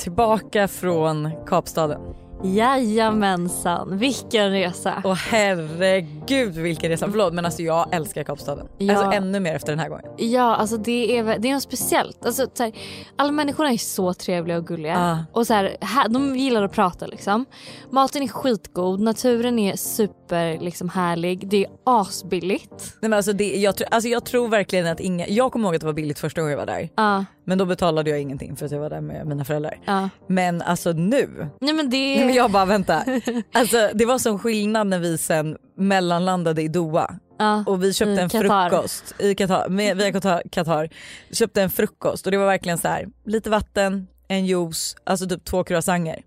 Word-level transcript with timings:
Tillbaka 0.00 0.68
från 0.68 1.30
Kapstaden. 1.46 2.00
Jajamensan, 2.44 3.98
vilken 3.98 4.50
resa. 4.50 5.02
Och 5.04 5.16
herregud 5.16 6.19
vilken 6.36 6.90
resa. 6.90 7.08
Förlåt 7.10 7.34
men 7.34 7.44
alltså 7.44 7.62
jag 7.62 7.94
älskar 7.94 8.24
Kapstaden. 8.24 8.66
Ja. 8.78 8.96
Alltså 8.96 9.16
ännu 9.16 9.40
mer 9.40 9.54
efter 9.54 9.72
den 9.72 9.78
här 9.78 9.88
gången. 9.88 10.04
Ja, 10.18 10.56
alltså 10.56 10.76
det 10.76 11.18
är, 11.18 11.38
det 11.38 11.48
är 11.48 11.54
något 11.54 11.62
speciellt. 11.62 12.26
Alltså, 12.26 12.46
så 12.54 12.62
här, 12.62 12.72
alla 13.16 13.32
människor 13.32 13.66
är 13.66 13.76
så 13.76 14.14
trevliga 14.14 14.56
och 14.56 14.66
gulliga. 14.66 14.98
Ah. 14.98 15.38
Och 15.38 15.46
så 15.46 15.54
här, 15.54 15.76
här, 15.80 16.08
de 16.08 16.36
gillar 16.36 16.62
att 16.62 16.72
prata 16.72 17.06
liksom. 17.06 17.44
Maten 17.90 18.22
är 18.22 18.28
skitgod, 18.28 19.00
naturen 19.00 19.58
är 19.58 19.76
super 19.76 20.58
liksom, 20.60 20.88
härlig. 20.88 21.48
Det 21.48 21.64
är 21.64 21.70
asbilligt. 21.84 22.70
Nej, 23.00 23.08
men 23.08 23.12
alltså, 23.12 23.32
det, 23.32 23.56
jag, 23.56 23.74
tr- 23.74 23.84
alltså 23.90 24.08
jag 24.08 24.24
tror 24.24 24.48
verkligen 24.48 24.86
att 24.86 25.00
inga, 25.00 25.28
jag 25.28 25.52
kommer 25.52 25.68
ihåg 25.68 25.74
att 25.74 25.80
det 25.80 25.86
var 25.86 25.92
billigt 25.94 26.18
första 26.18 26.40
gången 26.40 26.50
jag 26.50 26.58
var 26.58 26.66
där. 26.66 26.88
Ja, 26.96 27.24
Men 27.44 27.58
då 27.58 27.64
betalade 27.64 28.10
jag 28.10 28.20
ingenting 28.20 28.56
för 28.56 28.66
att 28.66 28.72
jag 28.72 28.80
var 28.80 28.90
där 28.90 29.00
med 29.00 29.26
mina 29.26 29.44
föräldrar. 29.44 29.78
ja. 29.84 30.08
Men 30.26 30.62
alltså 30.62 30.92
nu, 30.92 31.48
Nej 31.60 31.72
men 31.74 31.90
det 31.90 31.96
Nej, 32.16 32.24
men 32.26 32.34
jag 32.34 32.50
bara 32.50 32.64
vänta. 32.64 33.02
Alltså, 33.52 33.88
det 33.94 34.04
var 34.04 34.18
sån 34.18 34.38
skillnad 34.38 34.86
när 34.86 34.98
vi 34.98 35.18
sen 35.18 35.56
mellanlandade 35.80 36.62
i 36.62 36.68
Doha 36.68 37.18
ja. 37.38 37.64
och 37.66 37.84
vi 37.84 37.94
köpte 37.94 38.22
en 38.22 38.28
Qatar. 38.28 38.70
frukost 38.70 39.14
i 39.18 39.34
Qatar, 39.34 39.68
med, 39.68 39.96
via 39.96 40.12
Qatar, 40.12 40.42
Qatar. 40.52 40.88
Köpte 41.30 41.62
en 41.62 41.70
frukost 41.70 42.26
och 42.26 42.32
det 42.32 42.38
var 42.38 42.46
verkligen 42.46 42.78
så 42.78 42.88
här, 42.88 43.08
lite 43.24 43.50
vatten, 43.50 44.06
en 44.28 44.46
juice, 44.46 44.96
alltså 45.04 45.28
typ 45.28 45.44
två 45.44 45.64
croissanter. 45.64 46.22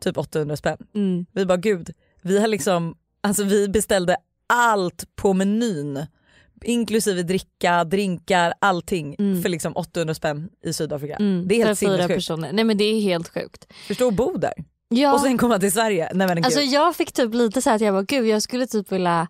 Typ 0.00 0.18
800 0.18 0.56
spänn. 0.56 0.76
Mm. 0.94 1.26
Vi 1.32 1.46
bara 1.46 1.56
gud, 1.56 1.90
vi 2.22 2.38
har 2.40 2.48
liksom, 2.48 2.94
alltså 3.20 3.44
vi 3.44 3.68
beställde 3.68 4.16
allt 4.46 5.04
på 5.16 5.32
menyn. 5.32 6.06
Inklusive 6.64 7.22
dricka, 7.22 7.84
drinkar, 7.84 8.54
allting 8.58 9.16
Mm. 9.18 9.42
för 9.42 9.48
liksom 9.48 9.76
800 9.76 10.14
spänn 10.14 10.48
i 10.64 10.72
Sydafrika. 10.72 11.16
Mm. 11.16 11.48
Det 11.48 11.60
är 11.60 11.66
helt 11.66 11.78
sinnessjukt. 11.78 12.28
Nej 12.52 12.64
men 12.64 12.78
det 12.78 12.84
är 12.84 13.00
helt 13.00 13.28
sjukt. 13.28 13.72
Förstå 13.88 14.08
att 14.08 14.14
bo 14.14 14.36
där 14.36 14.54
Ja. 14.92 15.12
och 15.12 15.20
sen 15.20 15.38
komma 15.38 15.58
till 15.58 15.72
Sverige. 15.72 16.10
Nej 16.14 16.26
men 16.26 16.44
Alltså 16.44 16.60
gud. 16.60 16.68
jag 16.68 16.96
fick 16.96 17.12
typ 17.12 17.34
lite 17.34 17.62
så 17.62 17.70
här 17.70 17.76
att 17.76 17.82
jag 17.82 17.94
bara 17.94 18.02
gud 18.02 18.26
jag 18.26 18.42
skulle 18.42 18.66
typ 18.66 18.92
vilja 18.92 19.28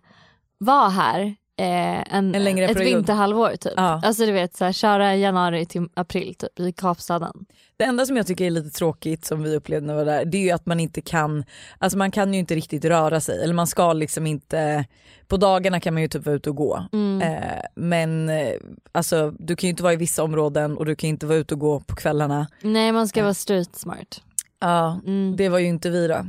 vara 0.57 0.89
här 0.89 1.21
eh, 1.59 2.15
en, 2.15 2.35
En 2.35 2.43
längre 2.43 2.65
ett 2.65 2.77
period. 2.77 2.95
vinterhalvår 2.95 3.55
typ. 3.55 3.73
Ja. 3.75 4.01
Alltså 4.03 4.25
du 4.25 4.31
vet 4.31 4.55
så 4.57 4.65
här, 4.65 4.71
köra 4.71 5.15
januari 5.15 5.65
till 5.65 5.87
april 5.93 6.35
typ 6.35 6.59
i 6.59 6.71
Kapstaden. 6.71 7.45
Det 7.77 7.83
enda 7.83 8.05
som 8.05 8.17
jag 8.17 8.27
tycker 8.27 8.45
är 8.45 8.49
lite 8.49 8.69
tråkigt 8.69 9.25
som 9.25 9.43
vi 9.43 9.55
upplevde 9.55 9.87
när 9.87 9.93
vi 9.93 9.97
var 9.97 10.05
där 10.05 10.25
det 10.25 10.37
är 10.37 10.41
ju 10.41 10.51
att 10.51 10.65
man 10.65 10.79
inte 10.79 11.01
kan, 11.01 11.43
alltså 11.77 11.97
man 11.97 12.11
kan 12.11 12.33
ju 12.33 12.39
inte 12.39 12.55
riktigt 12.55 12.85
röra 12.85 13.21
sig 13.21 13.43
eller 13.43 13.53
man 13.53 13.67
ska 13.67 13.93
liksom 13.93 14.27
inte, 14.27 14.85
på 15.27 15.37
dagarna 15.37 15.79
kan 15.79 15.93
man 15.93 16.01
ju 16.03 16.07
typ 16.07 16.25
vara 16.25 16.35
ute 16.35 16.49
och 16.49 16.55
gå. 16.55 16.83
Mm. 16.93 17.21
Eh, 17.21 17.59
men 17.75 18.29
eh, 18.29 18.53
alltså 18.91 19.31
du 19.39 19.55
kan 19.55 19.67
ju 19.67 19.69
inte 19.69 19.83
vara 19.83 19.93
i 19.93 19.97
vissa 19.97 20.23
områden 20.23 20.77
och 20.77 20.85
du 20.85 20.95
kan 20.95 21.09
inte 21.09 21.25
vara 21.25 21.37
ute 21.37 21.53
och 21.53 21.59
gå 21.59 21.79
på 21.79 21.95
kvällarna. 21.95 22.47
Nej 22.61 22.91
man 22.91 23.07
ska 23.07 23.21
vara 23.23 23.33
street 23.33 23.75
smart. 23.75 24.21
Ja, 24.63 24.99
Mm. 25.05 25.35
det 25.35 25.49
var 25.49 25.59
ju 25.59 25.65
inte 25.67 25.89
vi 25.89 26.07
då. 26.07 26.25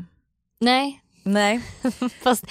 Nej, 0.60 1.00
Nej, 1.26 1.60
fast, 2.22 2.44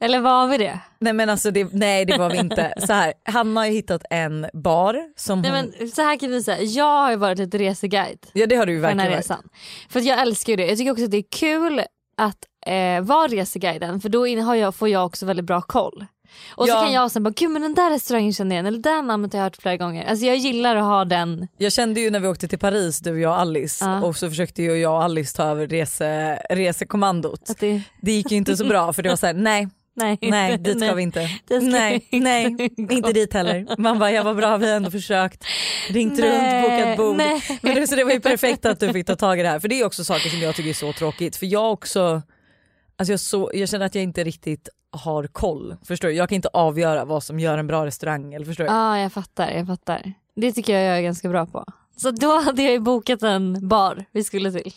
eller 0.00 0.20
var 0.20 0.46
vi 0.46 0.58
det? 0.58 0.80
nej 0.98 1.12
men 1.12 1.28
alltså 1.30 1.50
det, 1.50 1.68
nej 1.72 2.04
det 2.04 2.18
var 2.18 2.30
vi 2.30 2.38
inte. 2.38 2.74
Så 2.86 2.92
här, 2.92 3.12
Hanna 3.24 3.60
har 3.60 3.66
ju 3.66 3.72
hittat 3.72 4.02
en 4.10 4.46
bar 4.52 4.98
som 5.16 5.42
Nej, 5.42 5.50
hon, 5.50 5.72
men 5.78 5.88
så 5.90 6.02
här 6.02 6.16
kan 6.16 6.30
vi 6.30 6.42
säga, 6.42 6.62
jag 6.62 6.84
har 7.02 7.10
ju 7.10 7.16
varit 7.16 7.38
lite 7.38 7.58
reseguide 7.58 8.26
ja 8.32 8.46
det 8.46 8.56
har 8.56 8.66
du 8.66 8.72
ju 8.72 8.80
verkligen 8.80 9.12
varit. 9.12 9.30
För 9.88 10.00
jag 10.00 10.20
älskar 10.20 10.52
ju 10.52 10.56
det. 10.56 10.66
Jag 10.66 10.78
tycker 10.78 10.92
också 10.92 11.04
att 11.04 11.10
det 11.10 11.16
är 11.16 11.24
kul 11.30 11.82
att 12.16 12.44
eh, 12.66 13.00
vara 13.00 13.26
reseguiden 13.28 14.00
för 14.00 14.08
då 14.08 14.26
har 14.44 14.54
jag, 14.54 14.74
får 14.74 14.88
jag 14.88 15.06
också 15.06 15.26
väldigt 15.26 15.44
bra 15.46 15.62
koll. 15.62 16.06
Och 16.54 16.68
Ja. 16.68 16.74
så 16.74 16.80
kan 16.84 16.92
jag 16.92 17.10
sen 17.10 17.22
bara, 17.22 17.30
gud 17.36 17.50
men 17.50 17.62
den 17.62 17.74
där 17.74 17.90
restaurangen 17.90 18.32
känner 18.32 18.56
jag 18.56 18.62
igen 18.62 18.66
eller 18.66 18.78
det 18.82 18.90
där 18.90 19.02
namnet 19.02 19.32
har 19.32 19.38
jag 19.40 19.44
hört 19.44 19.56
flera 19.56 19.76
gånger. 19.76 20.04
Alltså 20.06 20.26
jag 20.26 20.36
gillar 20.36 20.76
att 20.76 20.84
ha 20.84 21.04
den. 21.04 21.48
Jag 21.58 21.72
kände 21.72 22.00
ju 22.00 22.10
när 22.10 22.20
vi 22.20 22.28
åkte 22.28 22.48
till 22.48 22.58
Paris 22.58 22.98
du, 23.00 23.20
jag 23.20 23.30
och 23.32 23.40
Alice 23.40 23.84
Ja. 23.84 24.02
och 24.02 24.16
så 24.16 24.28
försökte 24.28 24.62
ju 24.62 24.76
jag 24.76 24.92
och 24.94 25.02
Alice 25.04 25.36
ta 25.36 25.42
över 25.44 25.66
rese, 25.66 26.36
resekommandot. 26.50 27.50
Det, 27.60 27.82
Det 28.02 28.12
gick 28.12 28.30
ju 28.30 28.36
inte 28.36 28.56
så 28.56 28.64
bra 28.64 28.92
för 28.92 29.02
det 29.02 29.08
var 29.08 29.16
såhär 29.16 29.34
nej, 29.34 29.68
nej, 29.94 30.18
nej 30.22 30.58
dit 30.58 30.80
ska 30.80 30.94
vi 30.94 31.02
inte. 31.02 31.28
ska 31.46 31.58
Nej, 31.60 32.08
vi 32.10 32.20
nej, 32.20 32.44
inte 32.76 32.94
inte 32.94 33.12
dit 33.12 33.32
heller. 33.32 33.66
Man 33.78 33.98
bara, 33.98 34.10
jag 34.12 34.24
var 34.24 34.34
bra, 34.34 34.56
vi 34.56 34.68
har 34.68 34.76
ändå 34.76 34.90
försökt. 34.90 35.44
Ringt 35.90 36.18
runt, 36.18 36.32
Nej, 36.32 36.62
bokat 36.62 36.96
bord. 36.96 37.16
nej. 37.16 37.42
Men 37.62 37.74
det, 37.74 37.86
så 37.86 37.96
det 37.96 38.04
var 38.04 38.12
ju 38.12 38.20
perfekt 38.20 38.66
att 38.66 38.80
du 38.80 38.92
fick 38.92 39.06
ta 39.06 39.16
tag 39.16 39.40
i 39.40 39.42
det 39.42 39.48
här 39.48 39.60
för 39.60 39.68
det 39.68 39.80
är 39.80 39.84
också 39.86 40.04
saker 40.04 40.28
som 40.30 40.40
jag 40.40 40.54
tycker 40.54 40.70
är 40.70 40.74
så 40.74 40.92
tråkigt. 40.92 41.36
För 41.36 41.46
jag 41.46 41.72
också, 41.72 42.22
alltså 42.98 43.12
jag, 43.12 43.20
så, 43.20 43.50
jag 43.54 43.68
känner 43.68 43.86
att 43.86 43.94
jag 43.94 44.04
inte 44.04 44.24
riktigt 44.24 44.68
har 44.90 45.26
koll. 45.26 45.76
Förstår 45.84 46.08
du? 46.08 46.14
Jag 46.14 46.28
kan 46.28 46.36
inte 46.36 46.48
avgöra 46.52 47.04
vad 47.04 47.22
som 47.22 47.40
gör 47.40 47.58
en 47.58 47.66
bra 47.66 47.86
restaurang. 47.86 48.34
Eller 48.34 48.46
förstår 48.46 48.64
du? 48.64 48.70
Ja 48.70 48.98
jag 48.98 49.12
fattar, 49.12 49.50
jag 49.50 49.66
fattar. 49.66 50.12
Det 50.36 50.52
tycker 50.52 50.72
jag 50.72 50.82
jag 50.82 50.98
är 50.98 51.02
ganska 51.02 51.28
bra 51.28 51.46
på. 51.46 51.64
Så 51.96 52.10
då 52.10 52.40
hade 52.40 52.62
jag 52.62 52.72
ju 52.72 52.78
bokat 52.78 53.22
en 53.22 53.68
bar 53.68 54.04
vi 54.12 54.24
skulle 54.24 54.52
till. 54.52 54.72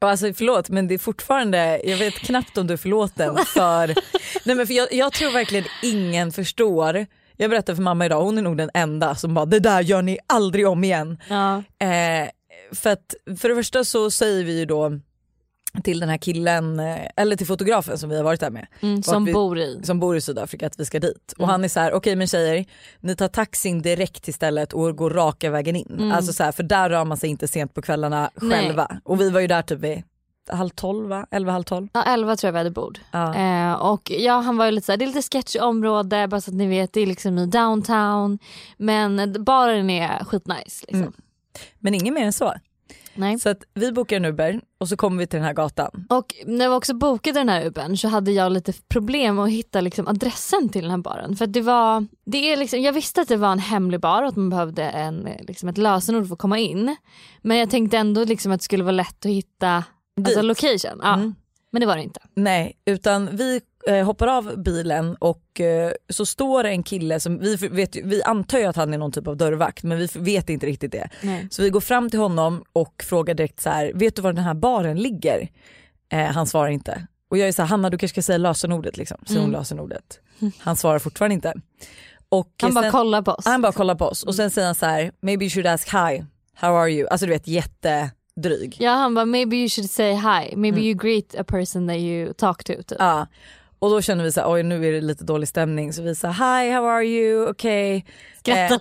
Alltså 0.00 0.32
förlåt 0.34 0.68
men 0.70 0.88
det 0.88 0.94
är 0.94 0.98
fortfarande, 0.98 1.80
jag 1.84 1.96
vet 1.96 2.14
knappt 2.14 2.58
om 2.58 2.66
du 2.66 2.72
är 2.72 2.78
förlåten 2.78 3.36
för, 3.36 3.86
nej 4.44 4.56
men 4.56 4.66
för 4.66 4.74
jag, 4.74 4.92
jag 4.92 5.12
tror 5.12 5.32
verkligen 5.32 5.64
ingen 5.82 6.32
förstår, 6.32 7.06
jag 7.36 7.50
berättade 7.50 7.76
för 7.76 7.82
mamma 7.82 8.06
idag, 8.06 8.22
hon 8.24 8.38
är 8.38 8.42
nog 8.42 8.56
den 8.56 8.70
enda 8.74 9.14
som 9.14 9.34
bara 9.34 9.46
det 9.46 9.60
där 9.60 9.80
gör 9.80 10.02
ni 10.02 10.18
aldrig 10.26 10.68
om 10.68 10.84
igen. 10.84 11.18
Ja. 11.28 11.56
Eh, 11.86 12.28
för 12.72 12.90
att 12.90 13.14
för 13.40 13.48
det 13.48 13.54
första 13.54 13.84
så 13.84 14.10
säger 14.10 14.44
vi 14.44 14.58
ju 14.58 14.64
då 14.64 15.00
till 15.82 16.00
den 16.00 16.08
här 16.08 16.16
killen, 16.16 16.80
eh, 16.80 16.96
eller 17.16 17.36
till 17.36 17.46
fotografen 17.46 17.98
som 17.98 18.10
vi 18.10 18.16
har 18.16 18.24
varit 18.24 18.40
där 18.40 18.50
med, 18.50 18.66
Mm, 18.80 19.02
som 19.02 19.24
vi- 19.24 19.32
bor 19.32 19.58
i. 19.58 19.80
som 19.84 20.00
bor 20.00 20.16
i 20.16 20.20
Sydafrika 20.20 20.66
att 20.66 20.80
vi 20.80 20.84
ska 20.84 21.00
dit. 21.00 21.32
Och 21.32 21.38
Mm. 21.44 21.50
han 21.50 21.64
är 21.64 21.68
så 21.68 21.80
här: 21.80 21.92
okej 21.92 22.16
men 22.16 22.26
tjejer, 22.26 22.64
ni 23.00 23.16
tar 23.16 23.28
taxin 23.28 23.82
direkt 23.82 24.22
till 24.22 24.34
stället 24.34 24.72
och 24.72 24.96
går 24.96 25.10
raka 25.10 25.50
vägen 25.50 25.76
in. 25.76 25.94
Mm. 25.98 26.12
Alltså 26.12 26.32
så 26.32 26.44
här, 26.44 26.52
för 26.52 26.62
där 26.62 26.90
rör 26.90 27.04
man 27.04 27.16
sig 27.16 27.30
inte 27.30 27.48
sent 27.48 27.74
på 27.74 27.82
kvällarna 27.82 28.30
Nej. 28.34 28.50
själva. 28.62 29.00
Och 29.04 29.20
vi 29.20 29.30
var 29.30 29.40
ju 29.40 29.46
där 29.46 29.62
typ 29.62 29.80
vid 29.80 30.02
halv 30.50 30.68
tolv 30.70 31.08
va? 31.08 31.26
Elva, 31.30 31.52
halv 31.52 31.62
tolv. 31.64 31.88
Ja, 31.92 32.02
11 32.02 32.36
tror 32.36 32.48
jag 32.48 32.52
vi 32.52 32.58
hade 32.58 32.70
bord. 32.70 32.98
Ja. 33.10 33.34
Eh, 33.34 33.72
och 33.72 34.10
ja, 34.10 34.40
han 34.40 34.56
var 34.56 34.64
ju 34.66 34.70
lite 34.70 34.84
såhär, 34.86 34.96
det 34.96 35.04
är 35.04 35.06
lite 35.06 35.22
sketchy 35.22 35.58
område 35.58 36.28
bara 36.28 36.40
så 36.40 36.50
att 36.50 36.54
ni 36.56 36.66
vet, 36.66 36.92
det 36.92 37.00
är 37.00 37.06
liksom 37.06 37.38
i 37.38 37.46
downtown. 37.46 38.38
Men 38.76 39.44
baren 39.44 39.90
är 39.90 40.24
skitnice 40.24 40.80
liksom. 40.88 41.00
Mm. 41.00 41.12
Men 41.78 41.94
inget 41.94 42.14
mer 42.14 42.24
än 42.24 42.32
så. 42.32 42.54
Nej. 43.14 43.38
Så 43.38 43.48
att 43.48 43.64
vi 43.74 43.92
bokar 43.92 44.16
en 44.16 44.24
Uber 44.24 44.60
och 44.78 44.88
så 44.88 44.96
kommer 44.96 45.18
vi 45.18 45.26
till 45.26 45.36
den 45.36 45.46
här 45.46 45.54
gatan. 45.54 46.06
Och 46.10 46.34
när 46.46 46.68
vi 46.68 46.74
också 46.74 46.94
bokade 46.94 47.40
den 47.40 47.48
här 47.48 47.66
Ubern 47.66 47.96
så 47.96 48.08
hade 48.08 48.32
jag 48.32 48.52
lite 48.52 48.72
problem 48.88 49.38
att 49.38 49.50
hitta 49.50 49.80
liksom 49.80 50.08
adressen 50.08 50.68
till 50.68 50.82
den 50.82 50.90
här 50.90 50.98
baren. 50.98 51.36
För 51.36 51.46
det 51.46 51.60
var, 51.60 52.06
det 52.24 52.52
är 52.52 52.56
liksom, 52.56 52.82
jag 52.82 52.92
visste 52.92 53.20
att 53.20 53.28
det 53.28 53.36
var 53.36 53.52
en 53.52 53.58
hemlig 53.58 54.00
bar 54.00 54.22
och 54.22 54.28
att 54.28 54.36
man 54.36 54.50
behövde 54.50 54.82
en, 54.82 55.28
liksom 55.40 55.68
ett 55.68 55.78
lösenord 55.78 56.26
för 56.26 56.34
att 56.34 56.38
komma 56.38 56.58
in. 56.58 56.96
Men 57.42 57.56
jag 57.56 57.70
tänkte 57.70 57.98
ändå 57.98 58.24
liksom 58.24 58.52
att 58.52 58.60
det 58.60 58.64
skulle 58.64 58.84
vara 58.84 58.92
lätt 58.92 59.26
att 59.26 59.32
hitta 59.32 59.84
alltså 60.16 60.42
location. 60.42 61.00
Ja. 61.02 61.14
Mm. 61.14 61.34
Men 61.70 61.80
det 61.80 61.86
var 61.86 61.96
det 61.96 62.02
inte. 62.02 62.20
Nej, 62.34 62.76
utan 62.84 63.36
vi 63.36 63.60
hoppar 64.04 64.26
av 64.26 64.62
bilen 64.62 65.16
och 65.18 65.60
eh, 65.60 65.92
så 66.08 66.26
står 66.26 66.62
det 66.62 66.68
en 66.68 66.82
kille 66.82 67.20
som, 67.20 67.38
vi, 67.38 67.56
vet, 67.56 67.96
vi 67.96 68.22
antar 68.22 68.58
ju 68.58 68.64
att 68.64 68.76
han 68.76 68.94
är 68.94 68.98
någon 68.98 69.12
typ 69.12 69.26
av 69.26 69.36
dörrvakt 69.36 69.82
men 69.82 69.98
vi 69.98 70.08
vet 70.14 70.50
inte 70.50 70.66
riktigt 70.66 70.92
det. 70.92 71.08
Nej. 71.22 71.48
Så 71.50 71.62
vi 71.62 71.70
går 71.70 71.80
fram 71.80 72.10
till 72.10 72.20
honom 72.20 72.64
och 72.72 73.04
frågar 73.08 73.34
direkt 73.34 73.60
så 73.60 73.70
här: 73.70 73.92
vet 73.94 74.16
du 74.16 74.22
var 74.22 74.32
den 74.32 74.44
här 74.44 74.54
baren 74.54 74.96
ligger? 74.98 75.48
Eh, 76.12 76.18
han 76.24 76.46
svarar 76.46 76.68
inte. 76.68 77.06
Och 77.30 77.38
jag 77.38 77.48
är 77.48 77.52
så 77.52 77.62
här, 77.62 77.68
Hanna 77.68 77.90
du 77.90 77.98
kanske 77.98 78.14
ska 78.14 78.22
säga 78.26 78.38
lösenordet 78.38 78.96
liksom. 78.96 79.18
Hon 79.28 79.36
Mm. 79.36 79.50
lösenordet. 79.50 80.20
Han 80.58 80.76
svarar 80.76 80.98
fortfarande 80.98 81.34
inte. 81.34 81.52
Och 82.28 82.50
Han 82.62 82.74
bara 82.74 82.82
sen- 82.82 82.92
kollar 82.92 83.22
på 83.22 83.30
oss. 83.32 83.44
han 83.46 83.62
bara 83.62 83.72
kollar 83.72 83.94
på 83.94 84.04
oss 84.04 84.22
och 84.22 84.34
sen 84.34 84.50
säger 84.50 84.66
han 84.66 84.74
så 84.74 84.86
här: 84.86 85.12
maybe 85.20 85.44
you 85.44 85.50
should 85.50 85.66
ask 85.66 85.88
hi, 85.94 86.24
how 86.54 86.68
are 86.76 86.90
you? 86.92 87.08
Alltså 87.08 87.26
du 87.26 87.32
vet 87.32 87.48
jättedryg. 87.48 88.76
Ja 88.80 88.90
han 88.90 89.14
bara 89.14 89.24
maybe 89.24 89.56
you 89.56 89.68
should 89.68 89.90
say 89.90 90.12
hi, 90.12 90.56
maybe 90.56 90.78
Mm. 90.78 90.82
you 90.84 90.94
greet 90.94 91.34
a 91.38 91.44
person 91.44 91.88
that 91.88 91.96
you 91.96 92.32
talk 92.34 92.64
to. 92.64 92.72
Typ. 92.72 92.96
Ja. 92.98 93.26
Och 93.84 93.90
då 93.90 94.00
känner 94.02 94.24
vi 94.24 94.32
så 94.32 94.40
här, 94.40 94.52
oj 94.52 94.62
nu 94.62 94.86
är 94.88 94.92
det 94.92 95.00
lite 95.00 95.24
dålig 95.24 95.48
stämning 95.48 95.92
så 95.92 96.02
vi 96.02 96.14
säger 96.14 96.34
hi 96.34 96.70
how 96.72 96.84
are 96.86 97.04
you, 97.04 97.48
okej. 97.50 98.04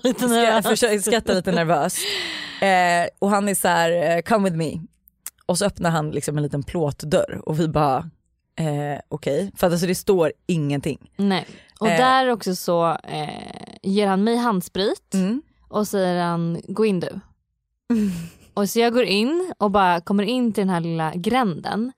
Lite 0.04 0.28
nervöst. 0.28 0.68
Försöker 0.70 1.00
skratta 1.00 1.34
lite 1.34 1.52
nervöst. 1.52 1.98
Eh, 2.62 3.08
och 3.20 3.30
han 3.30 3.50
är 3.50 3.56
så 3.56 3.68
här, 3.68 3.92
eh, 4.18 4.22
come 4.22 4.44
with 4.50 4.58
me. 4.58 4.80
Och 5.46 5.58
så 5.58 5.66
öppnar 5.66 5.90
han 5.90 6.12
liksom 6.12 6.38
en 6.38 6.44
liten 6.44 6.64
plåtdörr 6.64 7.42
och 7.46 7.60
vi 7.60 7.68
bara, 7.68 8.10
Eh, 8.60 9.00
Okej, 9.10 9.52
för 9.58 9.68
att 9.68 9.74
alltså 9.74 9.88
det 9.88 9.96
står 9.96 10.32
ingenting. 10.48 11.12
Nej. 11.16 11.46
Och 11.80 11.88
Eh. 11.90 11.98
där 11.98 12.28
också 12.30 12.56
så 12.56 12.98
eh, 13.04 13.30
ger 13.82 14.08
han 14.08 14.24
mig 14.24 14.36
handsprit 14.36 15.14
Mm. 15.14 15.42
och 15.70 15.88
säger 15.88 16.22
han 16.24 16.62
gå 16.68 16.86
in 16.86 17.00
du. 17.00 17.20
Och 18.54 18.70
så 18.70 18.80
jag 18.80 18.94
går 18.94 19.04
in 19.04 19.54
och 19.58 19.72
bara 19.72 20.02
kommer 20.02 20.24
in 20.24 20.54
till 20.54 20.62
den 20.62 20.70
här 20.70 20.80
lilla 20.80 21.12
gränden 21.16 21.92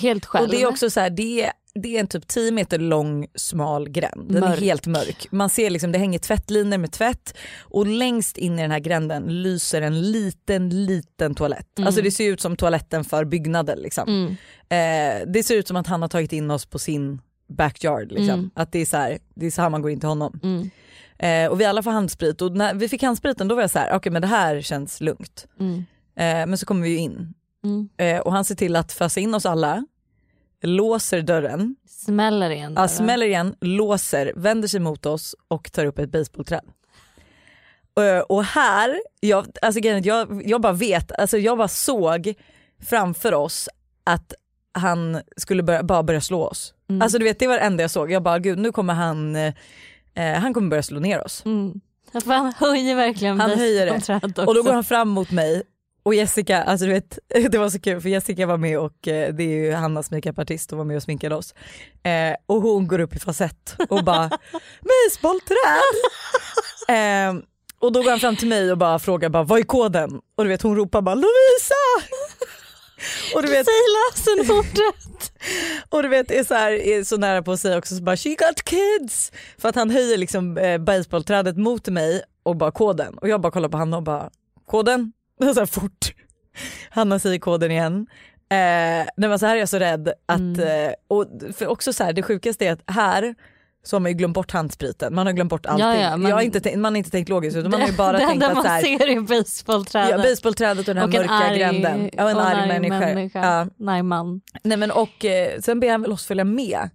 helt 0.00 0.26
själv. 0.26 0.44
Och 0.44 0.50
det 0.50 0.62
är 0.62 0.66
också 0.66 0.90
så 0.90 1.00
här, 1.00 1.10
det 1.10 1.42
är, 1.44 1.52
det 1.74 1.96
är 1.96 2.00
en 2.00 2.06
typ 2.06 2.26
10 2.28 2.52
meter 2.52 2.78
lång 2.78 3.26
smal 3.34 3.88
gränd. 3.88 4.32
Den 4.32 4.40
Mörk. 4.40 4.58
är 4.58 4.62
helt 4.62 4.86
mörk. 4.86 5.26
Man 5.30 5.50
ser 5.50 5.70
liksom 5.70 5.92
det 5.92 5.98
hänger 5.98 6.18
tvättlinor 6.18 6.78
med 6.78 6.92
tvätt 6.92 7.34
och 7.60 7.86
längst 7.86 8.38
in 8.38 8.58
i 8.58 8.62
den 8.62 8.70
här 8.70 8.78
gränden 8.78 9.42
lyser 9.42 9.82
en 9.82 10.12
liten 10.12 10.86
liten 10.86 11.34
toalett. 11.34 11.78
Mm. 11.78 11.86
Alltså 11.86 12.02
det 12.02 12.10
ser 12.10 12.28
ut 12.32 12.40
som 12.40 12.56
toaletten 12.56 13.04
för 13.04 13.24
byggnader 13.24 13.76
liksom. 13.76 14.08
Mm. 14.08 14.30
Eh, 14.68 15.26
det 15.32 15.42
ser 15.42 15.56
ut 15.56 15.68
som 15.68 15.76
att 15.76 15.86
han 15.86 16.02
har 16.02 16.08
tagit 16.08 16.32
in 16.32 16.50
oss 16.50 16.66
på 16.66 16.78
sin 16.78 17.20
backyard. 17.48 18.12
Liksom. 18.12 18.38
Mm. 18.38 18.50
Att 18.54 18.72
det 18.72 18.78
är, 18.78 18.86
så 18.86 18.96
här, 18.96 19.18
det 19.34 19.46
är 19.46 19.50
så 19.50 19.62
här 19.62 19.70
man 19.70 19.82
går 19.82 19.90
in 19.90 20.00
till 20.00 20.08
honom. 20.08 20.40
Mm. 20.42 20.70
Eh, 21.18 21.50
och 21.50 21.60
vi 21.60 21.64
alla 21.64 21.82
får 21.82 21.90
handsprit 21.90 22.42
och 22.42 22.52
när 22.56 22.74
vi 22.74 22.88
fick 22.88 23.02
handspriten 23.02 23.48
då 23.48 23.54
var 23.54 23.62
jag 23.62 23.70
så 23.70 23.78
här, 23.78 23.96
okej 23.96 24.12
men 24.12 24.22
det 24.22 24.28
här 24.28 24.60
känns 24.60 25.00
lugnt. 25.00 25.46
Mm. 25.60 25.74
Eh, 26.16 26.46
men 26.48 26.58
så 26.58 26.66
kommer 26.66 26.82
vi 26.82 26.88
ju 26.88 26.96
in 26.98 27.34
Mm. 27.64 27.88
eh, 27.96 28.18
och 28.20 28.32
han 28.32 28.44
ser 28.44 28.54
till 28.54 28.76
att 28.76 28.92
fösa 28.92 29.20
in 29.20 29.34
oss 29.34 29.46
alla, 29.46 29.86
låser 30.62 31.22
dörren, 31.22 31.76
Smäller 31.86 32.50
igen. 32.50 32.72
ja, 32.76 32.88
smäller 32.88 33.26
igen, 33.26 33.54
låser, 33.60 34.32
vänder 34.36 34.68
sig 34.68 34.80
mot 34.80 35.06
oss 35.06 35.34
och 35.48 35.72
tar 35.72 35.86
upp 35.86 35.98
ett 35.98 36.10
basebollträd. 36.10 36.64
Eh, 38.00 38.18
och 38.18 38.44
här, 38.44 39.00
jag, 39.20 39.46
alltså, 39.62 39.80
jag, 39.80 40.42
jag 40.44 40.60
bara 40.60 40.72
vet, 40.72 41.12
alltså, 41.12 41.38
jag 41.38 41.58
bara 41.58 41.68
såg 41.68 42.34
framför 42.82 43.34
oss 43.34 43.68
att 44.04 44.34
han 44.74 45.20
skulle 45.36 45.62
börja, 45.62 45.82
bara 45.82 46.02
börja 46.02 46.20
slå 46.20 46.46
oss. 46.46 46.74
Mm. 46.90 47.02
Alltså 47.02 47.18
du 47.18 47.24
vet 47.24 47.38
det 47.38 47.46
var 47.46 47.54
det 47.54 47.60
enda 47.60 47.82
jag 47.82 47.90
såg, 47.90 48.10
jag 48.10 48.22
bara 48.22 48.38
gud 48.38 48.58
nu 48.58 48.72
kommer 48.72 48.94
han, 48.94 49.36
eh, 49.36 49.54
han 50.14 50.54
kommer 50.54 50.68
börja 50.68 50.82
slå 50.82 51.00
ner 51.00 51.24
oss. 51.24 51.44
Mm. 51.44 51.80
Han 52.24 52.52
höjer 52.58 52.94
verkligen 52.94 53.40
Han 53.40 53.50
höjer 53.50 53.86
det. 53.86 54.46
Och 54.46 54.54
då 54.54 54.62
går 54.62 54.72
han 54.72 54.84
fram 54.84 55.08
mot 55.08 55.30
mig 55.30 55.62
och 56.02 56.14
Jessica, 56.14 56.62
alltså 56.62 56.86
du 56.86 56.92
vet, 56.92 57.18
det 57.52 57.58
var 57.58 57.68
så 57.70 57.80
kul 57.80 58.00
för 58.00 58.08
Jessica 58.08 58.46
var 58.46 58.56
med 58.56 58.78
och 58.78 59.08
eh, 59.08 59.34
det 59.34 59.42
är 59.42 59.48
ju 59.64 59.72
Hannas 59.72 60.10
makeupartist 60.10 60.72
och 60.72 60.78
var 60.78 60.84
med 60.84 60.96
och 60.96 61.02
sminkade 61.02 61.34
oss. 61.34 61.54
Eh, 62.02 62.36
och 62.46 62.62
hon 62.62 62.86
går 62.88 62.98
upp 62.98 63.16
i 63.16 63.18
falsett 63.18 63.76
och 63.88 64.04
bara 64.04 64.30
basebollträd. 64.80 65.96
eh, 66.88 67.42
och 67.78 67.92
då 67.92 68.02
går 68.02 68.10
han 68.10 68.20
fram 68.20 68.36
till 68.36 68.48
mig 68.48 68.72
och 68.72 68.78
bara 68.78 68.98
frågar 68.98 69.28
bara, 69.28 69.42
vad 69.42 69.58
är 69.58 69.62
koden? 69.62 70.20
Och 70.36 70.44
du 70.44 70.48
vet 70.50 70.62
hon 70.62 70.76
ropar 70.76 71.02
bara 71.02 71.14
Lovisa! 71.14 72.08
och 73.34 73.42
du 73.42 73.48
vet, 73.48 73.66
Säg 73.66 73.74
lösenordet. 74.46 75.32
och 75.88 76.02
du 76.02 76.08
vet 76.08 76.30
är 76.30 76.44
så, 76.44 76.54
här, 76.54 76.72
är 76.72 77.04
så 77.04 77.16
nära 77.16 77.42
på 77.42 77.52
att 77.52 77.60
säga 77.60 77.78
också 77.78 77.96
så 77.96 78.02
bara 78.02 78.16
she 78.16 78.28
got 78.28 78.62
kids. 78.64 79.32
För 79.58 79.68
att 79.68 79.74
han 79.74 79.90
höjer 79.90 80.18
liksom 80.18 80.58
eh, 80.58 80.78
basebollträdet 80.78 81.56
mot 81.56 81.88
mig 81.88 82.22
och 82.42 82.56
bara 82.56 82.70
koden. 82.70 83.18
Och 83.18 83.28
jag 83.28 83.40
bara 83.40 83.52
kollar 83.52 83.68
på 83.68 83.76
Hanna 83.76 83.96
och 83.96 84.02
bara 84.02 84.30
koden? 84.66 85.12
så 85.54 85.60
här 85.60 85.66
fort. 85.66 86.12
Hanna 86.90 87.18
säger 87.18 87.38
koden 87.38 87.70
igen. 87.70 88.06
Eh, 88.50 89.06
nej 89.16 89.28
men 89.28 89.38
så 89.38 89.46
här 89.46 89.54
är 89.56 89.58
jag 89.60 89.68
så 89.68 89.78
rädd 89.78 90.08
att, 90.26 90.38
Mm. 90.38 90.60
eh, 90.88 90.92
och 91.08 91.26
för 91.56 91.66
också 91.66 91.92
så 91.92 92.04
här, 92.04 92.12
det 92.12 92.22
sjukaste 92.22 92.66
är 92.66 92.72
att 92.72 92.82
här 92.86 93.34
så 93.84 93.96
har 93.96 94.00
man 94.00 94.10
ju 94.10 94.16
glömt 94.18 94.34
bort 94.34 94.50
handspriten, 94.52 95.14
man 95.14 95.26
har 95.26 95.32
glömt 95.32 95.50
bort 95.50 95.66
allting. 95.66 95.86
Ja, 95.86 95.94
ja, 95.96 96.16
man- 96.16 96.28
jag 96.28 96.36
har 96.36 96.42
inte 96.42 96.60
tänkt, 96.60 96.78
man 96.78 96.92
har 96.92 96.98
inte 96.98 97.10
tänkt 97.10 97.28
logiskt 97.28 97.56
utan 97.56 97.70
man 97.70 97.80
har 97.80 97.88
ju 97.88 97.94
bara 97.96 98.12
det 98.18 98.26
tänkt 98.26 98.44
att 98.44 98.54
man 98.54 98.62
så 98.62 98.68
här, 98.68 98.82
ser 98.82 99.08
är 99.08 99.20
basebollträdet. 99.20 100.10
ja, 100.10 100.30
basebollträdet 100.30 100.78
och 100.78 100.84
den 100.94 100.96
här 100.96 101.04
och 101.04 101.12
mörka 101.12 101.30
arg, 101.32 101.58
gränden. 101.58 102.10
Ja, 102.12 102.30
en 102.30 102.36
och 102.36 102.42
arg 102.46 102.68
människa. 102.88 103.40
Ja. 103.40 103.66
Nej 103.76 104.02
man. 104.02 104.40
Nej 104.62 104.76
men 104.76 104.90
och 104.90 105.24
eh, 105.24 105.60
sen 105.60 105.80
ber 105.80 105.90
han 105.90 106.02
väl 106.02 106.12
oss 106.12 106.26
följa 106.26 106.44
med. 106.44 106.90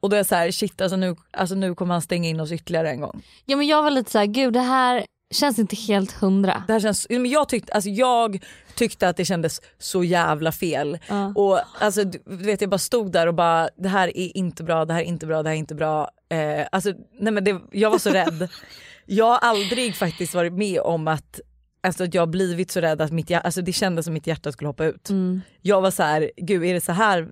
Och 0.00 0.10
då 0.10 0.14
är 0.16 0.18
jag 0.18 0.26
så 0.26 0.34
här, 0.34 0.50
shit 0.50 0.80
alltså 0.80 0.96
nu, 0.96 1.16
alltså 1.30 1.54
nu 1.54 1.74
kommer 1.74 1.94
han 1.94 2.02
stänga 2.02 2.28
in 2.28 2.40
oss 2.40 2.52
ytterligare 2.52 2.90
en 2.90 3.00
gång. 3.00 3.22
Ja 3.44 3.56
men 3.56 3.66
jag 3.66 3.82
var 3.82 3.90
lite 3.90 4.10
så 4.10 4.18
här, 4.18 4.26
gud 4.26 4.52
det 4.52 4.60
här 4.60 5.04
känns 5.30 5.58
inte 5.58 5.76
helt 5.76 6.12
hundra. 6.12 6.62
Det 6.66 6.72
här 6.72 6.80
känns, 6.80 7.06
men 7.10 7.26
jag, 7.26 7.48
tyckte, 7.48 7.72
alltså 7.72 7.90
jag 7.90 8.44
tyckte 8.74 9.08
att 9.08 9.16
det 9.16 9.24
kändes 9.24 9.60
så 9.78 10.04
jävla 10.04 10.52
fel. 10.52 10.98
Ja. 11.08 11.32
Och 11.36 11.60
alltså, 11.78 12.04
du 12.04 12.18
du 12.24 12.36
vet 12.36 12.60
jag 12.60 12.70
bara 12.70 12.78
stod 12.78 13.12
där 13.12 13.26
och 13.26 13.34
bara 13.34 13.68
det 13.76 13.88
här 13.88 14.16
är 14.16 14.36
inte 14.36 14.64
bra, 14.64 14.84
det 14.84 14.94
här 14.94 15.00
är 15.00 15.04
inte 15.04 15.26
bra, 15.26 15.42
det 15.42 15.48
här 15.48 15.54
är 15.56 15.58
inte 15.58 15.74
bra. 15.74 16.10
Eh, 16.28 16.66
alltså, 16.72 16.92
nej 17.20 17.32
men 17.32 17.44
det, 17.44 17.60
jag 17.72 17.90
var 17.90 17.98
så 17.98 18.10
rädd. 18.10 18.48
Jag 19.10 19.26
har 19.26 19.38
aldrig 19.38 19.94
faktiskt 19.94 20.34
varit 20.34 20.52
med 20.52 20.80
om 20.80 21.08
att, 21.08 21.40
alltså, 21.80 22.04
att 22.04 22.14
jag 22.14 22.22
har 22.22 22.26
blivit 22.26 22.70
så 22.70 22.80
rädd 22.80 23.00
att 23.00 23.12
mitt, 23.12 23.30
alltså, 23.30 23.62
det 23.62 23.72
kändes 23.72 24.04
som 24.04 24.14
mitt 24.14 24.26
hjärta 24.26 24.52
skulle 24.52 24.68
hoppa 24.68 24.84
ut. 24.84 25.10
Mm. 25.10 25.40
Jag 25.62 25.80
var 25.80 25.90
så 25.90 26.02
här, 26.02 26.30
gud 26.36 26.64
är 26.64 26.74
det 26.74 26.80
så 26.80 26.92
här 26.92 27.28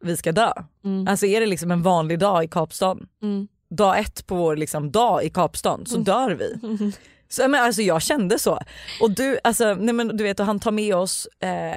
vi 0.00 0.16
ska 0.16 0.32
dö? 0.32 0.52
Mm. 0.84 1.08
Alltså 1.08 1.26
är 1.26 1.40
det 1.40 1.46
liksom 1.46 1.70
en 1.70 1.82
vanlig 1.82 2.18
dag 2.18 2.44
i 2.44 2.48
Kapstaden? 2.48 3.08
Mm. 3.22 3.48
dag 3.70 3.98
ett 3.98 4.26
på 4.26 4.34
vår 4.34 4.56
liksom, 4.56 4.90
dag 4.90 5.24
i 5.24 5.30
Kapstaden 5.30 5.86
så 5.86 5.98
dör 5.98 6.30
vi. 6.30 6.58
Så, 7.30 7.48
men, 7.48 7.62
alltså, 7.62 7.82
jag 7.82 8.02
kände 8.02 8.38
så. 8.38 8.60
Och 9.00 9.10
du, 9.10 9.38
alltså, 9.44 9.74
nej, 9.74 9.94
men, 9.94 10.16
du 10.16 10.24
vet, 10.24 10.40
och 10.40 10.46
han 10.46 10.60
tar 10.60 10.70
med 10.70 10.94
oss 10.94 11.26
eh, 11.40 11.76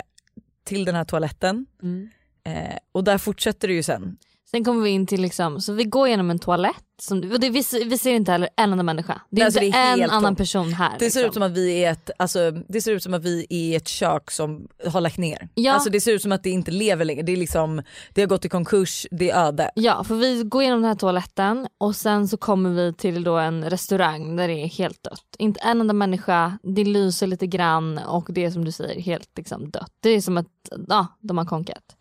till 0.64 0.86
den 0.86 0.96
här 0.96 1.04
toaletten 1.04 1.66
Mm. 1.84 2.10
eh, 2.44 2.78
och 2.92 3.04
där 3.04 3.18
fortsätter 3.18 3.68
det 3.68 3.74
ju 3.74 3.84
sen. 3.84 4.18
Sen 4.56 4.64
kommer 4.64 4.82
vi 4.84 4.90
in 4.90 5.08
till 5.08 5.22
liksom, 5.22 5.62
så 5.62 5.74
vi 5.74 5.84
går 5.84 6.08
genom 6.08 6.30
en 6.30 6.40
toalett. 6.40 6.76
Som, 7.02 7.22
det, 7.40 7.50
vi, 7.50 7.64
ser- 7.64 7.86
vi 7.86 7.98
ser 7.98 8.14
inte 8.14 8.32
heller 8.32 8.50
en 8.58 8.72
enda 8.72 8.84
människa. 8.84 9.22
Det 9.30 9.42
är 9.42 9.46
Alltså, 9.46 9.60
inte 9.62 9.78
det 9.78 9.84
är 9.84 10.04
en 10.04 10.10
annan 10.10 10.24
tomt. 10.24 10.38
person 10.38 10.74
här. 10.74 10.92
Det 11.00 11.00
ser 11.00 11.06
liksom. 11.06 11.26
ut 11.28 11.34
som 11.34 11.44
att 11.44 11.52
vi 11.52 11.84
är 11.84 11.92
ett, 11.92 12.10
alltså, 12.20 12.52
det 12.52 12.82
ser 12.82 12.92
ut 12.92 13.04
som 13.04 13.14
att 13.14 13.24
vi 13.24 13.46
är 13.50 13.78
ett 13.78 13.88
kök 13.88 14.32
som 14.32 14.68
har 14.88 15.02
lagt 15.02 15.18
ner. 15.18 15.50
Ja. 15.54 15.74
Alltså, 15.74 15.90
det 15.90 16.02
ser 16.02 16.12
ut 16.12 16.22
som 16.22 16.32
att 16.32 16.44
det 16.44 16.50
inte 16.50 16.72
lever 16.72 17.06
längre. 17.06 17.22
Det, 17.22 17.32
är 17.32 17.38
liksom, 17.38 17.82
det 18.14 18.22
har 18.22 18.28
gått 18.28 18.46
i 18.46 18.50
konkurs, 18.50 19.08
det 19.12 19.30
är 19.30 19.48
öde. 19.48 19.72
Ja 19.76 20.04
för 20.04 20.16
vi 20.16 20.44
går 20.44 20.62
igenom 20.62 20.82
den 20.82 20.90
här 20.90 20.96
toaletten 20.96 21.68
och 21.78 21.96
sen 21.96 22.28
så 22.28 22.38
kommer 22.38 22.70
vi 22.70 22.94
till 22.94 23.24
då 23.24 23.38
en 23.38 23.70
restaurang 23.70 24.36
där 24.36 24.48
det 24.48 24.54
är 24.64 24.68
helt 24.68 25.04
dött. 25.04 25.36
Inte 25.38 25.60
en 25.60 25.82
enda 25.82 25.94
människa, 25.94 26.58
det 26.64 26.84
lyser 26.84 27.28
lite 27.28 27.48
grann 27.48 27.98
och 27.98 28.28
det 28.30 28.46
är 28.46 28.52
som 28.52 28.66
du 28.66 28.72
säger 28.72 29.02
helt 29.02 29.30
liksom 29.38 29.70
dött. 29.70 29.92
Det 30.00 30.10
är 30.10 30.22
som 30.22 30.38
att 30.38 30.48
ja, 30.88 31.08
de 31.20 31.38
har 31.38 31.46
konkat. 31.46 31.96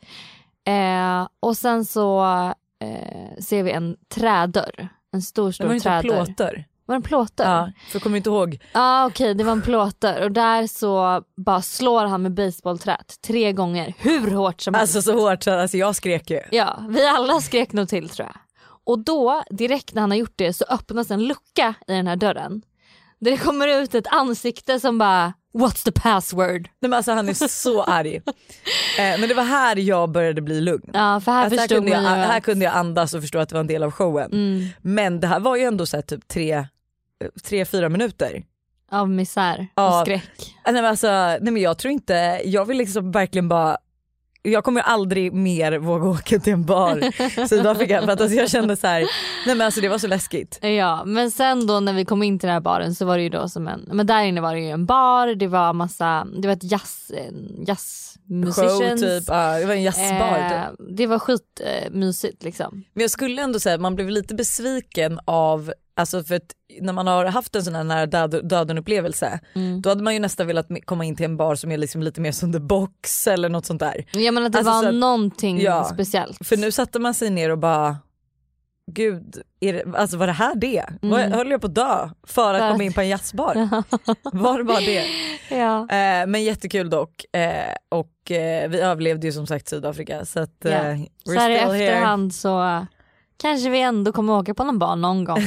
Eh, 0.64 1.28
och 1.40 1.56
sen 1.56 1.84
så 1.84 2.22
eh, 2.84 3.38
ser 3.40 3.62
vi 3.62 3.70
en 3.70 3.96
trädörr. 4.08 4.88
En 5.12 5.22
stor 5.22 5.46
Det 5.46 5.52
stor 5.52 5.64
var 5.64 5.72
ju 5.72 5.76
inte 5.76 5.88
trädörr. 5.88 6.24
plåter. 6.24 6.66
Var 6.86 6.94
det 6.94 6.96
en 6.98 7.02
plåtdörr? 7.02 7.46
Ja, 7.46 7.72
för 7.88 7.96
jag 7.96 8.02
kommer 8.02 8.16
inte 8.16 8.30
ihåg. 8.30 8.58
ah, 8.72 9.06
okej 9.06 9.34
det 9.34 9.44
var 9.44 9.52
en 9.52 9.62
plåtdörr 9.62 10.22
och 10.22 10.32
där 10.32 10.66
så 10.66 11.22
bara 11.36 11.62
slår 11.62 12.04
han 12.04 12.22
med 12.22 12.32
basebollträt 12.32 13.20
tre 13.26 13.52
gånger 13.52 13.94
hur 13.98 14.30
hårt 14.30 14.60
som 14.60 14.74
helst. 14.74 14.96
Alltså 14.96 15.12
så 15.12 15.18
hårt 15.20 15.42
så 15.42 15.58
alltså, 15.58 15.76
jag 15.76 15.96
skrek 15.96 16.30
ju. 16.30 16.40
Ja, 16.50 16.84
vi 16.88 17.06
alla 17.06 17.40
skrek 17.40 17.72
nog 17.72 17.88
till 17.88 18.08
tror 18.08 18.28
jag. 18.28 18.36
Och 18.84 18.98
då, 18.98 19.42
direkt 19.50 19.94
när 19.94 20.00
han 20.00 20.10
har 20.10 20.18
gjort 20.18 20.32
det, 20.36 20.52
så 20.52 20.64
öppnas 20.68 21.10
en 21.10 21.24
lucka 21.24 21.74
i 21.86 21.92
den 21.92 22.06
här 22.06 22.16
dörren. 22.16 22.62
Där 23.24 23.30
det 23.30 23.36
kommer 23.36 23.82
ut 23.82 23.94
ett 23.94 24.06
ansikte 24.06 24.80
som 24.80 24.98
bara 24.98 25.32
“What's 25.54 25.84
the 25.84 25.92
password?” 25.92 26.60
Nej, 26.62 26.88
men 26.88 26.92
alltså, 26.92 27.12
han 27.12 27.28
är 27.28 27.48
så 27.48 27.82
arg. 27.82 28.20
Eh, 28.98 29.20
men 29.20 29.28
det 29.28 29.34
var 29.34 29.42
här 29.44 29.76
jag 29.76 30.10
började 30.10 30.42
bli 30.42 30.60
lugn. 30.60 30.90
Ja, 30.92 31.20
för 31.20 31.32
här 31.32 31.44
Alltså, 31.44 31.60
här, 31.60 31.68
kunde 31.68 31.90
jag, 31.90 32.00
här 32.00 32.40
kunde 32.40 32.64
jag 32.64 32.74
andas 32.74 33.14
och 33.14 33.20
förstå 33.20 33.38
att 33.38 33.48
det 33.48 33.54
var 33.54 33.60
en 33.60 33.66
del 33.66 33.82
av 33.82 33.90
showen. 33.90 34.32
mm, 34.32 34.66
Men 34.82 35.20
det 35.20 35.26
här 35.26 35.40
var 35.40 35.56
ju 35.56 35.62
ändå 35.62 35.86
så 35.86 35.96
här 35.96 36.02
typ 36.02 36.28
tre, 36.28 36.52
eh, 36.52 36.64
tre 37.44 37.64
fyra 37.64 37.88
minuter. 37.88 38.42
av 38.90 39.10
misär 39.10 39.66
Ja. 39.74 40.00
och 40.00 40.06
skräck. 40.06 40.54
Nej, 40.64 40.74
men 40.74 40.84
alltså, 40.84 41.06
nej 41.10 41.40
men 41.52 41.56
jag 41.56 41.78
tror 41.78 41.92
inte, 41.92 42.40
jag 42.44 42.64
vill 42.64 42.76
liksom 42.78 43.12
verkligen 43.12 43.48
bara 43.48 43.76
jag 44.42 44.64
kommer 44.64 44.80
aldrig 44.80 45.32
mer 45.32 45.78
våga 45.78 46.08
åka 46.08 46.38
till 46.38 46.52
en 46.52 46.64
bar 46.64 46.96
i 47.42 47.48
Sydafrika 47.48 48.02
för 48.02 48.12
att 48.12 48.20
alltså 48.20 48.36
jag 48.36 48.50
kände 48.50 48.76
så 48.76 48.86
här, 48.86 49.00
nej 49.46 49.56
men 49.56 49.60
alltså 49.60 49.80
det 49.80 49.88
var 49.88 49.98
så 49.98 50.06
läskigt. 50.06 50.58
Ja, 50.62 51.04
men 51.04 51.30
sen 51.30 51.66
då 51.66 51.80
när 51.80 51.92
vi 51.92 52.04
kom 52.04 52.22
in 52.22 52.38
till 52.38 52.46
den 52.46 52.54
här 52.54 52.60
baren 52.60 52.94
så 52.94 53.04
var 53.04 53.16
det 53.16 53.22
ju 53.22 53.28
då 53.28 53.48
som 53.48 53.68
en, 53.68 53.88
men 53.92 54.06
där 54.06 54.22
inne 54.22 54.40
var 54.40 54.54
det 54.54 54.60
ju 54.60 54.70
en 54.70 54.86
bar, 54.86 55.34
det 55.34 55.46
var 55.46 55.72
massa, 55.72 56.26
det 56.42 56.48
var 56.48 56.52
ett 56.52 56.72
jazz, 56.72 57.12
jazz 57.66 58.12
Show 58.28 58.36
musicians. 58.36 59.00
typ, 59.00 59.24
ja, 59.28 59.58
det 59.58 59.66
var 59.66 59.74
en 59.74 59.82
jazzbar 59.82 60.48
typ. 60.48 60.80
Eh, 60.80 60.94
det 60.96 61.06
var 61.06 61.18
skitmysigt 61.18 62.42
eh, 62.42 62.46
liksom. 62.46 62.84
Men 62.94 63.00
jag 63.00 63.10
skulle 63.10 63.42
ändå 63.42 63.60
säga 63.60 63.74
att 63.74 63.80
man 63.80 63.94
blev 63.94 64.10
lite 64.10 64.34
besviken 64.34 65.20
av, 65.24 65.72
alltså 65.94 66.24
för 66.24 66.34
att 66.34 66.52
när 66.80 66.92
man 66.92 67.06
har 67.06 67.24
haft 67.24 67.56
en 67.56 67.62
sån 67.64 67.74
här 67.74 67.84
nära 67.84 68.06
död, 68.06 68.48
döden 68.48 68.78
upplevelse 68.78 69.40
Mm. 69.54 69.82
då 69.82 69.88
hade 69.88 70.02
man 70.02 70.14
ju 70.14 70.20
nästan 70.20 70.46
velat 70.46 70.66
komma 70.84 71.04
in 71.04 71.16
till 71.16 71.24
en 71.24 71.36
bar 71.36 71.54
som 71.54 71.70
är 71.72 71.78
liksom 71.78 72.02
lite 72.02 72.20
mer 72.20 72.32
som 72.32 72.52
the 72.52 72.58
box 72.60 73.26
eller 73.26 73.48
något 73.48 73.66
sånt 73.66 73.80
där. 73.80 74.04
Jag 74.12 74.34
menar 74.34 74.46
att 74.46 74.52
det 74.52 74.58
Alltså, 74.58 74.72
så 74.72 74.82
var 74.82 74.88
att- 74.88 74.94
någonting 74.94 75.60
ja. 75.60 75.84
speciellt. 75.84 76.46
För 76.46 76.56
nu 76.56 76.72
satte 76.72 76.98
man 76.98 77.14
sig 77.14 77.30
ner 77.30 77.50
och 77.50 77.58
bara 77.58 77.96
Gud, 78.92 79.42
är 79.60 79.72
det, 79.72 79.84
alltså 79.98 80.16
var 80.16 80.26
det 80.26 80.32
här 80.32 80.54
det? 80.54 80.84
Mm. 81.02 81.32
höll 81.32 81.50
jag 81.50 81.60
på 81.60 81.66
att 81.66 81.74
dö 81.74 82.08
för 82.26 82.54
att 82.54 82.70
komma 82.72 82.84
in 82.84 82.92
på 82.92 83.00
en 83.00 83.08
jazzbar? 83.08 83.54
Var 84.32 84.58
det 84.58 84.64
bara 84.64 84.80
det? 84.80 85.06
ja. 85.56 85.80
Eh, 85.80 86.26
men 86.26 86.42
jättekul 86.44 86.90
dock. 86.90 87.24
Eh, 87.36 87.74
och 87.88 88.30
eh, 88.30 88.68
vi 88.70 88.80
överlevde 88.80 89.26
ju 89.26 89.32
som 89.32 89.46
sagt 89.46 89.68
Sydafrika 89.68 90.24
så 90.24 90.40
att 90.40 90.64
eh, 90.64 90.72
Ja. 90.72 90.78
we're 90.82 91.06
Så 91.24 91.32
här 91.38 91.50
i 91.50 91.56
still 91.58 91.70
here. 91.70 91.84
efterhand 91.84 92.34
så 92.34 92.86
kanske 93.42 93.70
vi 93.70 93.80
ändå 93.80 94.12
kommer 94.12 94.32
åka 94.32 94.54
på 94.54 94.64
någon 94.64 94.78
bar 94.78 94.96
någon 94.96 95.24
gång. 95.24 95.40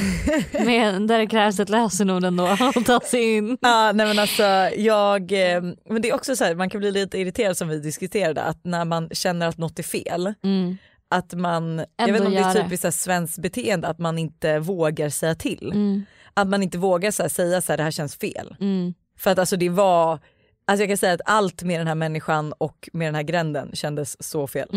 Med, 0.64 1.08
där 1.08 1.18
det 1.18 1.26
krävs 1.26 1.60
ett 1.60 1.68
lösenord 1.68 2.24
ändå 2.24 2.46
att 2.46 2.86
ta 2.86 3.00
sig 3.00 3.36
in. 3.36 3.58
Ja, 3.60 3.92
nej 3.94 4.06
men 4.06 4.18
alltså 4.18 4.42
jag, 4.76 5.32
eh, 5.32 5.62
men 5.88 6.02
det 6.02 6.08
är 6.10 6.14
också 6.14 6.36
så 6.36 6.44
här, 6.44 6.54
man 6.54 6.70
kan 6.70 6.78
bli 6.80 6.90
lite 6.90 7.18
irriterad 7.18 7.56
som 7.56 7.68
vi 7.68 7.78
diskuterade 7.78 8.42
att 8.42 8.64
när 8.64 8.84
man 8.84 9.08
känner 9.12 9.48
att 9.48 9.58
något 9.58 9.78
är 9.78 9.82
fel 9.82 10.34
Mm. 10.42 10.76
att 11.10 11.32
man, 11.34 11.78
jag 11.78 12.08
Ändå 12.08 12.12
vet 12.12 12.16
inte 12.16 12.26
om 12.26 12.52
det 12.52 12.60
är 12.60 12.62
typiskt 12.64 12.94
svenskt 12.94 13.38
beteende 13.38 13.88
att 13.88 13.98
man 13.98 14.18
inte 14.18 14.58
vågar 14.58 15.08
säga 15.08 15.34
till. 15.34 15.70
Mm. 15.74 16.02
Att 16.34 16.48
man 16.48 16.62
inte 16.62 16.78
vågar 16.78 17.10
så 17.10 17.22
här, 17.22 17.28
säga 17.30 17.60
så 17.60 17.72
här, 17.72 17.76
det 17.76 17.82
här 17.82 17.90
känns 17.90 18.16
fel. 18.16 18.56
Mm. 18.60 18.94
För 19.18 19.30
att 19.30 19.38
alltså 19.38 19.56
det 19.56 19.68
var, 19.68 20.18
alltså 20.66 20.82
jag 20.82 20.90
kan 20.90 20.96
säga 20.96 21.12
att 21.12 21.20
allt 21.24 21.62
med 21.62 21.80
den 21.80 21.86
här 21.86 21.94
människan 21.94 22.52
och 22.58 22.88
med 22.92 23.08
den 23.08 23.14
här 23.14 23.22
gränden 23.22 23.70
kändes 23.72 24.16
så 24.28 24.46
fel. 24.46 24.68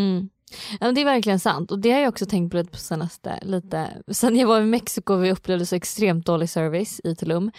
Ja, 0.79 0.91
det 0.91 1.01
är 1.01 1.05
verkligen 1.05 1.39
sant 1.39 1.71
och 1.71 1.79
det 1.79 1.91
har 1.91 1.99
jag 1.99 2.09
också 2.09 2.25
tänkt 2.25 2.51
på 2.51 2.57
lite 2.57 2.71
på 2.71 2.77
senaste, 2.77 3.39
lite, 3.41 3.89
sen 4.11 4.35
jag 4.35 4.47
var 4.47 4.61
i 4.61 4.65
Mexiko 4.65 5.13
och 5.13 5.23
vi 5.23 5.31
upplevde 5.31 5.65
så 5.65 5.75
extremt 5.75 6.25
dålig 6.25 6.49
service 6.49 7.01
i 7.03 7.15
Tulum. 7.15 7.51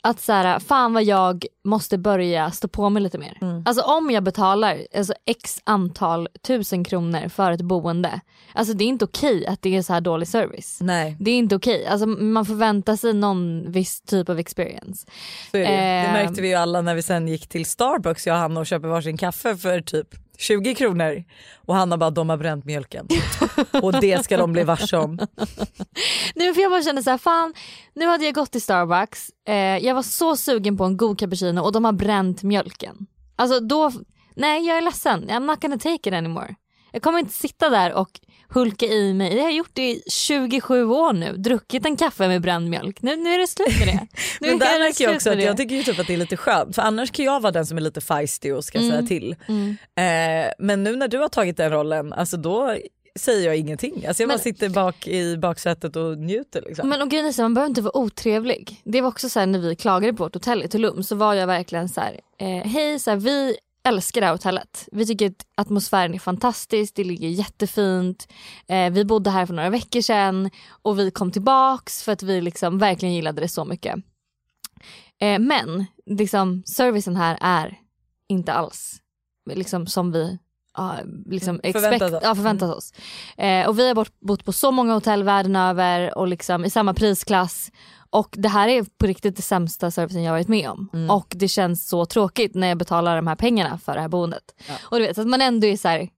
Att 0.00 0.20
så 0.20 0.32
här, 0.32 0.58
fan 0.58 0.92
vad 0.94 1.04
jag 1.04 1.44
måste 1.64 1.98
börja 1.98 2.50
stå 2.50 2.68
på 2.68 2.88
mig 2.90 3.02
lite 3.02 3.18
mer. 3.18 3.38
Mm. 3.40 3.62
Alltså 3.66 3.82
om 3.82 4.10
jag 4.10 4.22
betalar 4.24 4.78
alltså, 4.96 5.14
x 5.24 5.60
antal 5.64 6.28
tusen 6.42 6.84
kronor 6.84 7.28
för 7.28 7.52
ett 7.52 7.62
boende, 7.62 8.20
alltså 8.52 8.74
det 8.74 8.84
är 8.84 8.88
inte 8.88 9.04
okej 9.04 9.46
att 9.46 9.62
det 9.62 9.76
är 9.76 9.82
så 9.82 9.92
här 9.92 10.00
dålig 10.00 10.28
service. 10.28 10.78
Nej 10.80 11.16
Det 11.20 11.30
är 11.30 11.38
inte 11.38 11.56
okej, 11.56 11.86
alltså, 11.86 12.06
man 12.06 12.46
förväntar 12.46 12.96
sig 12.96 13.12
någon 13.14 13.70
viss 13.72 14.00
typ 14.00 14.28
av 14.28 14.38
experience. 14.38 15.06
det. 15.52 15.58
det 15.58 15.64
Ehm. 15.66 16.12
märkte 16.12 16.42
vi 16.42 16.48
ju 16.48 16.54
alla 16.54 16.80
när 16.82 16.94
vi 16.94 17.02
sen 17.02 17.28
gick 17.28 17.48
till 17.48 17.66
Starbucks 17.66 18.26
jag 18.26 18.34
och 18.34 18.40
Hanna 18.40 18.60
och 18.60 18.66
köpte 18.66 18.88
varsin 18.88 19.16
kaffe 19.16 19.56
för 19.56 19.80
typ 19.80 20.08
20 20.38 20.74
kronor 20.74 21.24
och 21.66 21.74
Hanna 21.74 21.98
bara 21.98 22.10
de 22.10 22.28
har 22.28 22.36
bränt 22.36 22.64
mjölken 22.64 23.08
och 23.82 24.00
det 24.00 24.24
ska 24.24 24.36
de 24.36 24.52
bli 24.52 24.64
varse 24.64 24.96
om. 24.96 25.16
Nej, 26.34 26.54
för 26.54 26.62
jag 26.62 26.70
bara 26.70 26.82
kände 26.82 27.02
så 27.02 27.10
här, 27.10 27.18
fan 27.18 27.54
nu 27.94 28.06
hade 28.06 28.24
jag 28.24 28.34
gått 28.34 28.52
till 28.52 28.62
Starbucks, 28.62 29.30
eh, 29.48 29.54
jag 29.54 29.94
var 29.94 30.02
så 30.02 30.36
sugen 30.36 30.76
på 30.76 30.84
en 30.84 30.96
god 30.96 31.18
cappuccino 31.18 31.60
och 31.60 31.72
de 31.72 31.84
har 31.84 31.92
bränt 31.92 32.42
mjölken. 32.42 33.06
Alltså 33.36 33.60
då, 33.60 33.92
nej 34.34 34.66
jag 34.66 34.76
är 34.76 34.82
ledsen, 34.82 35.30
I'm 35.30 35.46
not 35.46 35.60
gonna 35.60 35.78
take 35.78 36.08
it 36.08 36.14
anymore. 36.14 36.54
Jag 36.92 37.02
kommer 37.02 37.18
inte 37.18 37.34
sitta 37.34 37.68
där 37.68 37.92
och 37.92 38.20
hulka 38.48 38.86
i 38.86 39.14
mig, 39.14 39.30
det 39.34 39.40
har 39.40 39.48
jag 39.48 39.56
gjort 39.56 39.78
i 39.78 40.02
27 40.10 40.84
år 40.84 41.12
nu, 41.12 41.36
druckit 41.36 41.86
en 41.86 41.96
kaffe 41.96 42.28
med 42.28 42.42
bränd 42.42 42.70
mjölk. 42.70 43.02
Nu, 43.02 43.16
nu 43.16 43.34
är 43.34 43.38
det 43.38 43.46
slut 43.46 43.78
med 43.78 43.88
det. 43.88 44.06
Nu 44.40 44.48
Men 44.48 44.58
där 44.58 44.78
märker 44.78 45.04
jag 45.04 45.14
också 45.14 45.30
att 45.30 45.42
jag 45.42 45.56
tycker 45.56 45.74
ju 45.74 45.82
typ 45.82 45.98
att 45.98 46.06
det 46.06 46.12
är 46.14 46.18
lite 46.18 46.36
skönt 46.36 46.74
för 46.74 46.82
annars 46.82 47.10
kan 47.10 47.24
jag 47.24 47.40
vara 47.40 47.52
den 47.52 47.66
som 47.66 47.76
är 47.76 47.82
lite 47.82 48.00
feisty 48.00 48.52
och 48.52 48.64
ska 48.64 48.78
Mm. 48.78 48.90
säga 48.90 49.02
till. 49.02 49.36
Mm. 49.48 49.76
Eh, 49.96 50.50
men 50.58 50.82
nu 50.84 50.96
när 50.96 51.08
du 51.08 51.18
har 51.18 51.28
tagit 51.28 51.56
den 51.56 51.70
rollen, 51.70 52.12
alltså 52.12 52.36
då 52.36 52.76
säger 53.18 53.46
jag 53.46 53.56
ingenting. 53.56 54.06
Alltså 54.06 54.22
jag 54.22 54.28
bara 54.28 54.32
Men- 54.34 54.42
sitter 54.42 54.68
bak 54.68 55.06
i 55.06 55.36
baksätet 55.36 55.96
och 55.96 56.18
njuter. 56.18 56.62
Liksom. 56.66 56.88
Men 56.88 57.02
och 57.02 57.10
grejen 57.10 57.32
man 57.38 57.54
behöver 57.54 57.68
inte 57.68 57.82
vara 57.82 57.96
otrevlig. 57.96 58.80
Det 58.84 59.00
var 59.00 59.08
också 59.08 59.28
så 59.28 59.38
här 59.40 59.46
när 59.46 59.58
vi 59.58 59.76
klagade 59.76 60.12
på 60.12 60.24
vårt 60.24 60.34
hotell 60.34 60.62
i 60.62 60.68
Tulum 60.68 61.02
så 61.02 61.14
var 61.16 61.34
jag 61.34 61.46
verkligen 61.46 61.88
så 61.88 62.00
här, 62.00 62.20
eh, 62.38 62.68
hej 62.70 62.98
så 62.98 63.10
här, 63.10 63.16
vi 63.16 63.56
älskar 63.88 64.20
det 64.20 64.26
här 64.26 64.34
hotellet. 64.34 64.88
Vi 64.92 65.06
tycker 65.06 65.26
att 65.26 65.46
atmosfären 65.54 66.14
är 66.14 66.18
fantastisk, 66.18 66.94
det 66.94 67.04
ligger 67.04 67.28
jättefint. 67.28 68.28
Eh, 68.68 68.92
vi 68.92 69.04
bodde 69.04 69.30
här 69.30 69.46
för 69.46 69.54
några 69.54 69.70
veckor 69.70 70.00
sedan 70.00 70.50
och 70.82 70.98
vi 70.98 71.10
kom 71.10 71.30
tillbaks 71.30 72.02
för 72.02 72.12
att 72.12 72.22
vi 72.22 72.40
liksom 72.40 72.78
verkligen 72.78 73.14
gillade 73.14 73.40
det 73.40 73.48
så 73.48 73.64
mycket. 73.64 73.94
Eh, 75.20 75.38
men 75.38 75.86
liksom, 76.06 76.62
servicen 76.66 77.16
här 77.16 77.38
är 77.40 77.78
inte 78.28 78.52
alls 78.52 79.00
liksom, 79.54 79.86
som 79.86 80.12
vi 80.12 80.38
ja, 80.76 80.96
liksom 81.26 81.60
Förväntat 81.62 81.92
expect, 81.92 82.14
oss. 82.14 82.20
ja, 82.22 82.34
förväntat 82.34 82.76
oss. 82.76 82.92
Eh, 83.36 83.68
och 83.68 83.78
vi 83.78 83.88
har 83.88 83.94
bott, 83.94 84.20
bott 84.20 84.44
på 84.44 84.52
så 84.52 84.70
många 84.70 84.94
hotell 84.94 85.22
världen 85.22 85.56
över 85.56 86.18
och 86.18 86.28
liksom 86.28 86.64
i 86.64 86.70
samma 86.70 86.94
prisklass. 86.94 87.70
Och 88.10 88.28
det 88.38 88.48
här 88.48 88.68
är 88.68 88.84
på 88.98 89.06
riktigt 89.06 89.36
det 89.36 89.42
sämsta 89.42 89.90
servicen 89.90 90.22
jag 90.22 90.32
varit 90.32 90.48
med 90.48 90.70
om. 90.70 90.88
Mm. 90.92 91.10
Och 91.10 91.26
det 91.36 91.48
känns 91.48 91.88
så 91.88 92.06
tråkigt 92.06 92.54
när 92.54 92.68
jag 92.68 92.78
betalar 92.78 93.16
de 93.16 93.26
här 93.26 93.36
pengarna 93.36 93.78
för 93.78 93.94
det 93.94 94.00
här 94.00 94.08
boendet. 94.08 94.42
Ja. 94.68 94.74
Och 94.82 94.98
du 94.98 95.06
vet 95.06 95.18
att 95.18 95.26
man 95.26 95.42
ändå 95.42 95.66
är 95.66 95.76
så 95.76 95.88
här 95.88 96.08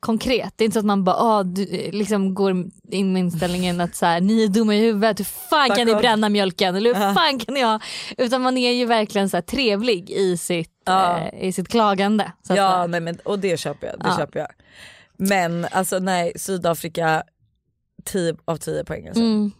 konkret. 0.00 0.52
Det 0.56 0.64
är 0.64 0.66
inte 0.66 0.74
så 0.74 0.78
att 0.78 0.84
man 0.86 1.04
bara 1.04 1.16
ah, 1.16 1.42
du, 1.42 1.64
liksom 1.92 2.34
går 2.34 2.50
in 2.90 3.12
med 3.12 3.20
inställningen 3.20 3.80
att 3.80 3.94
så 3.96 4.06
här, 4.06 4.20
ni 4.20 4.44
är 4.44 4.48
dumma 4.48 4.74
i 4.74 4.78
huvudet, 4.80 5.18
hur 5.20 5.24
fan 5.24 5.68
Fuck 5.68 5.76
kan 5.76 5.86
ni 5.86 5.94
bränna 5.94 6.28
mjölken? 6.28 6.76
Eller 6.76 6.94
hur 6.94 7.14
fan 7.14 7.38
kan 7.38 7.54
ni 7.54 7.62
ha? 7.62 7.80
Utan 8.18 8.42
man 8.42 8.56
är 8.58 8.72
ju 8.72 8.84
verkligen 8.86 9.28
så 9.30 9.36
här 9.36 9.42
trevlig 9.42 10.10
i 10.10 10.36
sitt, 10.36 10.70
Ja. 10.84 11.18
eh, 11.18 11.44
i 11.48 11.52
sitt 11.52 11.68
klagande. 11.68 12.32
Så 12.46 12.52
att 12.52 12.56
Ja 12.56 12.70
säga. 12.72 12.86
nej, 12.86 13.00
men, 13.00 13.18
och 13.24 13.38
det 13.38 13.60
köper 13.60 13.86
jag. 13.86 13.98
Det 14.00 14.06
Ja. 14.08 14.16
köper 14.16 14.38
jag. 14.38 14.48
Men 15.16 15.66
alltså 15.70 15.98
nej, 15.98 16.32
Sydafrika 16.36 17.22
10 18.04 18.36
av 18.44 18.56
10 18.56 18.84
poäng. 18.84 19.06
Alltså. 19.08 19.22
Mm. 19.22 19.52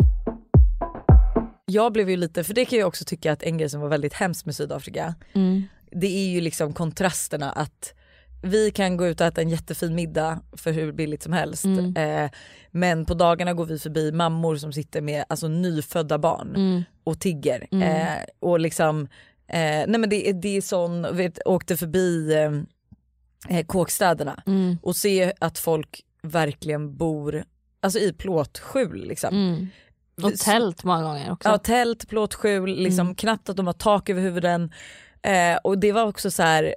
Jag 1.70 1.92
blev 1.92 2.10
ju 2.10 2.16
lite, 2.16 2.44
för 2.44 2.54
det 2.54 2.64
kan 2.64 2.78
jag 2.78 2.88
också 2.88 3.04
tycka 3.04 3.32
att 3.32 3.42
en 3.42 3.58
grej 3.58 3.68
som 3.70 3.80
var 3.80 3.88
väldigt 3.88 4.12
hemskt 4.14 4.46
med 4.46 4.56
Sydafrika, 4.56 5.14
Mm. 5.32 5.62
det 5.90 6.06
är 6.06 6.28
ju 6.28 6.40
liksom 6.40 6.72
kontrasterna 6.72 7.52
att 7.52 7.94
vi 8.42 8.70
kan 8.70 8.96
gå 8.96 9.06
ut 9.06 9.20
och 9.20 9.26
äta 9.26 9.40
en 9.40 9.48
jättefin 9.48 9.94
middag 9.94 10.40
för 10.52 10.72
hur 10.72 10.92
billigt 10.92 11.22
som 11.22 11.32
helst. 11.32 11.64
Mm. 11.64 11.96
Eh, 11.96 12.30
men 12.70 13.04
på 13.04 13.14
dagarna 13.14 13.54
går 13.54 13.66
vi 13.66 13.78
förbi 13.78 14.12
mammor 14.12 14.56
som 14.56 14.72
sitter 14.72 15.00
med 15.00 15.24
alltså, 15.28 15.48
nyfödda 15.48 16.18
barn 16.18 16.52
Mm. 16.56 16.82
och 17.04 17.20
tigger. 17.20 17.66
Mm. 17.70 17.82
Eh, 17.82 18.24
och 18.40 18.60
liksom, 18.60 19.00
eh, 19.46 19.58
nej 19.86 19.98
men 19.98 20.08
det, 20.10 20.32
det 20.32 20.56
är 20.56 20.60
sån, 20.60 21.16
vet, 21.16 21.38
åkte 21.46 21.76
förbi 21.76 22.34
eh, 22.34 23.58
eh, 23.58 23.66
kåkstäderna 23.66 24.42
Mm. 24.46 24.78
och 24.82 24.96
se 24.96 25.32
att 25.38 25.58
folk 25.58 26.00
verkligen 26.22 26.96
bor 26.96 27.44
alltså 27.80 27.98
i 27.98 28.12
plåtskjul 28.12 29.08
liksom. 29.08 29.34
Och 30.24 30.36
tält 30.36 30.84
många 30.84 31.02
gånger 31.02 31.32
också. 31.32 31.48
Ja, 31.48 31.58
tält, 31.58 32.08
plåtskjul, 32.08 32.76
liksom, 32.76 33.06
Mm. 33.06 33.14
knappt 33.14 33.48
att 33.48 33.56
de 33.56 33.66
har 33.66 33.72
tak 33.74 34.08
över 34.10 34.22
huvuden. 34.22 34.72
Eh, 35.22 35.56
och 35.64 35.78
det 35.78 35.92
var 35.92 36.06
också 36.06 36.30
så 36.30 36.42
här, 36.42 36.74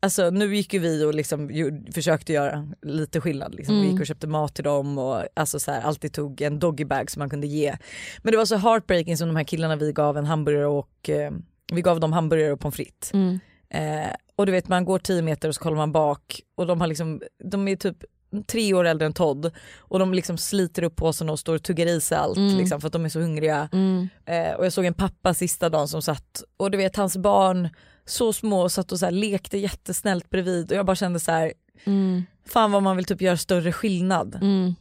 alltså 0.00 0.30
nu 0.30 0.56
gick 0.56 0.74
ju 0.74 0.78
vi 0.80 1.04
och 1.04 1.14
liksom 1.14 1.50
ju, 1.50 1.84
försökte 1.92 2.32
göra 2.32 2.68
lite 2.82 3.20
skillnad. 3.20 3.54
Liksom. 3.54 3.74
Vi 3.74 3.80
Mm. 3.80 3.92
gick 3.92 4.00
och 4.00 4.06
köpte 4.06 4.26
mat 4.26 4.54
till 4.54 4.64
dem 4.64 4.98
och 4.98 5.22
alltså 5.36 5.60
så 5.60 5.70
här, 5.72 5.80
alltid 5.82 6.12
tog 6.12 6.40
en 6.40 6.58
doggybag 6.58 7.10
som 7.10 7.20
man 7.20 7.30
kunde 7.30 7.46
ge. 7.46 7.76
Men 8.22 8.30
det 8.32 8.36
var 8.36 8.44
så 8.44 8.56
heartbreaking 8.56 9.16
som 9.16 9.28
de 9.28 9.36
här 9.36 9.44
killarna 9.44 9.76
vi 9.76 9.92
gav 9.92 10.18
en 10.18 10.26
hamburgare 10.26 10.66
och 10.66 11.10
eh, 11.10 11.30
vi 11.72 11.82
gav 11.82 12.00
dem 12.00 12.12
hamburgare 12.12 12.52
och 12.52 12.60
pommes 12.60 12.74
frites. 12.76 13.12
Mm. 13.14 13.38
Eh, 13.70 14.10
och 14.36 14.46
du 14.46 14.52
vet 14.52 14.68
man 14.68 14.84
går 14.84 14.98
10 14.98 15.22
meter 15.22 15.48
och 15.48 15.54
så 15.54 15.60
kollar 15.60 15.76
man 15.76 15.92
bak 15.92 16.40
och 16.56 16.66
de 16.66 16.80
har 16.80 16.86
liksom, 16.88 17.22
de 17.44 17.68
är 17.68 17.76
typ 17.76 17.96
tre 18.46 18.74
år 18.74 18.84
äldre 18.86 19.06
än 19.06 19.12
Todd 19.12 19.50
och 19.78 19.98
de 19.98 20.14
liksom 20.14 20.38
sliter 20.38 20.82
upp 20.82 20.96
påsen 20.96 21.30
och 21.30 21.38
står 21.38 21.54
och 21.54 21.62
tuggar 21.62 21.86
i 21.86 22.00
sig 22.00 22.18
allt 22.18 22.36
Mm. 22.36 22.56
liksom, 22.56 22.80
för 22.80 22.86
att 22.86 22.92
de 22.92 23.04
är 23.04 23.08
så 23.08 23.20
hungriga. 23.20 23.68
Mm. 23.72 24.08
Eh, 24.26 24.52
och 24.54 24.64
jag 24.66 24.72
såg 24.72 24.84
en 24.84 24.94
pappa 24.94 25.34
sista 25.34 25.68
dagen 25.68 25.88
som 25.88 26.02
satt 26.02 26.42
och 26.56 26.70
du 26.70 26.78
vet 26.78 26.96
hans 26.96 27.16
barn 27.16 27.68
så 28.04 28.32
små 28.32 28.68
satt 28.68 28.92
och 28.92 28.98
så 28.98 29.04
här, 29.04 29.12
lekte 29.12 29.58
jättesnällt 29.58 30.30
bredvid 30.30 30.70
och 30.72 30.76
jag 30.78 30.86
bara 30.86 30.96
kände 30.96 31.20
så 31.20 31.30
här, 31.32 31.52
Mm. 31.84 32.22
fan 32.46 32.72
vad 32.72 32.82
man 32.82 32.96
vill 32.96 33.04
typ 33.04 33.20
göra 33.22 33.36
större 33.36 33.72
skillnad. 33.72 34.34
Mm. 34.42 34.74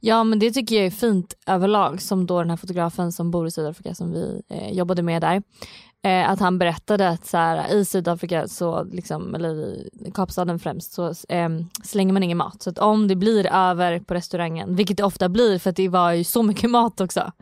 Ja 0.00 0.24
men 0.24 0.38
det 0.38 0.50
tycker 0.50 0.76
jag 0.76 0.86
är 0.86 0.90
fint 0.90 1.34
överlag 1.46 2.02
som 2.02 2.26
då 2.26 2.38
den 2.38 2.50
här 2.50 2.56
fotografen 2.56 3.12
som 3.12 3.30
bor 3.30 3.46
i 3.46 3.50
Sydafrika 3.50 3.94
som 3.94 4.12
vi 4.12 4.42
eh, 4.50 4.72
jobbade 4.72 5.02
med 5.02 5.22
där. 5.22 5.42
Eh, 6.04 6.30
att 6.30 6.40
han 6.40 6.58
berättade 6.58 7.08
att 7.08 7.26
så 7.26 7.36
här, 7.36 7.74
i 7.74 7.84
Sydafrika, 7.84 8.48
så, 8.48 8.84
liksom, 8.84 9.34
eller 9.34 9.54
i 10.06 10.10
Kapstaden 10.14 10.58
främst, 10.58 10.92
så 10.92 11.06
eh, 11.28 11.48
slänger 11.84 12.12
man 12.12 12.22
ingen 12.22 12.38
mat. 12.38 12.62
Så 12.62 12.70
att 12.70 12.78
om 12.78 13.08
det 13.08 13.16
blir 13.16 13.46
över 13.52 13.98
på 14.00 14.14
restaurangen, 14.14 14.76
vilket 14.76 14.96
det 14.96 15.04
ofta 15.04 15.28
blir 15.28 15.58
för 15.58 15.70
att 15.70 15.76
det 15.76 15.88
var 15.88 16.12
ju 16.12 16.24
så 16.24 16.42
mycket 16.42 16.70
mat 16.70 17.00
också 17.00 17.32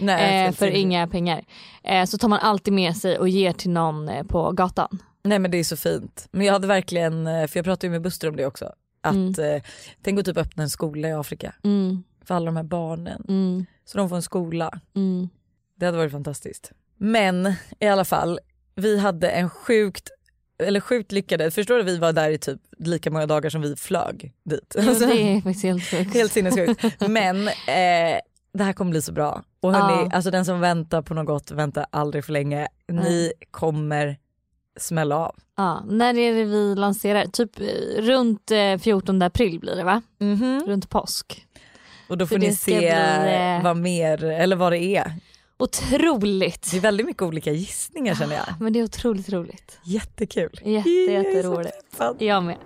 Nej, 0.00 0.46
eh, 0.46 0.52
för 0.52 0.66
inga 0.66 1.08
pengar. 1.08 1.44
Eh, 1.84 2.04
så 2.04 2.18
tar 2.18 2.28
man 2.28 2.38
alltid 2.38 2.72
med 2.74 2.96
sig 2.96 3.18
och 3.18 3.28
ger 3.28 3.52
till 3.52 3.70
någon 3.70 4.08
eh, 4.08 4.22
på 4.22 4.52
gatan. 4.52 4.98
Nej 5.24 5.38
men 5.38 5.50
det 5.50 5.58
är 5.58 5.64
så 5.64 5.76
fint. 5.76 6.28
Men 6.30 6.46
jag 6.46 6.52
hade 6.52 6.66
verkligen, 6.66 7.26
eh, 7.26 7.46
för 7.46 7.58
jag 7.58 7.64
pratade 7.64 7.86
ju 7.86 7.90
med 7.90 8.02
Buster 8.02 8.28
om 8.28 8.36
det 8.36 8.46
också, 8.46 8.72
att 9.02 9.14
Mm. 9.14 9.56
eh, 9.56 9.62
tänk 10.02 10.18
att 10.20 10.26
typ 10.26 10.36
öppna 10.36 10.62
en 10.62 10.70
skola 10.70 11.08
i 11.08 11.12
Afrika 11.12 11.54
Mm, 11.64 12.02
för 12.24 12.34
alla 12.34 12.46
de 12.46 12.56
här 12.56 12.62
barnen. 12.64 13.24
mm, 13.28 13.66
Så 13.84 13.98
de 13.98 14.08
får 14.08 14.16
en 14.16 14.22
skola. 14.22 14.80
mm. 14.96 15.28
Det 15.76 15.86
hade 15.86 15.98
varit 15.98 16.12
fantastiskt. 16.12 16.72
Men 16.96 17.54
i 17.80 17.86
alla 17.88 18.04
fall, 18.04 18.40
vi 18.74 18.98
hade 18.98 19.30
en 19.30 19.50
sjukt 19.50 20.10
eller 20.62 20.80
sjukt 20.80 21.12
lyckade, 21.12 21.50
förstår 21.50 21.76
du 21.76 21.82
vi 21.82 21.98
var 21.98 22.12
där 22.12 22.30
i 22.30 22.38
typ 22.38 22.60
lika 22.78 23.10
många 23.10 23.26
dagar 23.26 23.50
som 23.50 23.60
vi 23.62 23.76
flög 23.76 24.32
dit. 24.44 24.76
Jo, 24.78 24.88
Alltså, 24.88 25.06
det 25.06 25.14
är 25.22 25.40
faktiskt 25.40 25.64
helt 25.64 25.84
sjukt. 25.84 26.14
helt 26.14 26.32
sinnessjukt. 26.32 26.84
Men 27.08 27.48
eh, 27.48 28.18
det 28.54 28.64
här 28.64 28.72
kommer 28.72 28.90
bli 28.90 29.02
så 29.02 29.12
bra. 29.12 29.42
Och 29.60 29.72
hörni, 29.74 30.08
Ja. 30.10 30.16
alltså 30.16 30.30
den 30.30 30.44
som 30.44 30.60
väntar 30.60 31.02
på 31.02 31.14
något 31.14 31.26
gott 31.26 31.50
väntar 31.50 31.86
aldrig 31.90 32.24
för 32.24 32.32
länge. 32.32 32.68
Ni 32.88 32.94
Nej. 32.96 33.32
kommer 33.50 34.16
smälla 34.80 35.16
av. 35.16 35.34
Ja, 35.56 35.84
när 35.88 36.18
är 36.18 36.34
det 36.34 36.44
vi 36.44 36.74
lanserar? 36.74 37.24
Typ 37.26 37.60
eh, 37.60 38.02
runt 38.02 38.50
eh, 38.50 38.78
14 38.78 39.22
april 39.22 39.60
blir 39.60 39.76
det 39.76 39.84
va? 39.84 40.02
Runt 40.66 40.90
påsk. 40.90 41.46
Och 42.08 42.18
då 42.18 42.26
För 42.26 42.34
får 42.34 42.40
ni 42.40 42.46
det 42.48 42.52
ska 42.56 42.64
se 42.70 42.78
bli, 42.78 42.88
eh, 42.88 43.62
vad 43.64 43.76
mer, 43.76 44.24
eller 44.24 44.56
vad 44.56 44.72
det 44.72 44.78
är. 44.96 45.12
Otroligt! 45.64 46.68
Det 46.70 46.76
är 46.76 46.80
väldigt 46.80 47.06
mycket 47.06 47.22
olika 47.22 47.52
gissningar 47.52 48.14
känner 48.14 48.34
jag. 48.36 48.44
Men 48.60 48.72
det 48.72 48.78
är 48.78 48.84
otroligt 48.84 49.28
roligt. 49.28 49.78
Jättekul. 49.84 50.60
Jätte, 50.64 50.90
Jag 50.90 51.24
jätteroligt. 51.24 51.90
peppad. 51.90 52.22
Jag 52.22 52.42
med. 52.44 52.56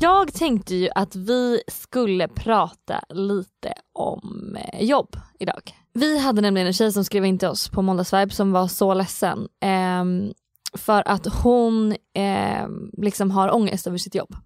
Jag 0.00 0.32
tänkte 0.34 0.74
ju 0.74 0.88
att 0.94 1.16
vi 1.16 1.60
skulle 1.68 2.28
prata 2.28 3.04
lite 3.08 3.74
om 3.92 4.56
eh, 4.72 4.82
jobb 4.84 5.16
idag. 5.38 5.72
Vi 5.92 6.18
hade 6.18 6.40
nämligen 6.40 6.66
en 6.66 6.72
tjej 6.72 6.92
som 6.92 7.04
skrev 7.04 7.24
in 7.24 7.38
till 7.38 7.48
oss 7.48 7.68
på 7.68 7.82
Måndagsvibe 7.82 8.30
som 8.34 8.52
var 8.52 8.68
så 8.68 8.94
ledsen. 8.94 9.48
ehm, 9.60 10.32
för 10.74 11.08
att 11.08 11.26
hon 11.42 11.96
ehm, 12.14 12.90
liksom 12.92 13.30
har 13.30 13.54
ångest 13.54 13.86
över 13.86 13.98
sitt 13.98 14.14
jobb. 14.14 14.36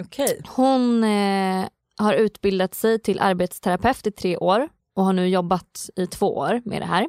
Okej. 0.00 0.40
Hon 0.48 1.04
eh, 1.04 1.64
har 1.96 2.14
utbildat 2.14 2.74
sig 2.74 2.98
till 2.98 3.20
arbetsterapeut 3.20 4.06
i 4.06 4.10
tre 4.10 4.36
år 4.36 4.68
och 4.94 5.04
har 5.04 5.12
nu 5.12 5.28
jobbat 5.28 5.90
i 5.96 6.06
två 6.06 6.36
år 6.36 6.62
med 6.64 6.82
det 6.82 6.86
här. 6.86 7.06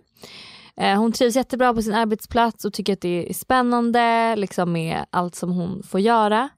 Eh, 0.77 0.99
hon 0.99 1.11
trivs 1.11 1.35
jättebra 1.35 1.73
på 1.73 1.81
sin 1.81 1.93
arbetsplats 1.93 2.65
och 2.65 2.73
tycker 2.73 2.93
att 2.93 3.01
det 3.01 3.29
är 3.29 3.33
spännande 3.33 4.35
liksom 4.35 4.71
med 4.71 5.05
allt 5.09 5.35
som 5.35 5.51
hon 5.51 5.83
får 5.83 5.99
göra. 5.99 6.49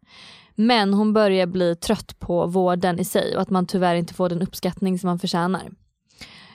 Men 0.56 0.94
hon 0.94 1.14
börjar 1.14 1.46
bli 1.46 1.76
trött 1.76 2.20
på 2.20 2.46
vården 2.46 3.00
i 3.00 3.06
sig 3.06 3.36
och 3.36 3.42
att 3.42 3.50
man 3.50 3.66
tyvärr 3.66 3.96
inte 3.96 4.14
får 4.14 4.30
den 4.30 4.42
uppskattning 4.42 5.00
som 5.00 5.08
man 5.08 5.20
förtjänar. 5.20 5.70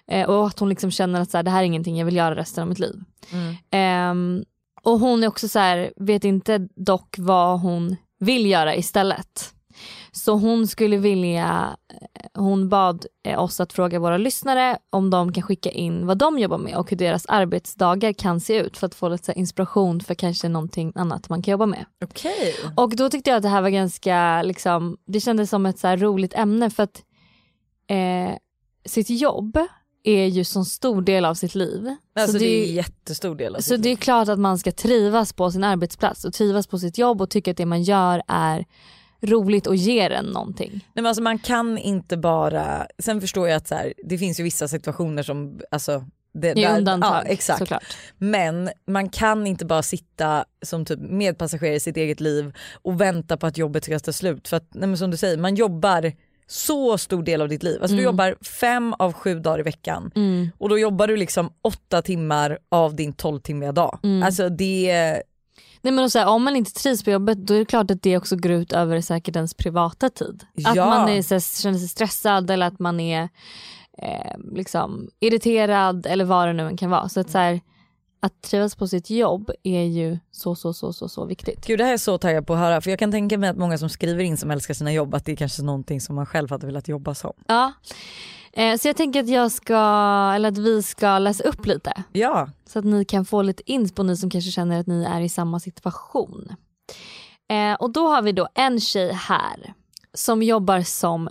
Eh, 0.07 0.29
och 0.29 0.47
att 0.47 0.59
hon 0.59 0.69
liksom 0.69 0.91
känner 0.91 1.21
att 1.21 1.31
så 1.31 1.39
här, 1.39 1.43
det 1.43 1.51
här 1.51 1.61
är 1.61 1.67
ingenting 1.67 1.99
jag 1.99 2.07
vill 2.07 2.17
göra 2.17 2.37
resten 2.37 2.63
av 2.63 2.69
mitt 2.69 2.79
liv. 2.79 3.01
Mm. 3.33 3.55
Ehm, 3.71 4.45
och 4.83 4.99
hon 4.99 5.23
är 5.23 5.29
också 5.29 5.49
så 5.49 5.59
här, 5.59 5.93
vet 5.97 6.25
inte 6.25 6.69
dock 6.77 7.17
vad 7.19 7.61
hon 7.61 7.97
vill 8.19 8.47
göra 8.47 8.77
istället. 8.77 9.55
Så 10.15 10.33
hon 10.33 10.67
skulle 10.67 10.97
vilja, 10.97 11.77
eh, 12.15 12.43
hon 12.43 12.69
bad 12.69 13.07
eh, 13.25 13.41
oss 13.41 13.61
att 13.61 13.73
fråga 13.73 13.99
våra 13.99 14.17
lyssnare 14.17 14.79
om 14.91 15.11
de 15.11 15.33
kan 15.33 15.43
skicka 15.43 15.71
in 15.71 16.07
vad 16.07 16.19
de 16.19 16.39
jobbar 16.39 16.59
med 16.59 16.77
och 16.77 16.91
hur 16.91 16.97
deras 16.97 17.27
arbetsdagar 17.27 18.13
kan 18.13 18.41
se 18.41 18.57
ut 18.57 18.77
för 18.77 18.87
att 18.87 18.95
få 18.95 19.09
lite 19.09 19.33
inspiration 19.33 20.01
för 20.01 20.15
kanske 20.15 20.49
någonting 20.49 20.93
annat 20.95 21.29
man 21.29 21.43
kan 21.43 21.53
jobba 21.53 21.67
med. 21.67 21.85
Okej. 22.05 22.55
Och 22.77 22.97
då 22.97 23.09
tyckte 23.09 23.31
jag 23.31 23.37
att 23.37 23.43
det 23.43 23.49
här 23.49 23.63
var 23.63 23.71
ganska, 23.71 24.43
liksom, 24.43 24.97
det 25.07 25.21
kändes 25.21 25.51
som 25.51 25.67
ett 25.67 25.79
så 25.79 25.97
roligt 25.97 26.35
ämne 26.35 26.71
för 26.71 26.83
att 26.83 27.03
eh, 27.91 28.37
sitt 28.85 29.11
jobb 29.11 29.59
är 30.05 30.27
ju 30.27 30.45
så 30.45 30.65
stor 30.65 31.03
del 31.03 31.25
av 31.25 31.35
sitt 31.35 31.55
liv. 31.55 31.95
Alltså 32.17 32.33
så 32.33 32.39
det 32.39 32.45
är 32.47 32.69
en 32.69 32.75
jättestor 32.75 33.35
del 33.35 33.57
av 33.57 33.61
så 33.61 33.77
det 33.77 33.89
är 33.89 33.97
klart 33.97 34.29
att 34.29 34.39
man 34.39 34.59
ska 34.59 34.73
trivas 34.73 35.33
på 35.33 35.51
sin 35.51 35.65
arbetsplats 35.65 36.25
och 36.25 36.33
trivas 36.33 36.67
på 36.67 36.79
sitt 36.79 36.99
jobb 36.99 37.23
och 37.23 37.31
tycka 37.31 37.51
att 37.51 37.57
det 37.57 37.67
man 37.67 37.83
gör 37.83 38.23
är 38.29 38.65
roligt 39.23 39.67
och 39.67 39.77
ger 39.77 40.11
en 40.11 40.25
någonting. 40.27 40.71
Nej, 40.73 40.83
men 40.95 41.07
alltså 41.07 41.23
man 41.23 41.39
kan 41.39 41.79
inte 41.79 42.17
bara, 42.17 42.87
sen 42.99 43.21
förstår 43.21 43.49
jag 43.49 43.57
att 43.57 43.69
så 43.69 43.75
här, 43.75 43.93
det 44.05 44.19
finns 44.19 44.41
ju 44.41 44.45
vissa 44.45 44.69
situationer 44.69 45.23
som, 45.23 45.61
alltså 45.71 46.05
det, 46.35 46.49
är 46.51 46.55
där- 46.55 46.79
undantag 46.79 47.23
ja, 47.27 47.29
exakt. 47.33 47.59
såklart. 47.59 47.97
Men 48.19 48.71
man 48.87 49.09
kan 49.09 49.47
inte 49.47 49.65
bara 49.65 49.83
sitta 49.83 50.45
som 50.63 50.85
typ 50.85 51.01
medpassagerare 51.01 51.77
i 51.77 51.81
sitt 51.81 51.97
eget 51.97 52.21
liv 52.21 52.53
och 52.83 53.01
vänta 53.01 53.37
på 53.37 53.47
att 53.47 53.59
jobbet 53.59 53.85
ska 53.85 53.99
ta 53.99 54.13
slut. 54.13 54.49
För 54.49 54.57
att 54.57 54.67
nej 54.75 54.97
som 54.97 55.11
du 55.11 55.17
säger, 55.17 55.37
man 55.37 55.55
jobbar 55.55 56.13
så 56.47 56.99
stor 56.99 57.23
del 57.23 57.43
av 57.43 57.49
ditt 57.49 57.63
liv. 57.63 57.79
Alltså 57.83 57.97
du 57.97 58.03
jobbar 58.03 58.37
fem 58.61 58.95
av 58.99 59.13
sju 59.13 59.39
dagar 59.41 59.59
i 59.61 59.63
veckan 59.63 60.11
Mm. 60.15 60.51
och 60.59 60.69
då 60.69 60.79
jobbar 60.79 61.07
du 61.07 61.17
liksom 61.17 61.53
åtta 61.63 62.03
timmar 62.03 62.59
av 62.69 62.95
din 62.97 63.13
tolvtimmiga 63.13 63.73
dag. 63.73 63.99
Mm. 64.03 64.23
Alltså 64.23 64.49
det, 64.49 65.23
Nej, 65.83 65.93
men 65.93 66.05
och 66.05 66.13
så 66.13 66.19
här, 66.19 66.27
om 66.27 66.43
man 66.45 66.57
inte 66.57 66.73
trivs 66.73 67.05
på 67.05 67.11
jobbet 67.11 67.47
då 67.47 67.55
är 67.55 67.59
det 67.59 67.65
klart 67.65 67.91
att 67.91 68.03
det 68.03 68.17
också 68.17 68.37
går 68.37 68.53
ut 68.53 68.73
över 68.73 69.01
säkert 69.01 69.37
ens 69.37 69.55
privata 69.55 70.09
tid. 70.11 70.45
Att 70.65 70.77
Ja. 70.77 70.87
man 70.87 71.09
är, 71.09 71.23
så 71.23 71.35
här, 71.35 71.63
känner 71.63 71.79
sig 71.79 71.89
stressad 71.89 72.51
eller 72.51 72.67
att 72.67 72.79
man 72.79 73.01
är 73.01 73.29
eh, 73.99 74.37
liksom, 74.55 75.09
irriterad 75.21 76.07
eller 76.07 76.25
vad 76.25 76.49
det 76.49 76.53
nu 76.53 76.67
än 76.67 76.77
kan 76.77 76.91
vara. 76.91 77.09
Så 77.09 77.21
att, 77.21 77.31
så 77.31 77.39
här, 77.39 77.61
att 78.21 78.43
trivas 78.43 78.77
på 78.77 78.87
sitt 78.89 79.11
jobb 79.11 79.51
är 79.63 79.83
ju 79.83 80.19
så 80.31 80.55
så 80.55 80.73
så 80.73 80.93
så 80.93 81.09
så 81.09 81.25
viktigt. 81.25 81.67
gud 81.67 81.79
det 81.79 81.85
här 81.85 81.91
är 81.91 81.93
jag 81.93 82.01
så 82.01 82.19
taggad 82.19 82.47
på 82.47 82.53
att 82.55 82.59
höra 82.59 82.81
för 82.81 82.91
jag 82.91 82.99
kan 82.99 83.11
tänka 83.13 83.39
mig 83.39 83.51
att 83.51 83.57
många 83.57 83.79
som 83.79 83.89
skriver 83.89 84.25
in 84.25 84.37
som 84.37 84.51
älskar 84.51 84.75
sina 84.75 84.93
jobb 84.93 85.15
att 85.15 85.25
det 85.25 85.33
är 85.33 85.37
kanske 85.37 85.63
någonting 85.63 86.01
som 86.01 86.15
man 86.17 86.27
själv 86.27 86.51
hade 86.51 86.67
velat 86.67 86.89
jobba 86.89 87.15
som. 87.15 87.33
Ja. 87.47 87.73
Eh, 88.53 88.79
så 88.79 88.89
jag 88.89 88.97
tänker 88.97 89.21
att 89.21 89.29
jag 89.29 89.53
ska, 89.53 89.75
eller 90.35 90.49
att 90.49 90.59
vi 90.59 90.83
ska 90.83 91.19
läsa 91.19 91.45
upp 91.45 91.67
lite. 91.67 91.93
Ja, 92.13 92.49
Så 92.67 92.79
att 92.79 92.85
ni 92.85 93.05
kan 93.05 93.25
få 93.25 93.43
lite 93.43 93.63
inspo, 93.73 94.03
ni 94.03 94.17
som 94.17 94.31
kanske 94.31 94.51
känner 94.51 94.81
att 94.81 94.87
ni 94.87 95.05
är 95.05 95.21
i 95.21 95.29
samma 95.29 95.61
situation. 95.61 96.49
Eh, 97.51 97.75
och 97.75 97.91
då 97.91 98.09
har 98.09 98.23
vi 98.23 98.33
då 98.33 98.49
en 98.55 98.81
tjej 98.81 99.13
här 99.13 99.75
som 100.15 100.43
jobbar 100.43 100.81
som 100.81 101.29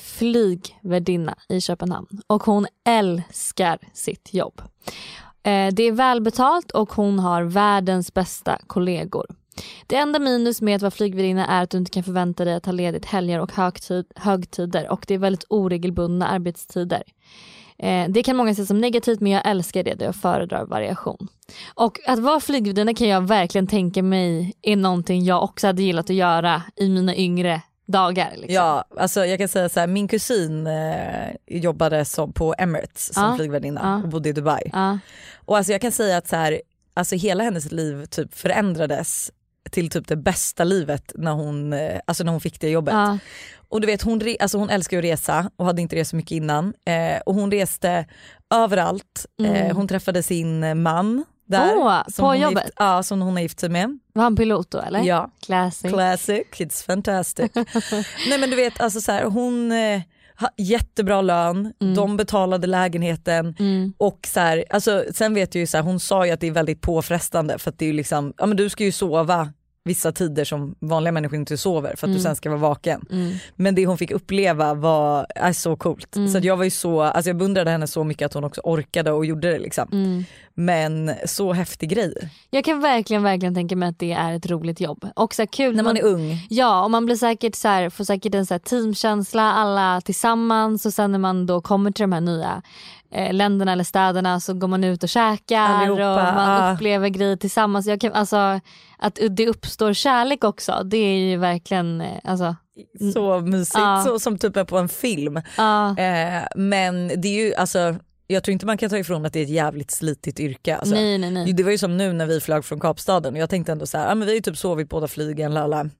flygvärdinna 0.00 1.34
i 1.48 1.60
Köpenhamn 1.60 2.22
och 2.26 2.42
hon 2.44 2.66
älskar 2.88 3.78
sitt 3.92 4.34
jobb. 4.34 4.62
Eh, 5.42 5.74
det 5.74 5.82
är 5.82 5.92
välbetalt 5.92 6.70
och 6.70 6.92
hon 6.92 7.18
har 7.18 7.42
världens 7.42 8.14
bästa 8.14 8.58
kollegor. 8.66 9.26
Det 9.86 9.96
enda 9.96 10.18
minus 10.18 10.62
med 10.62 10.76
att 10.76 10.82
vara 10.82 10.90
flygvärdinna 10.90 11.46
är 11.46 11.62
att 11.62 11.70
du 11.70 11.78
inte 11.78 11.90
kan 11.90 12.02
förvänta 12.02 12.44
dig 12.44 12.54
att 12.54 12.66
ha 12.66 12.72
ledigt 12.72 13.04
helger 13.04 13.40
och 13.40 13.52
högtid, 13.52 14.06
högtider 14.16 14.90
och 14.90 15.04
det 15.08 15.14
är 15.14 15.18
väldigt 15.18 15.44
oregelbundna 15.48 16.28
arbetstider. 16.28 17.02
Eh, 17.78 18.08
det 18.08 18.22
kan 18.22 18.36
många 18.36 18.54
se 18.54 18.66
som 18.66 18.80
negativt 18.80 19.20
men 19.20 19.32
jag 19.32 19.48
älskar 19.48 19.82
det 19.82 20.00
jag 20.00 20.16
föredrar 20.16 20.64
variation. 20.64 21.28
Och 21.74 21.98
att 22.06 22.18
vara 22.18 22.40
flygvärdinna 22.40 22.94
kan 22.94 23.08
jag 23.08 23.20
verkligen 23.20 23.66
tänka 23.66 24.02
mig 24.02 24.52
är 24.62 24.76
någonting 24.76 25.24
jag 25.24 25.42
också 25.42 25.66
hade 25.66 25.82
gillat 25.82 26.10
att 26.10 26.16
göra 26.16 26.62
i 26.76 26.88
mina 26.88 27.16
yngre 27.16 27.62
dagar. 27.86 28.30
Liksom. 28.30 28.54
ja 28.54 28.84
alltså 28.96 29.26
jag 29.26 29.38
kan 29.38 29.48
säga 29.48 29.68
så 29.68 29.80
här, 29.80 29.86
min 29.86 30.08
kusin 30.08 30.66
eh, 30.66 31.30
jobbade 31.46 32.04
som 32.04 32.32
på 32.32 32.54
Emirates 32.58 33.14
som 33.14 33.24
Ja, 33.24 33.36
flygvärdinna 33.36 33.80
ja. 33.82 34.02
och 34.02 34.08
bodde 34.08 34.28
i 34.28 34.32
Dubai. 34.32 34.70
Ja, 34.72 34.98
Och 35.44 35.56
alltså 35.56 35.72
jag 35.72 35.80
kan 35.80 35.92
säga 35.92 36.16
att 36.16 36.28
så 36.28 36.36
här, 36.36 36.60
alltså 36.94 37.16
hela 37.16 37.44
hennes 37.44 37.72
liv 37.72 38.04
typ 38.04 38.34
förändrades 38.34 39.30
till 39.70 39.90
typ 39.90 40.08
det 40.08 40.16
bästa 40.16 40.64
livet 40.64 41.12
när 41.14 41.32
hon, 41.32 41.72
eh, 41.72 42.00
alltså 42.06 42.24
när 42.24 42.32
hon 42.32 42.40
fick 42.40 42.60
det 42.60 42.70
jobbet. 42.70 42.94
ja, 42.94 43.18
Och 43.68 43.80
du 43.80 43.86
vet 43.86 44.02
hon, 44.02 44.20
re- 44.20 44.36
alltså 44.40 44.58
hon 44.58 44.70
älskar 44.70 44.96
ju 44.96 44.98
att 44.98 45.04
resa 45.20 45.50
och 45.56 45.66
hade 45.66 45.82
inte 45.82 45.96
rest 45.96 46.10
så 46.10 46.16
mycket 46.16 46.32
innan. 46.32 46.74
Eh, 46.86 47.20
och 47.26 47.34
hon 47.34 47.50
reste 47.50 48.06
överallt. 48.54 49.26
Mm. 49.40 49.54
Eh, 49.54 49.76
hon 49.76 49.88
träffade 49.88 50.22
sin 50.22 50.82
man 50.82 51.24
där. 51.46 51.76
Åh, 51.76 52.02
som 52.08 52.22
på 52.22 52.26
hon 52.26 52.40
jobbet? 52.40 52.64
Gift, 52.64 52.74
ja, 52.78 53.02
som 53.02 53.22
hon 53.22 53.32
har 53.34 53.40
gift 53.42 53.60
sig 53.60 53.68
med. 53.68 53.98
var 54.12 54.22
han 54.22 54.36
pilot 54.36 54.70
då 54.70 54.80
eller? 54.80 55.00
Ja, 55.00 55.30
Classic. 55.46 55.90
classic, 55.92 56.44
it's 56.52 56.84
fantastic. 56.86 57.50
Nej 58.28 58.38
men 58.38 58.50
du 58.50 58.56
vet 58.56 58.80
alltså 58.80 59.00
så 59.00 59.12
här, 59.12 59.24
hon 59.24 59.72
eh, 59.72 60.00
jättebra 60.56 61.22
lön, 61.22 61.72
Mm. 61.80 61.94
de 61.94 62.16
betalade 62.16 62.66
lägenheten 62.66 63.56
Mm. 63.58 63.92
och 63.98 64.18
så 64.26 64.40
här, 64.40 64.64
alltså, 64.70 65.04
sen 65.14 65.34
vet 65.34 65.54
jag 65.54 65.60
ju 65.60 65.66
så 65.66 65.76
här, 65.76 65.84
hon 65.84 66.00
sa 66.00 66.26
ju 66.26 66.32
att 66.32 66.40
det 66.40 66.46
är 66.46 66.50
väldigt 66.50 66.80
påfrestande 66.80 67.58
för 67.58 67.70
att 67.70 67.78
det 67.78 67.84
är 67.84 67.86
ju 67.86 67.92
liksom, 67.92 68.32
ja 68.38 68.46
men 68.46 68.56
du 68.56 68.68
ska 68.68 68.84
ju 68.84 68.92
sova 68.92 69.52
vissa 69.86 70.12
tider 70.12 70.44
som 70.44 70.74
vanliga 70.80 71.12
människor 71.12 71.36
inte 71.38 71.56
sover 71.58 71.88
för 71.88 71.92
att 71.92 72.02
Mm. 72.08 72.16
du 72.16 72.20
sen 72.22 72.36
ska 72.36 72.50
vara 72.50 72.60
vaken. 72.60 73.04
Mm. 73.10 73.32
Men 73.56 73.74
det 73.74 73.86
hon 73.86 73.98
fick 73.98 74.10
uppleva 74.10 74.74
var 74.74 75.26
är 75.34 75.52
så 75.52 75.76
coolt. 75.76 76.16
Mm. 76.16 76.28
Så 76.28 76.38
jag 76.42 76.56
var 76.56 76.64
ju 76.64 76.70
så, 76.70 77.00
alltså 77.02 77.28
jag 77.28 77.36
beundrade 77.36 77.70
henne 77.70 77.86
så 77.86 78.04
mycket 78.04 78.26
att 78.26 78.34
hon 78.34 78.44
också 78.44 78.60
orkade 78.64 79.12
och 79.12 79.26
gjorde 79.26 79.50
det 79.50 79.58
liksom. 79.58 79.88
Mm. 80.56 81.04
Men 81.04 81.14
så 81.26 81.52
häftig 81.52 81.88
grej. 81.90 82.30
Jag 82.50 82.64
kan 82.64 82.80
verkligen 82.80 83.22
verkligen 83.22 83.54
tänka 83.54 83.76
mig 83.76 83.88
att 83.88 83.98
det 83.98 84.12
är 84.12 84.32
ett 84.32 84.50
roligt 84.50 84.80
jobb. 84.80 85.08
Och 85.16 85.34
så 85.34 85.46
kul 85.46 85.76
När 85.76 85.82
man 85.82 85.96
är 85.96 86.04
ung. 86.04 86.46
Ja 86.50 86.84
och 86.84 86.90
man 86.90 87.06
blir 87.06 87.16
säkert 87.16 87.54
så 87.54 87.68
här, 87.68 87.90
får 87.90 88.04
säkert 88.04 88.34
en 88.34 88.46
så 88.46 88.58
teamkänsla 88.58 89.52
alla 89.52 90.00
tillsammans 90.00 90.86
och 90.86 90.92
sen 90.92 91.12
när 91.12 91.18
man 91.18 91.46
då 91.46 91.60
kommer 91.60 91.90
till 91.90 92.02
de 92.02 92.12
här 92.12 92.20
nya 92.20 92.62
eh, 93.10 93.32
länderna 93.32 93.72
eller 93.72 93.84
städerna 93.84 94.40
så 94.40 94.54
går 94.54 94.68
man 94.68 94.84
ut 94.84 95.02
och 95.02 95.08
käkar 95.08 95.60
Allihopa, 95.60 96.28
och 96.28 96.34
man 96.34 96.66
ja. 96.66 96.72
upplever 96.74 97.08
grejer 97.08 97.36
tillsammans. 97.36 97.86
Jag 97.86 98.00
kan, 98.00 98.12
alltså, 98.12 98.60
att 98.98 99.18
det 99.30 99.48
uppstår 99.48 99.92
kärlek 99.92 100.44
också 100.44 100.82
det 100.84 100.96
är 100.96 101.18
ju 101.18 101.36
verkligen 101.36 102.00
eh, 102.00 102.18
alltså, 102.24 102.56
Så 103.14 103.40
mysigt, 103.40 103.78
Ja. 103.78 104.02
så 104.06 104.18
som 104.18 104.38
typ 104.38 104.56
är 104.56 104.64
på 104.64 104.78
en 104.78 104.88
film. 104.88 105.40
ja, 105.56 105.90
Eh, 105.98 106.42
men 106.56 107.08
det 107.08 107.28
är 107.28 107.46
ju 107.46 107.54
alltså, 107.54 107.94
jag 108.26 108.44
tror 108.44 108.52
inte 108.52 108.66
man 108.66 108.78
kan 108.78 108.90
ta 108.90 108.98
ifrån 108.98 109.26
att 109.26 109.32
det 109.32 109.38
är 109.38 109.42
ett 109.44 109.48
jävligt 109.50 109.90
slitigt 109.90 110.40
yrke. 110.40 110.76
Alltså. 110.76 110.94
nej 110.94 111.18
nej 111.18 111.30
nej. 111.30 111.52
Det 111.52 111.62
var 111.62 111.70
ju 111.70 111.78
som 111.78 111.96
nu 111.96 112.12
när 112.12 112.26
vi 112.26 112.40
flög 112.40 112.64
från 112.64 112.80
Kapstaden 112.80 113.34
och 113.34 113.40
jag 113.40 113.50
tänkte 113.50 113.72
ändå 113.72 113.86
så 113.86 113.98
här, 113.98 114.08
ja, 114.08 114.14
men 114.14 114.26
vi 114.26 114.32
har 114.32 114.34
ju 114.36 114.40
typ 114.42 114.56
sovit 114.58 114.88
båda 114.88 115.08
flygen 115.08 115.54
lala. 115.54 115.90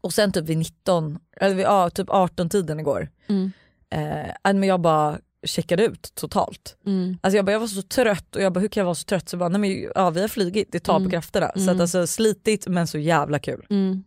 Och 0.00 0.12
sen 0.14 0.32
typ 0.32 0.44
vid 0.44 0.58
19, 0.58 1.18
eller 1.40 1.54
vid, 1.54 1.64
ja, 1.66 1.90
typ 1.90 2.10
18 2.10 2.48
tiden 2.48 2.80
igår, 2.80 3.08
Mm. 3.28 3.52
eh, 3.90 4.26
ja, 4.42 4.52
men 4.52 4.62
jag 4.62 4.80
bara 4.80 5.18
checkade 5.46 5.84
ut 5.84 6.12
totalt. 6.14 6.76
Mm. 6.86 7.18
Alltså 7.22 7.36
jag, 7.36 7.44
bara, 7.44 7.52
jag 7.52 7.60
var 7.60 7.66
så 7.66 7.82
trött 7.82 8.36
och 8.36 8.42
jag 8.42 8.52
bara 8.52 8.60
hur 8.60 8.68
kan 8.68 8.80
jag 8.80 8.84
vara 8.84 8.94
så 8.94 9.04
trött? 9.04 9.28
Så 9.28 9.36
bara, 9.36 9.48
nej 9.48 9.60
men, 9.60 9.90
ja, 9.94 10.10
vi 10.10 10.20
har 10.20 10.28
flugit, 10.28 10.68
det 10.72 10.80
tar 10.80 10.96
Mm. 10.96 11.04
på 11.08 11.10
krafterna. 11.10 11.50
Så 11.54 11.60
Mm. 11.62 11.74
att 11.74 11.80
alltså 11.80 12.06
slitigt 12.06 12.66
men 12.68 12.86
så 12.86 12.98
jävla 12.98 13.38
kul. 13.38 13.66
Mm. 13.70 14.04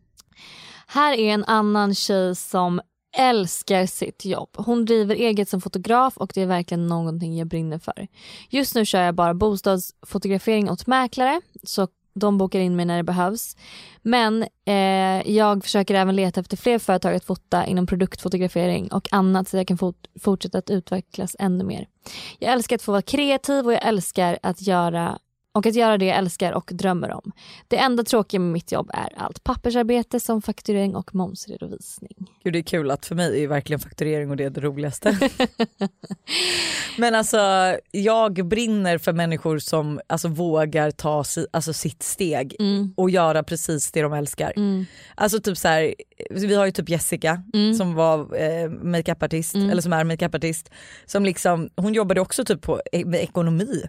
Här 0.87 1.13
är 1.13 1.33
en 1.33 1.43
annan 1.45 1.95
tjej 1.95 2.35
som 2.35 2.81
älskar 3.17 3.85
sitt 3.85 4.25
jobb. 4.25 4.49
Hon 4.57 4.85
driver 4.85 5.15
eget 5.15 5.49
som 5.49 5.61
fotograf 5.61 6.17
och 6.17 6.31
det 6.33 6.41
är 6.41 6.45
verkligen 6.45 6.87
någonting 6.87 7.37
jag 7.37 7.47
brinner 7.47 7.79
för. 7.79 8.07
Just 8.49 8.75
nu 8.75 8.85
kör 8.85 9.01
jag 9.01 9.15
bara 9.15 9.33
bostadsfotografering 9.33 10.69
åt 10.69 10.87
mäklare 10.87 11.41
så 11.63 11.87
de 12.13 12.37
bokar 12.37 12.59
in 12.59 12.75
mig 12.75 12.85
när 12.85 12.97
det 12.97 13.03
behövs. 13.03 13.57
Men 14.01 14.45
eh, 14.65 15.31
jag 15.31 15.63
försöker 15.63 15.95
även 15.95 16.15
leta 16.15 16.39
efter 16.39 16.57
fler 16.57 16.79
företag 16.79 17.15
att 17.15 17.25
fota 17.25 17.65
inom 17.65 17.87
produktfotografering 17.87 18.91
och 18.91 19.07
annat 19.11 19.47
så 19.49 19.57
jag 19.57 19.67
kan 19.67 19.77
fort- 19.77 20.07
fortsätta 20.19 20.57
att 20.57 20.69
utvecklas 20.69 21.35
ännu 21.39 21.63
mer. 21.63 21.87
Jag 22.39 22.53
älskar 22.53 22.75
att 22.75 22.81
få 22.81 22.91
vara 22.91 23.01
kreativ 23.01 23.65
och 23.65 23.73
jag 23.73 23.87
älskar 23.87 24.39
att 24.43 24.61
göra 24.61 25.19
och 25.55 25.65
att 25.65 25.75
göra 25.75 25.97
det 25.97 26.05
jag 26.05 26.17
älskar 26.17 26.51
och 26.53 26.69
drömmer 26.73 27.11
om. 27.11 27.31
Det 27.67 27.77
enda 27.77 28.03
tråkiga 28.03 28.39
med 28.39 28.51
mitt 28.53 28.71
jobb 28.71 28.89
är 28.93 29.13
allt 29.17 29.43
pappersarbete 29.43 30.19
som 30.19 30.41
fakturering 30.41 30.95
och 30.95 31.15
momsredovisning. 31.15 32.13
Gud 32.43 32.53
det 32.53 32.59
är 32.59 32.63
kul 32.63 32.91
att 32.91 33.05
för 33.05 33.15
mig 33.15 33.43
är 33.43 33.47
verkligen 33.47 33.79
fakturering 33.79 34.29
och 34.29 34.37
det 34.37 34.43
är 34.43 34.49
det 34.49 34.61
roligaste. 34.61 35.17
Men 36.97 37.15
alltså 37.15 37.37
jag 37.91 38.47
brinner 38.47 38.97
för 38.97 39.13
människor 39.13 39.59
som 39.59 39.99
alltså, 40.07 40.27
vågar 40.27 40.91
ta 40.91 41.23
si, 41.23 41.47
alltså, 41.53 41.73
sitt 41.73 42.03
steg 42.03 42.55
Mm. 42.59 42.93
och 42.97 43.09
göra 43.09 43.43
precis 43.43 43.91
det 43.91 44.01
de 44.01 44.13
älskar. 44.13 44.53
Mm. 44.55 44.85
Alltså 45.15 45.39
typ 45.39 45.57
så 45.57 45.67
här, 45.67 45.95
vi 46.29 46.55
har 46.55 46.65
ju 46.65 46.71
typ 46.71 46.89
Jessica 46.89 47.43
Mm. 47.53 47.73
som 47.73 47.93
var 47.95 48.19
eh, 48.41 48.69
makeupartist, 48.69 49.55
Mm. 49.55 49.69
eller 49.69 49.81
som 49.81 49.93
är 49.93 50.03
makeupartist. 50.03 50.69
Som 51.05 51.25
liksom, 51.25 51.69
hon 51.75 51.93
jobbade 51.93 52.21
också 52.21 52.45
typ 52.45 52.61
på, 52.61 52.81
med 53.05 53.19
ekonomi. 53.23 53.83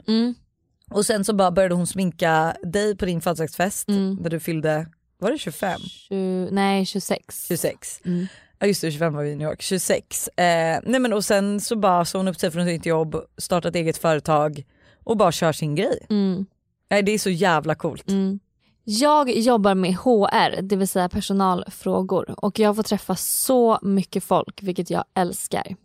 Och 0.90 1.06
sen 1.06 1.24
så 1.24 1.34
bara 1.34 1.50
började 1.50 1.74
hon 1.74 1.86
sminka 1.86 2.56
dig 2.62 2.96
på 2.96 3.04
din 3.06 3.20
födelsedagsfest 3.20 3.88
Mm. 3.88 4.14
när 4.14 4.30
du 4.30 4.40
fyllde, 4.40 4.86
var 5.18 5.30
det 5.30 5.38
25? 5.38 5.80
20, 5.80 6.48
nej 6.50 6.86
26. 6.86 7.46
26. 7.48 8.00
Mm. 8.04 8.26
Ja 8.58 8.66
just 8.66 8.80
det 8.80 8.90
25 8.90 9.14
var 9.14 9.22
vi 9.22 9.30
i 9.30 9.36
New 9.36 9.48
York, 9.48 9.62
26. 9.62 10.28
Eh, 10.28 10.80
nej 10.84 11.00
men 11.00 11.12
och 11.12 11.24
sen 11.24 11.60
så 11.60 11.76
bara 11.76 12.04
sa 12.04 12.18
hon 12.18 12.28
upp 12.28 12.36
sig 12.40 12.50
från 12.50 12.66
sitt 12.66 12.86
jobb, 12.86 13.16
startat 13.38 13.74
eget 13.74 13.96
företag 13.98 14.64
och 15.04 15.16
bara 15.16 15.32
kör 15.32 15.52
sin 15.52 15.74
grej. 15.74 16.06
Mm. 16.10 16.46
Nej, 16.90 17.02
det 17.02 17.12
är 17.12 17.18
så 17.18 17.30
jävla 17.30 17.74
coolt. 17.74 18.10
Mm. 18.10 18.40
Jag 18.84 19.30
jobbar 19.36 19.74
med 19.74 19.94
HR, 19.96 20.62
det 20.62 20.76
vill 20.76 20.88
säga 20.88 21.08
personalfrågor 21.08 22.44
och 22.44 22.58
jag 22.58 22.76
får 22.76 22.82
träffa 22.82 23.16
så 23.16 23.78
mycket 23.82 24.24
folk 24.24 24.62
vilket 24.62 24.90
jag 24.90 25.04
älskar. 25.14 25.76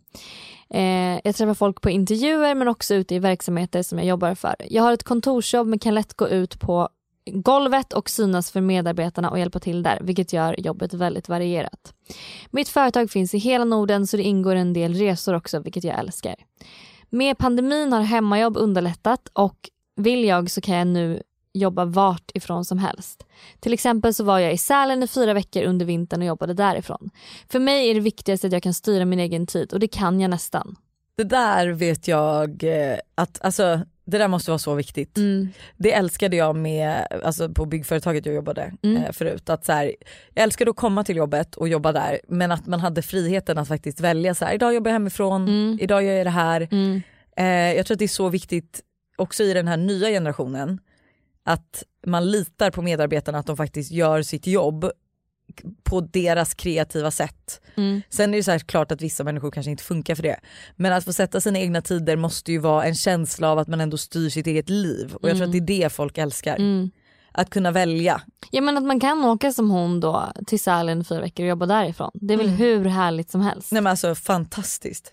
Eh, 0.74 1.20
jag 1.24 1.36
träffar 1.36 1.54
folk 1.54 1.80
på 1.80 1.90
intervjuer 1.90 2.54
men 2.54 2.68
också 2.68 2.94
ute 2.94 3.14
i 3.14 3.18
verksamheter 3.18 3.82
som 3.82 3.98
jag 3.98 4.06
jobbar 4.06 4.34
för. 4.34 4.54
Jag 4.70 4.82
har 4.82 4.92
ett 4.92 5.02
kontorsjobb 5.02 5.66
men 5.66 5.78
kan 5.78 5.94
lätt 5.94 6.14
gå 6.14 6.28
ut 6.28 6.60
på 6.60 6.88
golvet 7.26 7.92
och 7.92 8.10
synas 8.10 8.50
för 8.50 8.60
medarbetarna 8.60 9.30
och 9.30 9.38
hjälpa 9.38 9.60
till 9.60 9.82
där 9.82 9.98
vilket 10.02 10.32
gör 10.32 10.60
jobbet 10.60 10.94
väldigt 10.94 11.28
varierat. 11.28 11.94
Mitt 12.50 12.68
företag 12.68 13.10
finns 13.10 13.34
i 13.34 13.38
hela 13.38 13.64
Norden 13.64 14.06
så 14.06 14.16
det 14.16 14.22
ingår 14.22 14.54
en 14.54 14.72
del 14.72 14.94
resor 14.94 15.34
också 15.34 15.60
vilket 15.60 15.84
jag 15.84 15.98
älskar. 15.98 16.34
Med 17.10 17.38
pandemin 17.38 17.92
har 17.92 18.00
hemmajobb 18.00 18.56
underlättat 18.56 19.28
och 19.32 19.70
vill 19.96 20.24
jag 20.24 20.50
så 20.50 20.60
kan 20.60 20.76
jag 20.76 20.86
nu 20.86 21.22
jobba 21.54 21.84
vart 21.84 22.30
ifrån 22.34 22.64
som 22.64 22.78
helst. 22.78 23.26
Till 23.60 23.72
exempel 23.72 24.14
så 24.14 24.24
var 24.24 24.38
jag 24.38 24.52
i 24.52 24.58
Sälen 24.58 25.02
i 25.02 25.06
fyra 25.06 25.34
veckor 25.34 25.62
under 25.62 25.86
vintern 25.86 26.20
och 26.20 26.26
jobbade 26.26 26.54
därifrån. 26.54 27.10
För 27.48 27.58
mig 27.60 27.90
är 27.90 27.94
det 27.94 28.00
viktigaste 28.00 28.46
att 28.46 28.52
jag 28.52 28.62
kan 28.62 28.74
styra 28.74 29.04
min 29.04 29.18
egen 29.20 29.46
tid 29.46 29.72
och 29.72 29.80
det 29.80 29.88
kan 29.88 30.20
jag 30.20 30.30
nästan. 30.30 30.76
Det 31.16 31.24
där 31.24 31.68
vet 31.68 32.08
jag 32.08 32.64
eh, 32.64 32.98
att, 33.14 33.38
alltså 33.42 33.80
det 34.04 34.18
där 34.18 34.28
måste 34.28 34.50
vara 34.50 34.58
så 34.58 34.74
viktigt. 34.74 35.18
Det 35.76 35.92
älskade 35.92 36.36
jag 36.36 36.56
med, 36.56 37.06
alltså 37.24 37.48
på 37.48 37.64
byggföretaget 37.66 38.26
jag 38.26 38.34
jobbade 38.34 38.72
Mm. 38.82 39.02
eh, 39.02 39.12
förut. 39.12 39.50
Att 39.50 39.64
så 39.64 39.72
här, 39.72 39.94
jag 40.34 40.42
älskade 40.42 40.70
att 40.70 40.76
komma 40.76 41.04
till 41.04 41.16
jobbet 41.16 41.54
och 41.56 41.68
jobba 41.68 41.92
där 41.92 42.20
men 42.28 42.52
att 42.52 42.66
man 42.66 42.80
hade 42.80 43.02
friheten 43.02 43.58
att 43.58 43.68
faktiskt 43.68 44.00
välja 44.00 44.34
så 44.34 44.44
här, 44.44 44.54
idag 44.54 44.74
jobbar 44.74 44.88
jag 44.90 44.92
hemifrån, 44.94 45.42
Mm. 45.48 45.78
idag 45.80 46.02
gör 46.04 46.12
jag 46.14 46.26
det 46.26 46.30
här. 46.30 46.68
Mm. 46.70 47.02
Eh, 47.36 47.76
jag 47.76 47.86
tror 47.86 47.94
att 47.94 47.98
det 47.98 48.04
är 48.04 48.08
så 48.08 48.28
viktigt 48.28 48.80
också 49.16 49.42
i 49.42 49.52
den 49.54 49.68
här 49.68 49.76
nya 49.76 50.08
generationen 50.08 50.78
att 51.44 51.84
man 52.06 52.30
litar 52.30 52.70
på 52.70 52.82
medarbetarna 52.82 53.38
att 53.38 53.46
de 53.46 53.56
faktiskt 53.56 53.90
gör 53.90 54.22
sitt 54.22 54.46
jobb 54.46 54.90
på 55.82 56.00
deras 56.00 56.54
kreativa 56.54 57.10
sätt. 57.10 57.60
Mm. 57.74 58.02
Sen 58.10 58.34
är 58.34 58.38
det 58.38 58.42
så 58.60 58.66
klart 58.66 58.92
att 58.92 59.02
vissa 59.02 59.24
människor 59.24 59.50
kanske 59.50 59.70
inte 59.70 59.84
funkar 59.84 60.14
för 60.14 60.22
det. 60.22 60.40
Men 60.76 60.92
att 60.92 61.04
få 61.04 61.12
sätta 61.12 61.40
sina 61.40 61.58
egna 61.58 61.82
tider 61.82 62.16
måste 62.16 62.52
ju 62.52 62.58
vara 62.58 62.84
en 62.84 62.94
känsla 62.94 63.50
av 63.50 63.58
att 63.58 63.68
man 63.68 63.80
ändå 63.80 63.96
styr 63.98 64.28
sitt 64.30 64.46
eget 64.46 64.68
liv. 64.70 65.14
Och 65.14 65.28
jag 65.28 65.36
tror 65.36 65.46
att 65.46 65.52
det 65.52 65.58
är 65.58 65.80
det 65.82 65.92
folk 65.92 66.18
älskar. 66.18 66.56
Mm. 66.56 66.90
Att 67.32 67.50
kunna 67.50 67.70
välja. 67.70 68.22
Ja 68.50 68.60
men 68.60 68.76
att 68.78 68.84
man 68.84 69.00
kan 69.00 69.24
åka 69.24 69.52
som 69.52 69.70
hon 69.70 70.00
då 70.00 70.32
till 70.46 70.60
Sälen 70.60 71.00
i 71.00 71.04
fyra 71.04 71.20
veckor 71.20 71.44
och 71.44 71.48
jobba 71.48 71.66
därifrån. 71.66 72.10
Det 72.14 72.34
är 72.34 72.38
väl 72.38 72.46
Mm. 72.46 72.58
hur 72.58 72.84
härligt 72.84 73.30
som 73.30 73.40
helst. 73.40 73.72
Nej 73.72 73.82
men 73.82 73.90
alltså 73.90 74.14
fantastiskt. 74.14 75.12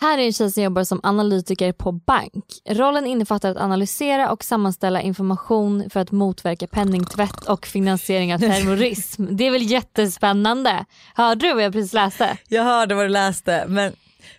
Här 0.00 0.18
är 0.18 0.22
en 0.22 0.32
tjej 0.32 0.50
som 0.50 0.62
jobbar 0.62 0.84
som 0.84 1.00
analytiker 1.02 1.72
på 1.72 1.92
bank. 1.92 2.44
Rollen 2.68 3.06
innefattar 3.06 3.50
att 3.50 3.56
analysera 3.56 4.30
och 4.30 4.44
sammanställa 4.44 5.02
information 5.02 5.90
för 5.90 6.00
att 6.00 6.10
motverka 6.10 6.66
penningtvätt 6.66 7.44
och 7.44 7.66
finansiering 7.66 8.34
av 8.34 8.38
terrorism. 8.38 9.26
Det 9.30 9.46
är 9.46 9.50
väl 9.50 9.70
jättespännande? 9.70 10.84
Hörde 11.14 11.46
du 11.46 11.54
vad 11.54 11.64
jag 11.64 11.72
precis 11.72 11.92
läste? 11.92 12.38
Jag 12.48 12.64
hörde 12.64 12.94
vad 12.94 13.04
du 13.04 13.08
läste 13.08 13.64
men 13.68 13.92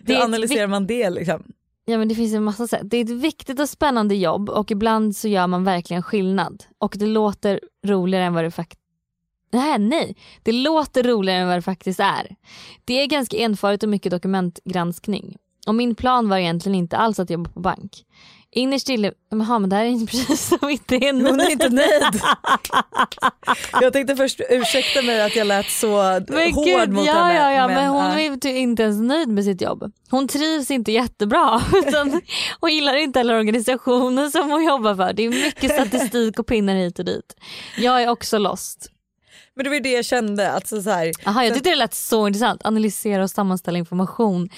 hur 0.06 0.16
analyserar 0.16 0.66
man 0.66 0.86
det 0.86 1.10
liksom? 1.10 1.42
Ja 1.84 1.98
men 1.98 2.08
det 2.08 2.14
finns 2.14 2.34
en 2.34 2.44
massa 2.44 2.66
sätt. 2.66 2.82
Det 2.84 2.96
är 2.96 3.04
ett 3.04 3.10
viktigt 3.10 3.60
och 3.60 3.68
spännande 3.68 4.14
jobb 4.14 4.50
och 4.50 4.70
ibland 4.70 5.16
så 5.16 5.28
gör 5.28 5.46
man 5.46 5.64
verkligen 5.64 6.02
skillnad. 6.02 6.64
Och 6.78 6.94
det 6.98 7.06
låter 7.06 7.60
roligare 7.86 8.24
än 8.24 8.34
vad 8.34 8.44
det 8.44 8.50
faktiskt 8.50 8.80
Nej, 9.52 9.78
nej, 9.78 10.16
det 10.42 10.52
låter 10.52 11.02
roligare 11.02 11.40
än 11.40 11.48
vad 11.48 11.56
det 11.56 11.62
faktiskt 11.62 12.00
är. 12.00 12.36
Det 12.84 13.02
är 13.02 13.06
ganska 13.06 13.36
enfarigt 13.36 13.82
och 13.82 13.88
mycket 13.88 14.12
dokumentgranskning. 14.12 15.36
Och 15.70 15.74
min 15.74 15.94
plan 15.94 16.28
var 16.28 16.38
egentligen 16.38 16.74
inte 16.74 16.96
alls 16.96 17.18
att 17.18 17.30
jobba 17.30 17.50
på 17.50 17.60
bank. 17.60 18.04
Innerst 18.52 18.88
inne, 18.88 19.12
jaha 19.30 19.58
men 19.58 19.70
det 19.70 19.76
här 19.76 19.84
är 19.84 19.88
inte 19.88 20.06
precis 20.16 20.48
som 20.48 20.68
inte 20.68 20.96
är 20.96 21.12
nöjd. 21.12 21.26
Hon 21.26 21.40
är 21.40 21.50
inte 21.50 21.68
nöjd. 21.68 22.22
jag 23.80 23.92
tänkte 23.92 24.16
först 24.16 24.40
ursäkta 24.50 25.02
mig 25.02 25.22
att 25.22 25.36
jag 25.36 25.46
lät 25.46 25.70
så 25.70 26.20
Men 26.28 26.52
hård 26.52 26.66
gud, 26.66 26.92
mot 26.92 27.06
ja, 27.06 27.12
henne. 27.12 27.34
Ja, 27.34 27.52
ja, 27.52 27.68
men, 27.68 27.88
hon 27.88 28.04
ja. 28.04 28.12
är 28.12 28.50
ju 28.50 28.58
inte 28.58 28.82
ens 28.82 29.00
nöjd 29.00 29.28
med 29.28 29.44
sitt 29.44 29.60
jobb. 29.60 29.92
Hon 30.10 30.28
trivs 30.28 30.70
inte 30.70 30.92
jättebra. 30.92 31.62
Utan 31.86 32.20
hon 32.60 32.70
gillar 32.70 32.96
inte 32.96 33.18
heller 33.18 33.38
organisationen 33.38 34.30
som 34.30 34.50
hon 34.50 34.64
jobbar 34.64 34.94
för. 34.94 35.12
Det 35.12 35.22
är 35.22 35.28
mycket 35.28 35.72
statistik 35.72 36.38
och 36.38 36.46
pinnar 36.46 36.74
hit 36.74 36.98
och 36.98 37.04
dit. 37.04 37.36
Jag 37.76 38.02
är 38.02 38.08
också 38.08 38.38
lost. 38.38 38.90
Men 39.54 39.64
det 39.64 39.70
var 39.70 39.74
ju 39.74 39.80
det 39.80 39.92
jag 39.92 40.04
kände. 40.04 40.52
Alltså 40.52 40.82
så 40.82 40.90
här, 40.90 41.12
Aha, 41.26 41.44
jag 41.44 41.54
tyckte 41.54 41.70
det 41.70 41.76
lät 41.76 41.94
så 41.94 42.26
intressant. 42.26 42.66
Analysera 42.66 43.22
och 43.22 43.30
sammanställa 43.30 43.78
information. 43.78 44.48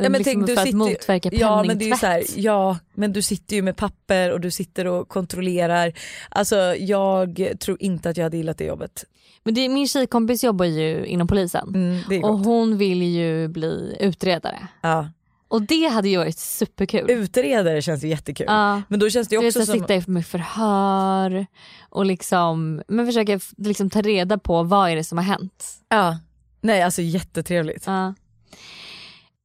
Ja, 0.00 0.08
men 0.08 0.22
liksom 0.22 0.46
tänk, 0.46 0.58
för 0.58 0.68
att 0.68 0.74
motverka 0.74 1.30
ja, 1.32 1.62
men 1.62 1.78
det 1.78 1.84
är 1.84 1.88
ju 1.88 1.96
så 1.96 2.06
här, 2.06 2.22
ja 2.36 2.78
men 2.94 3.12
du 3.12 3.22
sitter 3.22 3.56
ju 3.56 3.62
med 3.62 3.76
papper 3.76 4.32
och 4.32 4.40
du 4.40 4.50
sitter 4.50 4.86
och 4.86 5.08
kontrollerar. 5.08 5.92
Alltså 6.28 6.56
jag 6.78 7.56
tror 7.60 7.76
inte 7.82 8.10
att 8.10 8.16
jag 8.16 8.24
hade 8.24 8.36
gillat 8.36 8.58
det 8.58 8.64
jobbet. 8.64 9.04
Men 9.42 9.54
det, 9.54 9.68
min 9.68 9.88
tjejkompis 9.88 10.44
jobbar 10.44 10.64
ju 10.64 11.06
inom 11.06 11.28
polisen. 11.28 11.68
Mm, 11.74 12.00
det 12.08 12.22
och 12.22 12.38
hon 12.38 12.78
vill 12.78 13.02
ju 13.02 13.48
bli 13.48 13.96
utredare. 14.00 14.68
Ja. 14.80 15.08
Och 15.48 15.62
det 15.62 15.86
hade 15.86 16.08
ju 16.08 16.16
varit 16.16 16.38
superkul. 16.38 17.10
Utredare 17.10 17.82
känns 17.82 18.04
ju 18.04 18.08
jättekul. 18.08 18.46
Ja. 18.48 18.82
Men 18.88 19.00
då 19.00 19.10
känns 19.10 19.28
det 19.28 19.36
ju 19.36 19.46
också 19.46 19.60
så 19.60 19.66
som... 19.66 19.78
sitta 19.78 20.10
med 20.10 20.26
förhör 20.26 21.46
och 21.88 22.06
liksom, 22.06 22.82
men 22.88 23.06
försöka 23.06 23.40
liksom 23.56 23.90
ta 23.90 24.00
reda 24.00 24.38
på 24.38 24.62
vad 24.62 24.90
är 24.90 24.96
det 24.96 25.04
som 25.04 25.18
har 25.18 25.24
hänt. 25.24 25.64
Ja. 25.88 26.18
Nej 26.60 26.82
alltså 26.82 27.02
jättetrevligt. 27.02 27.86
Ja. 27.86 28.14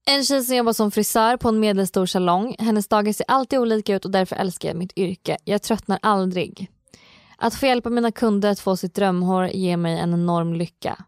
En 0.06 0.24
tjej 0.24 0.44
som 0.44 0.56
jobbar 0.56 0.74
som 0.74 0.92
frisör 0.92 1.38
på 1.38 1.50
en 1.50 1.60
medelstor 1.60 2.06
salong. 2.06 2.56
Hennes 2.60 2.88
dagar 2.88 3.14
ser 3.14 3.26
alltid 3.28 3.60
olika 3.60 3.96
ut 3.96 4.06
och 4.06 4.12
därför 4.12 4.36
älskar 4.36 4.70
jag 4.70 4.78
mitt 4.78 4.98
yrke. 4.98 5.38
Jag 5.44 5.62
tröttnar 5.62 6.00
aldrig. 6.02 6.72
Att 7.38 7.56
få 7.56 7.66
hjälpa 7.66 7.90
mina 7.90 8.12
kunder 8.12 8.50
att 8.50 8.60
få 8.60 8.78
sitt 8.78 8.96
drömhår 8.96 9.48
ger 9.48 9.78
mig 9.78 10.00
en 10.00 10.14
enorm 10.14 10.54
lycka. 10.54 11.06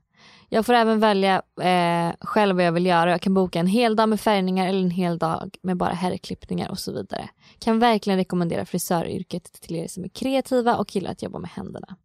Jag 0.50 0.66
får 0.66 0.74
även 0.74 1.00
välja 1.00 1.42
eh, 1.62 2.16
själv 2.22 2.56
vad 2.56 2.66
jag 2.66 2.72
vill 2.72 2.86
göra. 2.86 3.12
Jag 3.12 3.22
kan 3.22 3.34
boka 3.34 3.60
en 3.60 3.68
hel 3.68 3.96
dag 3.96 4.10
med 4.10 4.20
färgningar 4.20 4.68
eller 4.68 4.82
en 4.82 4.92
hel 4.92 5.18
dag 5.18 5.58
med 5.62 5.78
bara 5.78 5.94
herrklippningar 5.94 6.70
och 6.70 6.80
så 6.80 6.92
vidare. 6.92 7.30
Kan 7.60 7.80
verkligen 7.80 8.20
rekommendera 8.20 8.66
frisöryrket 8.66 9.62
till 9.62 9.76
er 9.76 9.88
som 9.88 10.04
är 10.04 10.10
kreativa 10.10 10.76
och 10.76 10.96
gillar 10.96 11.12
att 11.12 11.24
jobba 11.24 11.40
med 11.40 11.50
händerna. 11.50 11.96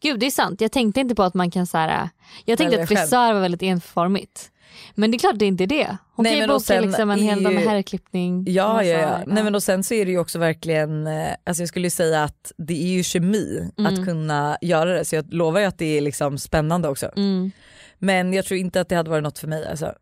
Gud 0.00 0.20
det 0.20 0.26
är 0.26 0.30
sant, 0.30 0.60
jag 0.60 0.72
tänkte 0.72 1.00
inte 1.00 1.14
på 1.14 1.22
att 1.22 1.34
man 1.34 1.50
kan 1.50 1.66
så 1.66 1.78
här. 1.78 2.08
Jag 2.44 2.58
tänkte 2.58 2.82
att 2.82 2.88
frisör 2.88 3.32
var 3.32 3.40
väldigt 3.40 3.62
enformigt. 3.62 4.50
Men 4.94 5.10
det 5.10 5.16
är 5.16 5.18
klart 5.18 5.38
det 5.38 5.44
är 5.44 5.48
inte 5.48 5.66
det. 5.66 5.96
Hon 6.14 6.22
Nej, 6.22 6.32
kan 6.32 6.40
ju 6.40 6.46
boka 6.46 6.60
sen 6.60 6.82
liksom 6.82 7.10
en 7.10 7.18
hel 7.18 7.42
dag 7.42 7.54
med 7.54 7.62
herrklippning. 7.62 8.44
Ja, 8.48 8.84
ja, 8.84 8.98
ja. 8.98 9.18
Nej, 9.26 9.44
men 9.44 9.54
och 9.54 9.62
sen 9.62 9.84
så 9.84 9.94
är 9.94 10.04
det 10.04 10.10
ju 10.10 10.18
också 10.18 10.38
verkligen, 10.38 11.06
eh, 11.06 11.28
alltså 11.46 11.62
jag 11.62 11.68
skulle 11.68 11.90
säga 11.90 12.24
att 12.24 12.52
det 12.58 12.82
är 12.84 12.88
ju 12.88 13.02
kemi 13.02 13.70
Mm. 13.78 13.94
att 13.94 14.04
kunna 14.06 14.58
göra 14.60 14.92
det 14.92 15.04
så 15.04 15.14
jag 15.16 15.32
lovar 15.34 15.60
ju 15.60 15.66
att 15.66 15.78
det 15.78 15.98
är 15.98 16.00
liksom 16.00 16.38
spännande 16.38 16.88
också. 16.88 17.10
Mm. 17.16 17.50
Men 17.98 18.32
jag 18.32 18.44
tror 18.44 18.60
inte 18.60 18.80
att 18.80 18.88
det 18.88 18.96
hade 18.96 19.10
varit 19.10 19.22
något 19.22 19.38
för 19.38 19.48
mig 19.48 19.66
alltså. 19.66 19.92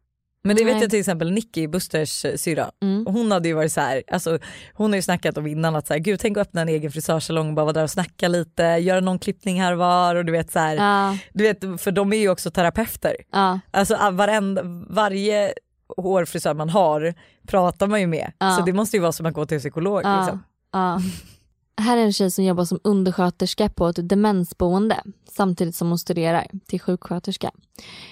Men 0.44 0.56
det 0.56 0.64
vet 0.64 0.74
Nej. 0.74 0.82
jag 0.82 0.90
till 0.90 0.98
exempel 1.00 1.30
Nicky, 1.32 1.66
Busters 1.68 2.24
eh, 2.24 2.34
syrra. 2.36 2.70
Mm. 2.82 3.06
Hon 3.06 3.32
hade 3.32 3.48
ju 3.48 3.54
varit 3.54 3.72
så 3.72 3.80
här, 3.80 4.02
alltså, 4.12 4.38
hon 4.72 4.90
har 4.90 4.96
ju 4.96 5.02
snackat 5.02 5.38
om 5.38 5.46
innan 5.46 5.76
att 5.76 5.86
så 5.86 5.92
här, 5.92 6.00
gud 6.00 6.20
tänk 6.20 6.36
att 6.36 6.46
öppna 6.48 6.60
en 6.60 6.68
egen 6.68 6.92
frisörsalong 6.92 7.48
och 7.48 7.54
bara 7.54 7.64
vara 7.64 7.72
där 7.72 7.82
och 7.82 7.90
snacka 7.90 8.28
lite, 8.28 8.62
göra 8.62 9.00
någon 9.00 9.18
klippning 9.18 9.60
här 9.60 9.72
och 9.72 9.78
var 9.78 10.14
och 10.14 10.24
du 10.24 10.32
vet 10.32 10.52
så 10.52 10.58
här, 10.58 10.76
Ja, 10.76 11.18
du 11.32 11.44
vet 11.44 11.80
för 11.80 11.90
de 11.92 12.12
är 12.12 12.16
ju 12.16 12.28
också 12.28 12.50
terapeuter. 12.50 13.16
ja, 13.32 13.60
Alltså 13.70 14.10
varenda, 14.12 14.62
varje 14.88 15.52
hårfrisör 15.96 16.54
man 16.54 16.68
har 16.68 17.14
pratar 17.46 17.86
man 17.86 18.00
ju 18.00 18.06
med. 18.06 18.32
Ja. 18.38 18.56
Så 18.56 18.64
det 18.64 18.72
måste 18.72 18.96
ju 18.96 19.00
vara 19.00 19.12
som 19.12 19.26
att 19.26 19.34
gå 19.34 19.46
till 19.46 19.58
psykolog. 19.58 20.00
ja, 20.04 20.20
Liksom. 20.20 20.42
Här 21.80 21.96
är 21.96 22.02
en 22.02 22.12
tjej 22.12 22.30
som 22.30 22.44
jobbar 22.44 22.64
som 22.64 22.80
undersköterska 22.84 23.68
på 23.68 23.86
ett 23.88 24.08
demensboende 24.08 25.02
samtidigt 25.30 25.74
som 25.74 25.88
hon 25.88 25.98
studerar 25.98 26.46
till 26.66 26.80
sjuksköterska. 26.80 27.50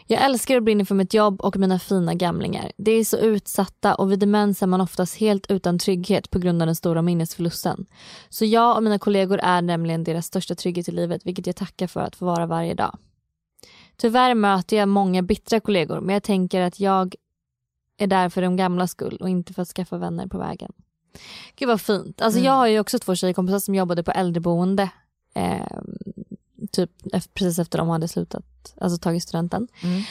Jag 0.06 0.24
älskar 0.24 0.56
och 0.56 0.62
brinner 0.62 0.84
för 0.84 0.94
mitt 0.94 1.14
jobb 1.14 1.40
och 1.40 1.56
mina 1.56 1.78
fina 1.78 2.14
gamlingar. 2.14 2.72
De 2.76 3.00
är 3.00 3.04
så 3.04 3.16
utsatta 3.16 3.94
och 3.94 4.12
vid 4.12 4.18
demens 4.18 4.62
är 4.62 4.66
man 4.66 4.80
oftast 4.80 5.16
helt 5.16 5.50
utan 5.50 5.78
trygghet 5.78 6.30
på 6.30 6.38
grund 6.38 6.62
av 6.62 6.66
den 6.66 6.76
stora 6.76 7.02
minnesförlusten. 7.02 7.86
Så 8.28 8.44
jag 8.44 8.76
och 8.76 8.82
mina 8.82 8.98
kollegor 8.98 9.40
är 9.42 9.62
nämligen 9.62 10.04
deras 10.04 10.26
största 10.26 10.54
trygghet 10.54 10.88
i 10.88 10.92
livet 10.92 11.26
vilket 11.26 11.46
jag 11.46 11.56
tackar 11.56 11.86
för 11.86 12.00
att 12.00 12.16
få 12.16 12.24
vara 12.24 12.46
varje 12.46 12.74
dag. 12.74 12.98
Tyvärr 13.96 14.34
möter 14.34 14.76
jag 14.76 14.88
många 14.88 15.22
bittra 15.22 15.60
kollegor 15.60 16.00
men 16.00 16.12
jag 16.12 16.22
tänker 16.22 16.60
att 16.60 16.80
jag 16.80 17.14
är 17.98 18.06
där 18.06 18.28
för 18.28 18.42
de 18.42 18.56
gamla 18.56 18.86
skull 18.86 19.18
och 19.20 19.28
inte 19.28 19.54
för 19.54 19.62
att 19.62 19.68
skaffa 19.68 19.98
vänner 19.98 20.26
på 20.26 20.38
vägen. 20.38 20.72
Gud 21.56 21.68
vad 21.68 21.80
fint. 21.80 22.22
Alltså 22.22 22.38
Mm. 22.38 22.46
jag 22.46 22.52
har 22.52 22.66
ju 22.66 22.80
också 22.80 22.98
två 22.98 23.14
tjejkompisar 23.14 23.58
som 23.58 23.74
jobbade 23.74 24.02
på 24.02 24.10
äldreboende. 24.10 24.88
Eh, 25.34 25.66
typ 26.72 26.90
precis 27.34 27.58
efter 27.58 27.78
de 27.78 27.88
hade 27.88 28.08
slutat, 28.08 28.74
alltså 28.80 28.98
tagit 28.98 29.22
studenten. 29.22 29.68
Mm. 29.82 30.02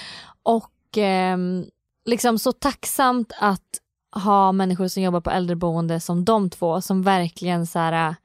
Och 0.43 0.97
ehm, 0.97 1.65
liksom 2.05 2.39
så 2.39 2.51
tacksamt 2.51 3.31
att 3.39 3.61
ha 4.23 4.51
människor 4.51 4.87
som 4.87 5.03
jobbar 5.03 5.21
på 5.21 5.29
äldreboende 5.31 5.99
som 5.99 6.25
de 6.25 6.49
två 6.49 6.81
som 6.81 7.03
verkligen 7.03 7.67
så 7.67 7.79
här, 7.79 8.09
äh, 8.09 8.15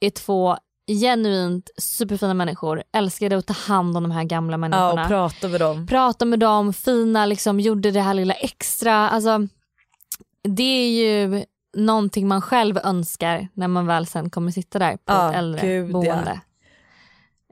är 0.00 0.10
två 0.10 0.56
genuint 1.00 1.70
superfina 1.78 2.34
människor. 2.34 2.82
Älskade 2.92 3.36
att 3.38 3.46
ta 3.46 3.52
hand 3.52 3.96
om 3.96 4.02
de 4.02 4.10
här 4.12 4.24
gamla 4.24 4.54
Ja, 4.54 4.58
människorna 4.58 5.02
och 5.02 5.08
prata 5.08 5.48
med 5.48 5.60
dem. 5.60 5.86
prata 5.86 6.24
med 6.24 6.38
dem, 6.40 6.72
fina, 6.72 7.26
liksom, 7.26 7.60
gjorde 7.60 7.90
det 7.90 8.00
här 8.00 8.14
lilla 8.14 8.34
extra. 8.34 9.08
Alltså, 9.10 9.46
det 10.42 10.62
är 10.62 10.90
ju 10.90 11.44
någonting 11.76 12.28
man 12.28 12.42
själv 12.42 12.78
önskar 12.84 13.48
när 13.54 13.68
man 13.68 13.86
väl 13.86 14.06
sen 14.06 14.30
kommer 14.30 14.50
sitta 14.50 14.78
där 14.78 14.92
på 14.96 15.02
Ja, 15.06 15.30
ett 15.30 15.36
äldre 15.36 15.66
gud, 15.66 15.92
boende. 15.92 16.40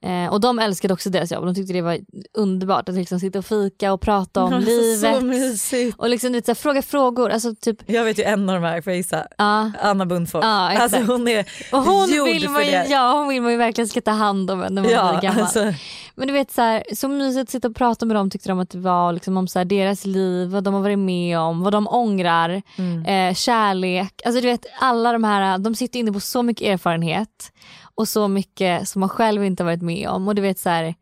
Eh, 0.03 0.33
och 0.33 0.41
de 0.41 0.59
älskade 0.59 0.95
också 0.95 1.11
deras 1.11 1.33
jobb. 1.33 1.45
De 1.45 1.55
tyckte 1.55 1.73
det 1.73 1.83
var 1.83 1.99
underbart 2.35 2.89
att 2.89 2.95
liksom 2.95 3.21
sitta 3.21 3.39
och 3.39 3.45
fika 3.47 3.93
och 3.93 4.01
prata 4.01 4.43
om 4.43 4.53
Alltså, 4.59 4.71
livet. 4.71 5.17
Så 5.17 5.21
mysigt. 5.25 5.99
Och 5.99 6.09
liksom, 6.09 6.33
vet, 6.33 6.45
så 6.47 6.51
här, 6.51 6.55
fråga 6.55 6.83
frågor. 6.83 7.31
Alltså, 7.31 7.55
typ, 7.55 7.77
Jag 7.91 8.05
vet 8.05 8.19
ju 8.19 8.23
en 8.23 8.49
av 8.49 8.55
de 8.55 8.67
här, 8.69 8.81
får 8.81 8.91
jag 8.91 8.97
gissa? 8.97 9.27
ja. 9.39 9.71
Anna 9.83 10.07
Bundfors. 10.07 10.45
Exakt. 10.45 10.81
alltså 10.95 11.13
hon 11.13 11.29
är 11.29 11.47
Och 11.73 11.83
hon 11.83 12.11
gjord 12.15 12.29
vill, 12.29 12.43
för 12.43 12.51
man 12.51 12.65
ju, 12.65 12.71
det. 12.71 12.87
ja, 12.89 13.13
hon 13.13 13.29
vill 13.29 13.43
man 13.43 13.51
ju 13.53 13.57
verkligen 13.59 13.89
ska 13.89 14.01
ta 14.01 14.11
hand 14.11 14.51
om 14.51 14.59
när 14.59 14.83
man 14.83 14.91
Ja, 14.91 15.11
blir 15.13 15.23
gammal. 15.23 15.43
alltså, 15.43 15.73
Men 16.15 16.27
du 16.29 16.33
vet 16.35 16.51
så, 16.51 16.63
här, 16.63 16.85
så 16.95 17.09
mysigt 17.09 17.43
att 17.43 17.51
sitta 17.51 17.69
och 17.69 17.77
prata 17.77 18.07
med 18.07 18.17
dem 18.17 18.31
tyckte 18.31 18.49
de 18.49 18.59
att 18.59 18.71
det 18.71 18.79
var 18.79 19.13
liksom, 19.13 19.37
om 19.37 19.49
så 19.49 19.59
här, 19.59 19.65
deras 19.67 20.05
liv, 20.07 20.49
vad 20.49 20.65
de 20.65 20.75
har 20.75 20.81
varit 20.81 20.99
med 20.99 21.39
om, 21.39 21.63
vad 21.63 21.73
de 21.73 21.89
ångrar, 21.89 22.63
mm. 22.79 23.05
eh, 23.05 23.35
kärlek. 23.35 24.21
Alltså 24.25 24.41
du 24.41 24.47
vet 24.47 24.67
alla 24.81 25.13
de 25.13 25.25
här, 25.25 25.59
de 25.59 25.75
sitter 25.75 25.99
inne 25.99 26.13
på 26.13 26.21
så 26.21 26.43
mycket 26.43 26.67
erfarenhet 26.69 27.53
och 27.99 28.09
så 28.09 28.29
mycket 28.29 28.89
som 28.89 29.01
man 29.01 29.09
själv 29.09 29.45
inte 29.45 29.63
har 29.63 29.71
varit 29.71 29.83
med 29.83 30.09
om. 30.09 30.29
Och 30.29 30.35
du 30.35 30.43
vet 30.43 30.59
så 30.59 30.69
här, 30.69 30.95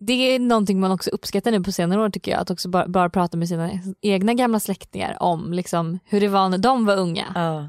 det 0.00 0.12
är 0.12 0.38
någonting 0.38 0.80
man 0.80 0.92
också 0.92 1.10
uppskattar 1.10 1.50
nu 1.50 1.62
på 1.62 1.72
senare 1.72 2.00
år 2.00 2.10
tycker 2.10 2.30
jag, 2.32 2.40
att 2.40 2.50
också 2.50 2.68
bara, 2.68 2.88
bara 2.88 3.10
prata 3.10 3.36
med 3.36 3.48
sina 3.48 3.70
egna 4.00 4.34
gamla 4.34 4.60
släktingar 4.60 5.22
om 5.22 5.52
liksom, 5.52 5.98
hur 6.04 6.20
det 6.20 6.28
var 6.28 6.48
när 6.48 6.58
de 6.58 6.86
var 6.86 6.96
unga. 6.96 7.26
ja. 7.34 7.68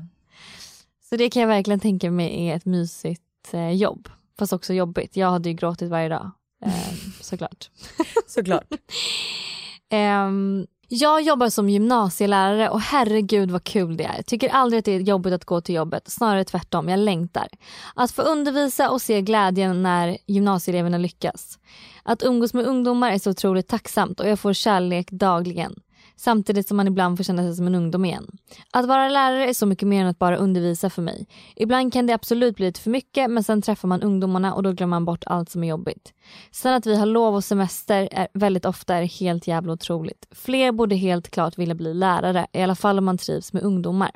Så 1.09 1.15
det 1.15 1.29
kan 1.29 1.41
jag 1.41 1.47
verkligen 1.47 1.79
tänka 1.79 2.11
mig 2.11 2.47
är 2.47 2.55
ett 2.55 2.65
mysigt 2.65 3.53
eh, 3.53 3.71
jobb. 3.71 4.09
Fast 4.39 4.53
också 4.53 4.73
jobbigt. 4.73 5.15
Jag 5.15 5.31
hade 5.31 5.49
ju 5.49 5.55
gråtit 5.55 5.89
varje 5.89 6.09
dag. 6.09 6.31
Eh, 6.65 6.93
såklart. 7.21 7.69
Såklart. 8.27 8.67
Ehm, 9.89 10.67
jag 10.87 11.21
jobbar 11.21 11.49
som 11.49 11.69
gymnasielärare 11.69 12.69
och 12.69 12.81
herregud 12.81 13.51
vad 13.51 13.63
kul 13.63 13.97
det 13.97 14.03
är. 14.03 14.21
Tycker 14.21 14.49
aldrig 14.49 14.79
att 14.79 14.85
det 14.85 14.91
är 14.91 14.99
jobbigt 14.99 15.33
att 15.33 15.45
gå 15.45 15.61
till 15.61 15.75
jobbet. 15.75 16.11
Snarare 16.11 16.43
tvärtom, 16.43 16.89
jag 16.89 16.99
längtar. 16.99 17.47
Att 17.95 18.11
få 18.11 18.21
undervisa 18.21 18.89
och 18.89 19.01
se 19.01 19.21
glädjen 19.21 19.83
när 19.83 20.17
gymnasieeleverna 20.25 20.97
lyckas. 20.97 21.59
Att 22.03 22.23
umgås 22.23 22.53
med 22.53 22.65
ungdomar 22.65 23.11
är 23.11 23.19
så 23.19 23.29
otroligt 23.29 23.67
tacksamt 23.67 24.19
och 24.19 24.29
jag 24.29 24.39
får 24.39 24.53
kärlek 24.53 25.11
dagligen. 25.11 25.75
Samtidigt 26.17 26.67
som 26.67 26.77
man 26.77 26.87
ibland 26.87 27.17
får 27.17 27.23
känna 27.23 27.41
sig 27.41 27.55
som 27.55 27.67
en 27.67 27.75
ungdom 27.75 28.05
igen. 28.05 28.27
Att 28.71 28.85
vara 28.85 29.09
lärare 29.09 29.49
är 29.49 29.53
så 29.53 29.65
mycket 29.65 29.87
mer 29.87 30.01
än 30.01 30.07
att 30.07 30.19
bara 30.19 30.37
undervisa 30.37 30.89
för 30.89 31.01
mig. 31.01 31.27
Ibland 31.55 31.93
kan 31.93 32.07
det 32.07 32.13
absolut 32.13 32.55
bli 32.55 32.65
lite 32.65 32.81
för 32.81 32.89
mycket 32.89 33.31
men 33.31 33.43
sen 33.43 33.61
träffar 33.61 33.87
man 33.87 34.01
ungdomarna 34.01 34.53
och 34.53 34.63
då 34.63 34.71
glömmer 34.71 34.95
man 34.95 35.05
bort 35.05 35.23
allt 35.25 35.49
som 35.49 35.63
är 35.63 35.67
jobbigt. 35.67 36.13
Sen 36.51 36.73
att 36.73 36.85
vi 36.85 36.95
har 36.95 37.05
lov 37.05 37.35
och 37.35 37.43
semester 37.43 38.09
är 38.11 38.27
väldigt 38.33 38.65
ofta 38.65 38.95
är 38.95 39.03
helt 39.03 39.47
jävla 39.47 39.73
otroligt. 39.73 40.27
Fler 40.31 40.71
borde 40.71 40.95
helt 40.95 41.29
klart 41.29 41.57
vilja 41.57 41.75
bli 41.75 41.93
lärare, 41.93 42.47
i 42.53 42.61
alla 42.61 42.75
fall 42.75 42.97
om 42.97 43.05
man 43.05 43.17
trivs 43.17 43.53
med 43.53 43.63
ungdomar. 43.63 44.11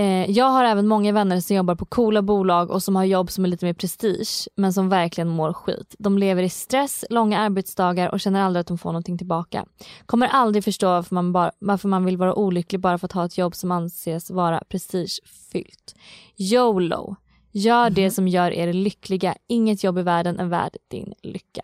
Eh, 0.00 0.30
jag 0.30 0.44
har 0.44 0.64
även 0.64 0.86
många 0.86 1.12
vänner 1.12 1.40
som 1.40 1.56
jobbar 1.56 1.74
på 1.74 1.86
coola 1.86 2.22
bolag 2.22 2.70
och 2.70 2.82
som 2.82 2.96
har 2.96 3.04
jobb 3.04 3.30
som 3.30 3.44
är 3.44 3.48
lite 3.48 3.64
mer 3.64 3.72
prestige 3.72 4.48
men 4.56 4.72
som 4.72 4.88
verkligen 4.88 5.28
mår 5.28 5.52
skit. 5.52 5.94
De 5.98 6.18
lever 6.18 6.42
i 6.42 6.48
stress, 6.48 7.04
långa 7.10 7.38
arbetsdagar 7.38 8.08
och 8.08 8.20
känner 8.20 8.42
aldrig 8.42 8.60
att 8.60 8.66
de 8.66 8.78
får 8.78 8.88
någonting 8.88 9.18
tillbaka. 9.18 9.66
Kommer 10.06 10.26
aldrig 10.26 10.64
förstå 10.64 10.86
varför 10.86 11.14
man, 11.14 11.32
bara, 11.32 11.52
varför 11.58 11.88
man 11.88 12.04
vill 12.04 12.16
vara 12.16 12.34
olycklig 12.34 12.80
bara 12.80 12.98
för 12.98 13.06
att 13.06 13.12
ha 13.12 13.24
ett 13.24 13.38
jobb 13.38 13.54
som 13.54 13.70
anses 13.70 14.30
vara 14.30 14.62
prestigefyllt. 14.68 15.94
YOLO. 16.36 17.16
Gör 17.52 17.90
det 17.90 18.10
som 18.10 18.28
gör 18.28 18.50
er 18.50 18.72
lyckliga. 18.72 19.34
Inget 19.48 19.84
jobb 19.84 19.98
i 19.98 20.02
världen 20.02 20.40
är 20.40 20.46
värd 20.46 20.76
din 20.88 21.14
lycka. 21.22 21.62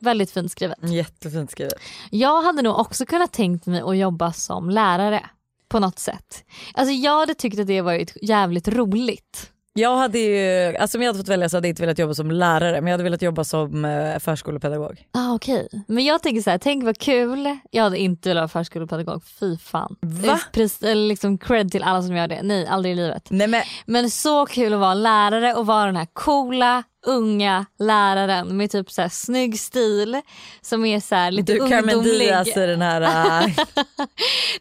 Väldigt 0.00 0.30
fint 0.30 0.52
skrivet. 0.52 0.78
Jättefint 0.82 1.50
skrivet. 1.50 1.74
Jag 2.10 2.42
hade 2.42 2.62
nog 2.62 2.78
också 2.78 3.06
kunnat 3.06 3.32
tänkt 3.32 3.66
mig 3.66 3.80
att 3.80 3.96
jobba 3.96 4.32
som 4.32 4.70
lärare 4.70 5.30
på 5.68 5.80
något 5.80 5.98
sätt. 5.98 6.44
Alltså 6.74 6.92
jag 6.92 7.18
hade 7.20 7.34
tyckt 7.34 7.58
att 7.58 7.66
det 7.66 7.80
varit 7.80 8.16
jävligt 8.22 8.68
roligt. 8.68 9.52
Jag 9.78 9.96
hade 9.96 10.18
ju, 10.18 10.76
alltså 10.76 10.98
om 10.98 11.02
jag 11.02 11.08
hade 11.08 11.18
fått 11.18 11.28
välja 11.28 11.48
så 11.48 11.56
hade 11.56 11.68
jag 11.68 11.72
inte 11.72 11.82
velat 11.82 11.98
jobba 11.98 12.14
som 12.14 12.30
lärare 12.30 12.80
men 12.80 12.86
jag 12.86 12.92
hade 12.92 13.04
velat 13.04 13.22
jobba 13.22 13.44
som 13.44 13.84
eh, 13.84 14.18
förskolepedagog. 14.18 15.04
Ah, 15.12 15.34
Okej, 15.34 15.68
men 15.86 16.04
jag 16.04 16.22
tänker 16.22 16.42
så 16.42 16.50
här, 16.50 16.58
tänk 16.58 16.84
vad 16.84 16.98
kul. 16.98 17.58
Jag 17.70 17.82
hade 17.82 17.98
inte 17.98 18.28
velat 18.28 18.40
vara 18.40 18.48
förskolepedagog, 18.48 19.22
fy 19.40 19.58
fan. 19.58 19.96
Va? 20.00 20.40
Pris, 20.52 20.82
eller 20.82 21.08
liksom 21.08 21.38
cred 21.38 21.72
till 21.72 21.82
alla 21.82 22.02
som 22.02 22.16
gör 22.16 22.28
det, 22.28 22.42
nej 22.42 22.66
aldrig 22.66 22.92
i 22.92 22.96
livet. 22.96 23.26
Nej 23.30 23.46
men 23.48 23.62
Men 23.86 24.10
så 24.10 24.46
kul 24.46 24.72
att 24.72 24.80
vara 24.80 24.94
lärare 24.94 25.54
och 25.54 25.66
vara 25.66 25.86
den 25.86 25.96
här 25.96 26.08
coola 26.12 26.82
unga 27.06 27.66
läraren 27.78 28.56
med 28.56 28.70
typ 28.70 28.90
så 28.90 29.02
här 29.02 29.08
snygg 29.08 29.60
stil 29.60 30.20
som 30.60 30.84
är 30.84 31.00
så 31.00 31.14
här 31.14 31.30
lite 31.30 31.52
du 31.52 31.58
Carmen 31.58 31.94
ungdomlig. 31.94 32.20
Diaz 32.20 32.56
i 32.56 32.66
den 32.66 32.82
här, 32.82 33.00
äh, 33.00 33.08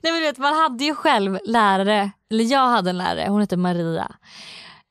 Nej 0.01 0.11
men 0.11 0.13
du 0.13 0.21
vet 0.21 0.37
man 0.37 0.53
hade 0.53 0.83
ju 0.83 0.95
själv 0.95 1.39
lärare, 1.45 2.11
eller 2.31 2.43
jag 2.43 2.67
hade 2.67 2.89
en 2.89 2.97
lärare, 2.97 3.29
hon 3.29 3.41
hette 3.41 3.57
Maria. 3.57 4.11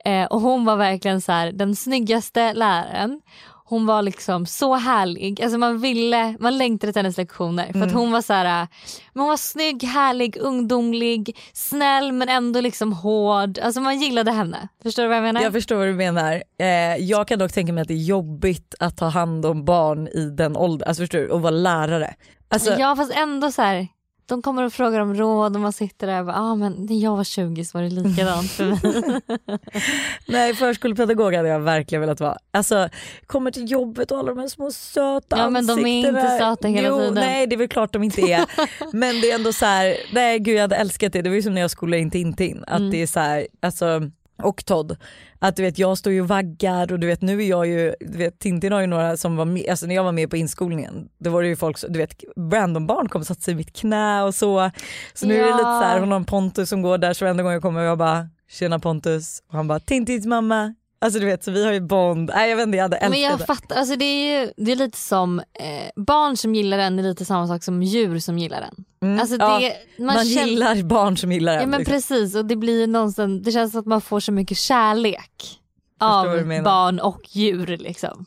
Eh, 0.07 0.25
och 0.27 0.40
hon 0.40 0.64
var 0.64 0.77
verkligen 0.77 1.21
så 1.21 1.33
här, 1.33 1.53
den 1.53 1.77
snyggaste 1.77 2.55
läraren. 2.55 3.21
Hon 3.69 3.87
var 3.87 4.03
liksom 4.03 4.47
så 4.47 4.75
härlig, 4.75 5.42
alltså 5.42 5.59
man 5.59 5.79
ville, 5.81 6.37
man 6.40 6.59
längtade 6.59 6.92
till 6.92 7.03
hennes 7.03 7.16
lektioner 7.16 7.73
för 7.73 7.83
att 7.83 7.92
hon 7.92 8.12
var 8.12 8.23
så 8.23 8.33
här, 8.33 8.69
hon 9.14 9.27
var 9.27 9.37
snygg, 9.37 9.83
härlig, 9.83 10.37
ungdomlig, 10.37 11.37
snäll 11.53 12.12
men 12.12 12.29
ändå 12.29 12.61
liksom 12.61 12.92
hård. 12.92 13.59
Alltså 13.59 13.81
man 13.81 14.01
gillade 14.01 14.33
henne. 14.33 14.69
Förstår 14.83 15.03
du 15.03 15.09
vad 15.09 15.16
jag 15.16 15.23
menar? 15.23 15.40
jag 15.42 15.53
förstår 15.53 15.77
vad 15.77 15.87
du 15.87 15.95
menar. 15.95 16.42
Eh, 16.59 16.97
jag 16.97 17.29
kan 17.29 17.38
dock 17.38 17.53
tänka 17.53 17.73
mig 17.73 17.83
att 17.83 17.88
det 17.88 17.95
är 17.95 18.05
jobbigt 18.05 18.75
att 18.81 18.97
ta 18.97 19.07
hand 19.07 19.47
om 19.47 19.64
barn 19.64 20.09
i 20.09 20.31
den 20.31 20.57
åldern, 20.57 20.88
alltså 20.88 21.03
förstår 21.03 21.19
du, 21.19 21.29
och 21.29 21.42
vara 21.42 21.51
lärare. 21.51 22.14
Alltså, 22.49 22.75
ja 22.79 22.97
fast 22.97 23.12
ändå 23.12 23.53
så 23.53 23.62
här. 23.62 23.88
De 24.29 24.43
kommer 24.43 24.62
och 24.62 24.73
frågar 24.73 25.01
om 25.01 25.15
råd 25.15 25.55
och 25.57 25.61
man 25.62 25.73
sitter 25.73 26.07
där 26.07 26.21
och 26.21 26.27
bara, 26.27 26.37
ah, 26.37 26.55
men 26.55 26.73
när 26.73 26.97
jag 27.03 27.17
var 27.17 27.25
20 27.25 27.65
så 27.65 27.79
var 27.79 27.83
det 27.83 27.91
likadant 27.91 28.51
för 28.51 28.65
mig. 28.65 29.21
Nej 30.29 30.55
förskolepedagog 30.55 31.35
hade 31.35 31.49
jag 31.49 31.61
verkligen 31.61 32.01
velat 32.01 32.21
vara. 32.21 32.37
Alltså 32.51 32.89
kommer 33.27 33.51
till 33.51 33.71
jobbet 33.71 34.11
och 34.11 34.19
alla 34.19 34.29
de 34.29 34.39
här 34.39 34.49
små 34.49 34.71
söta 34.71 35.39
Ja, 35.39 35.51
men 35.51 35.67
de 35.67 35.87
är 35.87 36.09
inte 36.09 36.39
söta 36.39 36.69
hela 36.69 36.89
jo, 36.89 36.99
tiden. 36.99 37.15
Nej 37.15 37.47
det 37.47 37.55
är 37.55 37.59
väl 37.59 37.69
klart 37.69 37.93
de 37.93 38.03
inte 38.03 38.21
är. 38.21 38.45
men 38.93 39.21
det 39.21 39.31
är 39.31 39.35
ändå 39.35 39.53
så 39.53 39.67
här, 39.67 39.97
nej 40.12 40.39
gud 40.39 40.57
jag 40.57 40.62
hade 40.62 40.77
älskat 40.77 41.12
det. 41.12 41.23
Det 41.23 41.29
var 41.29 41.37
ju 41.37 41.43
som 41.43 41.55
när 41.55 41.61
jag 41.61 41.71
skolade 41.71 41.99
in 42.03 42.11
Tintin. 42.11 42.65
Att 42.67 42.79
Mm. 42.79 42.91
det 42.91 43.03
är 43.03 43.07
så 43.07 43.21
här, 43.21 43.47
alltså, 43.62 44.01
och 44.42 44.64
Todd. 44.64 44.96
Att 45.38 45.57
du 45.57 45.62
vet 45.62 45.79
jag 45.79 45.99
står 45.99 46.12
ju 46.12 46.20
och 46.20 46.29
vaggar 46.29 46.92
och 46.92 47.01
du 47.01 47.07
vet 47.07 47.22
nu 47.22 47.42
är 47.42 47.46
jag 47.49 47.66
ju, 47.66 47.94
du 48.01 48.18
vet 48.18 48.38
Tintin 48.38 48.72
har 48.72 48.81
ju 48.81 48.87
några 48.87 49.16
som 49.16 49.37
var 49.37 49.44
med, 49.44 49.66
alltså 49.70 49.87
när 49.87 49.94
jag 49.94 50.05
var 50.05 50.12
med 50.12 50.31
på 50.31 50.37
inskolningen 50.37 51.09
då 51.18 51.31
var 51.31 51.42
det 51.42 51.49
ju 51.49 51.57
folk, 51.57 51.79
du 51.88 51.99
vet 51.99 52.14
random 52.53 52.87
barn 52.87 53.09
kom 53.09 53.20
och 53.20 53.27
satte 53.27 53.42
sig 53.42 53.53
i 53.53 53.57
mitt 53.57 53.72
knä 53.77 54.22
och 54.22 54.35
så. 54.35 54.70
Så 55.14 55.27
nu 55.27 55.35
är 55.35 55.42
det 55.42 55.49
Ja. 55.49 55.57
lite 55.57 55.62
så 55.64 55.83
här, 55.83 56.01
hon 56.01 56.09
har 56.11 56.16
en 56.16 56.25
Pontus 56.25 56.68
som 56.68 56.83
går 56.83 56.99
där 56.99 57.12
så 57.12 57.25
varenda 57.25 57.42
gång 57.42 57.53
jag 57.53 57.62
kommer 57.62 57.81
jag 57.83 57.99
bara 57.99 58.29
tjena 58.51 58.79
Pontus 58.79 59.42
och 59.49 59.55
han 59.57 59.68
bara 59.68 59.81
Tintins 59.81 60.27
mamma. 60.27 60.75
Alltså 60.98 61.20
du 61.20 61.26
vet 61.26 61.44
så 61.44 61.50
vi 61.50 61.64
har 61.64 61.72
ju 61.72 61.80
bond, 61.80 62.30
nej 62.35 62.50
jag 62.50 62.56
vet 62.56 62.66
inte 62.66 62.76
jag 62.76 62.85
hade 62.85 62.96
älskat 62.96 63.11
Men 63.11 63.20
jag 63.20 63.38
det. 63.38 63.46
fattar, 63.46 63.76
alltså 63.76 63.96
det 63.96 64.04
är 64.04 64.40
ju 64.40 64.52
det 64.56 64.72
är 64.72 64.76
lite 64.76 64.98
som 64.98 65.38
eh, 65.38 65.90
barn 65.96 66.37
som 66.37 66.54
gillar 66.54 66.78
den 66.78 66.98
är 66.98 67.02
lite 67.02 67.24
samma 67.24 67.46
sak 67.46 67.62
som 67.64 67.82
djur 67.82 68.18
som 68.18 68.38
gillar 68.38 68.61
den. 68.61 68.85
Mm, 69.02 69.20
Alltså 69.20 69.37
ja, 69.37 69.59
det, 69.61 70.02
man 70.04 70.24
känner- 70.24 70.46
gillar 70.46 70.82
barn 70.82 71.16
som 71.16 71.32
gillar 71.32 71.54
Ja 71.54 71.61
en. 71.61 71.70
men 71.70 71.78
liksom. 71.80 71.92
precis 71.94 72.35
och 72.37 72.46
det 72.46 72.56
blir 72.56 72.87
någonstans, 72.87 73.42
det 73.44 73.52
känns 73.52 73.70
som 73.72 73.80
att 73.80 73.87
man 73.87 74.00
får 74.00 74.20
så 74.20 74.32
mycket 74.32 74.59
kärlek 74.59 75.61
av 76.00 76.24
barn 76.64 77.00
och 77.00 77.20
djur 77.28 77.66
liksom. 77.76 78.26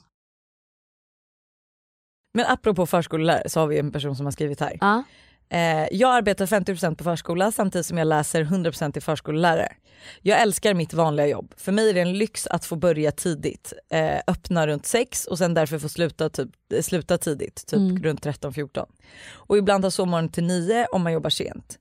men 2.34 2.46
apropå 2.46 2.86
förskollärare 2.86 3.50
så 3.50 3.60
har 3.60 3.68
vi 3.68 3.80
en 3.80 3.92
person 3.92 4.16
som 4.16 4.26
har 4.26 4.32
skrivit 4.32 4.60
här. 4.60 4.78
Ja. 4.82 5.04
Eh, 5.50 5.88
jag 5.92 6.16
arbetar 6.16 6.46
50% 6.46 6.96
på 6.96 7.04
förskola 7.04 7.52
samtidigt 7.52 7.86
som 7.86 7.98
jag 7.98 8.08
läser 8.08 8.44
100% 8.44 8.92
till 8.92 9.02
förskollärare. 9.02 9.72
Jag 10.22 10.42
älskar 10.42 10.74
mitt 10.74 10.94
vanliga 10.94 11.28
jobb. 11.28 11.54
För 11.58 11.72
mig 11.72 11.90
är 11.90 11.94
det 11.94 12.02
en 12.02 12.14
lyx 12.18 12.48
att 12.48 12.66
få 12.66 12.76
börja 12.76 13.12
tidigt, 13.12 13.74
eh, 13.92 14.20
öppna 14.28 14.68
runt 14.68 14.86
sex 14.86 15.26
och 15.26 15.38
sen 15.38 15.54
därför 15.54 15.80
få 15.80 15.90
sluta, 15.90 16.30
typ, 16.30 16.50
eh, 16.74 16.82
sluta 16.82 17.18
tidigt, 17.18 17.68
typ 17.68 17.80
Mm. 17.80 18.04
runt 18.04 18.22
13-14. 18.24 18.86
Och 19.34 19.58
ibland 19.58 19.84
ha 19.84 19.92
sovmorgon 19.92 20.30
till 20.30 20.44
9 20.44 20.88
om 20.92 21.02
man 21.02 21.14
jobbar 21.14 21.30
sent. 21.30 21.80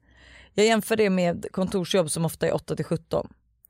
Jag 0.54 0.66
jämför 0.66 0.96
det 0.96 1.10
med 1.10 1.46
kontorsjobb 1.52 2.10
som 2.10 2.24
ofta 2.24 2.46
är 2.46 2.52
8-17. 2.52 3.28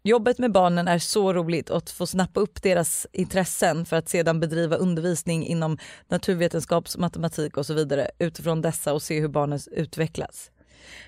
Jobbet 0.09 0.39
med 0.39 0.53
barnen 0.53 0.89
är 0.89 0.99
så 0.99 1.33
roligt 1.33 1.71
och 1.71 1.77
att 1.77 1.91
få 1.91 2.07
snappa 2.07 2.41
upp 2.41 2.63
deras 2.63 3.07
intressen 3.13 3.87
för 3.87 3.97
att 3.97 4.09
sedan 4.09 4.41
bedriva 4.41 4.77
undervisning 4.77 5.47
inom 5.47 5.79
naturvetenskap, 6.09 6.97
matematik 6.99 7.57
och 7.57 7.67
så 7.67 7.75
vidare 7.75 8.11
utifrån 8.19 8.63
dessa 8.63 8.93
och 8.93 9.03
se 9.03 9.21
hur 9.21 9.29
barnen 9.29 9.59
utvecklas. 9.71 10.51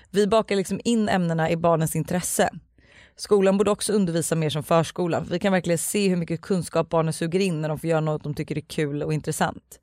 Vi 0.09 0.27
bakar 0.27 0.55
liksom 0.55 0.81
in 0.83 1.09
ämnena 1.09 1.49
i 1.49 1.57
barnens 1.57 1.95
intresse. 1.95 2.49
Skolan 3.15 3.57
borde 3.57 3.71
också 3.71 3.93
undervisa 3.93 4.35
mer 4.35 4.49
som 4.49 4.63
förskolan 4.63 5.25
för 5.25 5.31
vi 5.31 5.39
kan 5.39 5.53
verkligen 5.53 5.77
se 5.77 6.09
hur 6.09 6.17
mycket 6.17 6.41
kunskap 6.41 6.89
barnen 6.89 7.13
suger 7.13 7.39
in 7.39 7.61
när 7.61 7.69
de 7.69 7.79
får 7.79 7.89
göra 7.89 8.01
något 8.01 8.23
de 8.23 8.33
tycker 8.33 8.57
är 8.57 8.61
kul 8.61 9.03
och 9.03 9.13
intressant. 9.13 9.79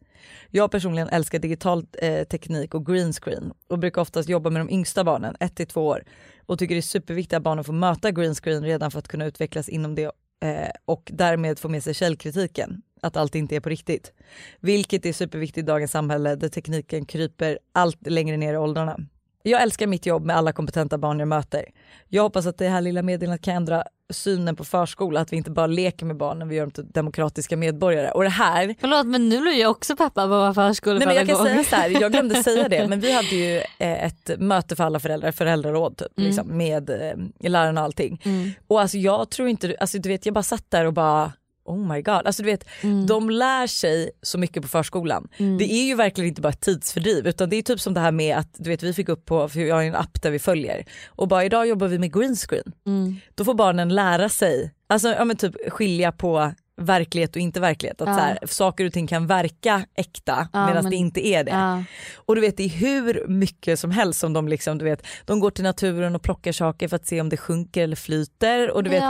Jag 0.51 0.71
personligen 0.71 1.09
älskar 1.09 1.39
digital 1.39 1.87
eh, 2.03 2.25
teknik 2.25 2.75
och 2.75 2.87
green 2.87 3.13
screen 3.13 3.53
och 3.69 3.79
brukar 3.79 4.03
oftast 4.03 4.29
jobba 4.29 4.51
med 4.51 4.61
de 4.61 4.71
yngsta 4.71 5.05
barnen, 5.05 5.37
1 5.41 5.69
2 5.69 5.87
år 5.87 6.05
och 6.47 6.59
tycker 6.59 6.75
det 6.75 6.79
är 6.79 6.83
superviktigt 6.83 7.37
att 7.37 7.43
barnen 7.43 7.65
får 7.65 7.73
möta 7.73 8.11
green 8.11 8.35
screen 8.35 8.65
redan 8.65 8.91
för 8.91 8.99
att 8.99 9.09
kunna 9.09 9.25
utvecklas 9.25 9.69
inom 9.69 9.95
det 9.95 10.05
eh, 10.41 10.71
och 10.85 11.11
därmed 11.13 11.59
få 11.59 11.69
med 11.69 11.85
sig 11.85 11.95
källkritiken, 11.95 12.83
att 13.01 13.17
allt 13.17 13.35
inte 13.35 13.57
är 13.57 13.61
på 13.61 13.69
riktigt. 13.69 14.13
Vilket 14.61 15.07
är 15.07 15.13
superviktigt 15.13 15.59
i 15.59 15.63
dagens 15.63 15.91
samhälle 15.91 16.35
där 16.35 16.49
tekniken 16.49 17.05
kryper 17.05 17.59
allt 17.73 18.07
längre 18.07 18.37
ner 18.37 18.55
i 18.55 18.57
åldrarna. 18.57 18.99
Jag 19.43 19.63
älskar 19.63 19.87
mitt 19.87 20.07
jobb 20.07 20.25
med 20.25 20.37
alla 20.37 20.53
kompetenta 20.53 20.99
barn 20.99 21.19
jag 21.19 21.29
möter. 21.29 21.65
Jag 22.09 22.23
hoppas 22.23 22.47
att 22.47 22.59
det 22.59 22.69
här 22.69 22.81
lilla 22.81 23.03
meddelandet 23.03 23.45
kan 23.45 23.55
ändra 23.55 23.85
synen 24.11 24.57
på 24.57 24.65
förskola, 24.65 25.21
att 25.21 25.33
vi 25.33 25.37
inte 25.37 25.51
bara 25.51 25.67
leker 25.67 26.07
med 26.07 26.17
barnen, 26.17 26.49
vi 26.49 26.57
gör 26.57 26.63
dem 26.63 26.71
till 26.71 26.91
demokratiska 26.91 27.57
medborgare. 27.57 28.11
Och 28.11 28.23
det 28.23 28.29
här 28.29 28.75
Förlåt 28.81 29.07
men 29.07 29.29
nu 29.29 29.41
blir 29.41 29.61
jag 29.61 29.71
också 29.71 29.97
peppad 29.97 30.29
på 30.29 30.35
att 30.35 30.57
vara 30.57 30.69
Nej, 30.69 31.07
men 31.07 31.17
jag 31.17 31.27
kan 31.27 31.37
förskolepedagog. 31.37 31.47
säga 31.47 31.65
så 31.65 31.77
här, 31.77 32.01
jag 32.01 32.13
glömde 32.13 32.43
säga 32.43 32.69
det 32.69 32.89
men 32.89 33.01
vi 33.01 33.13
hade 33.13 33.37
ju 33.37 33.57
eh, 33.57 34.05
ett 34.05 34.31
möte 34.39 34.77
för 34.77 34.85
alla 34.85 35.01
föräldrar, 35.01 35.33
föräldraråd 35.33 35.97
typ, 35.97 36.09
liksom, 36.15 36.57
med 36.57 36.91
eh, 36.91 37.51
lärarna 37.51 37.81
och 37.81 37.85
allting. 37.85 38.21
Mm. 38.25 38.51
Och 38.67 38.81
alltså 38.81 38.99
jag 38.99 39.31
tror 39.31 39.49
inte, 39.49 39.77
alltså 39.81 39.99
du 39.99 40.09
vet 40.09 40.27
jag 40.27 40.35
bara 40.35 40.43
satt 40.43 40.71
där 40.71 40.85
och 40.85 40.93
bara 40.93 41.33
Oh 41.69 41.93
my 41.95 42.03
god, 42.03 42.27
alltså 42.27 42.43
du 42.43 42.47
vet 42.51 42.65
Mm. 42.83 43.07
de 43.07 43.31
lär 43.31 43.67
sig 43.67 44.11
så 44.23 44.39
mycket 44.39 44.63
på 44.63 44.69
förskolan. 44.69 45.29
Det 45.59 45.73
är 45.73 45.85
ju 45.87 45.95
verkligen 45.95 46.29
inte 46.29 46.41
bara 46.41 46.49
ett 46.53 46.61
tidsfördriv 46.61 47.27
utan 47.27 47.49
det 47.51 47.57
är 47.57 47.63
typ 47.63 47.81
som 47.81 47.95
det 47.95 48.01
här 48.01 48.13
med 48.13 48.37
att 48.37 48.55
du 48.59 48.71
vet 48.71 48.83
vi 48.83 48.93
fick 48.93 49.09
upp 49.09 49.25
på, 49.25 49.49
för 49.49 49.61
jag 49.61 49.75
har 49.77 49.83
en 49.83 49.95
app 49.95 50.23
där 50.23 50.31
vi 50.31 50.39
följer 50.39 50.85
och 51.09 51.29
bara 51.29 51.45
idag 51.45 51.67
jobbar 51.69 51.89
vi 51.89 51.99
med 51.99 52.13
green 52.15 52.37
screen. 52.37 52.73
Mm. 52.87 53.17
Då 53.35 53.45
får 53.45 53.55
barnen 53.55 53.89
lära 53.89 54.29
sig, 54.29 54.73
alltså 54.89 55.09
ja, 55.09 55.25
men 55.25 55.37
typ 55.37 55.55
skilja 55.73 56.13
på 56.13 56.53
verklighet 56.79 57.37
och 57.37 57.43
inte 57.43 57.61
verklighet. 57.61 58.01
Att 58.01 58.09
Ja. 58.09 58.15
så 58.15 58.21
här, 58.21 58.39
saker 58.47 58.87
och 58.87 58.93
ting 58.93 59.07
kan 59.07 59.27
verka 59.27 59.85
äkta 59.95 60.49
Ja, 60.53 60.67
medan 60.67 60.83
men- 60.85 60.91
det 60.91 60.97
inte 60.97 61.27
är 61.27 61.45
det. 61.45 61.51
Ja. 61.51 61.83
Och 62.17 62.35
du 62.35 62.41
vet 62.41 62.57
det 62.57 62.65
är 62.65 62.69
hur 62.69 63.25
mycket 63.29 63.81
som 63.81 63.91
helst 63.91 64.21
som 64.21 64.33
de 64.33 64.49
liksom, 64.49 64.79
du 64.79 64.85
vet, 64.85 65.07
de 65.25 65.41
går 65.41 65.51
till 65.51 65.65
naturen 65.65 66.15
och 66.15 66.23
plockar 66.23 66.53
saker 66.53 66.89
för 66.89 66.97
att 66.97 67.07
se 67.07 67.21
om 67.21 67.29
det 67.29 67.37
sjunker 67.37 67.83
eller 67.85 67.97
flyter. 67.97 68.71
Och 68.71 68.85
du 68.85 68.91
vet, 68.91 69.03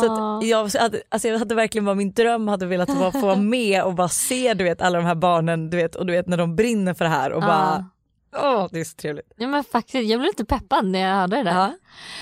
så 0.00 0.40
jag, 0.44 0.70
alltså 1.08 1.28
jag 1.28 1.38
hade 1.38 1.54
verkligen 1.54 1.84
bara 1.84 1.94
min 1.94 2.12
dröm 2.12 2.48
hade 2.48 2.66
velat 2.66 2.88
vara, 2.88 3.12
få 3.12 3.20
vara 3.26 3.36
med 3.40 3.82
och 3.82 3.94
bara 3.94 4.08
se 4.08 4.54
du 4.54 4.64
vet, 4.64 4.80
alla 4.82 4.98
de 4.98 5.04
här 5.06 5.14
barnen 5.14 5.70
du 5.70 5.76
vet, 5.76 5.94
och 5.96 6.06
du 6.06 6.12
vet 6.12 6.26
när 6.28 6.36
de 6.36 6.56
brinner 6.56 6.94
för 6.94 7.04
det 7.04 7.10
här 7.10 7.32
och 7.32 7.40
bara 7.40 7.88
åh 8.36 8.68
det 8.70 8.80
är 8.80 8.84
så 8.84 8.96
trevligt. 8.96 9.32
Ja 9.36 9.46
men 9.46 9.64
faktiskt, 9.64 10.10
jag 10.10 10.20
blev 10.20 10.30
lite 10.30 10.44
peppad 10.44 10.86
när 10.86 10.98
jag 10.98 11.16
hörde 11.16 11.36
det 11.36 11.42
där. 11.42 11.54
Ja. 11.54 11.72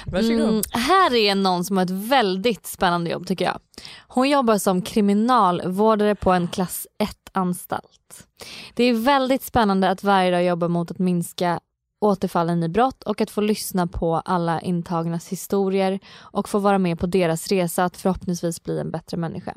Varsågod. 0.06 0.40
Mm, 0.40 0.62
här 0.72 1.14
är 1.14 1.34
någon 1.34 1.64
som 1.64 1.76
har 1.76 1.84
ett 1.84 1.90
väldigt 1.90 2.66
spännande 2.66 3.10
jobb 3.10 3.26
tycker 3.26 3.44
jag. 3.44 3.58
Hon 4.08 4.30
jobbar 4.30 4.58
som 4.58 4.82
kriminalvårdare 4.82 6.14
på 6.14 6.32
en 6.32 6.48
klass 6.48 6.86
1-anstalt. 6.98 8.26
Det 8.74 8.84
är 8.84 8.92
väldigt 8.92 9.42
spännande 9.42 9.90
att 9.90 10.04
varje 10.04 10.30
dag 10.30 10.44
jobba 10.44 10.68
mot 10.68 10.90
att 10.90 10.98
minska 10.98 11.60
återfallen 12.00 12.62
i 12.62 12.68
brott 12.68 13.02
och 13.02 13.20
att 13.20 13.30
få 13.30 13.40
lyssna 13.40 13.86
på 13.86 14.16
alla 14.16 14.60
intagnas 14.60 15.28
historier 15.28 16.00
och 16.18 16.48
få 16.48 16.58
vara 16.58 16.78
med 16.78 16.98
på 16.98 17.06
deras 17.06 17.48
resa 17.48 17.84
att 17.84 17.96
förhoppningsvis 17.96 18.62
bli 18.62 18.78
en 18.80 18.90
bättre 18.90 19.16
människa. 19.16 19.54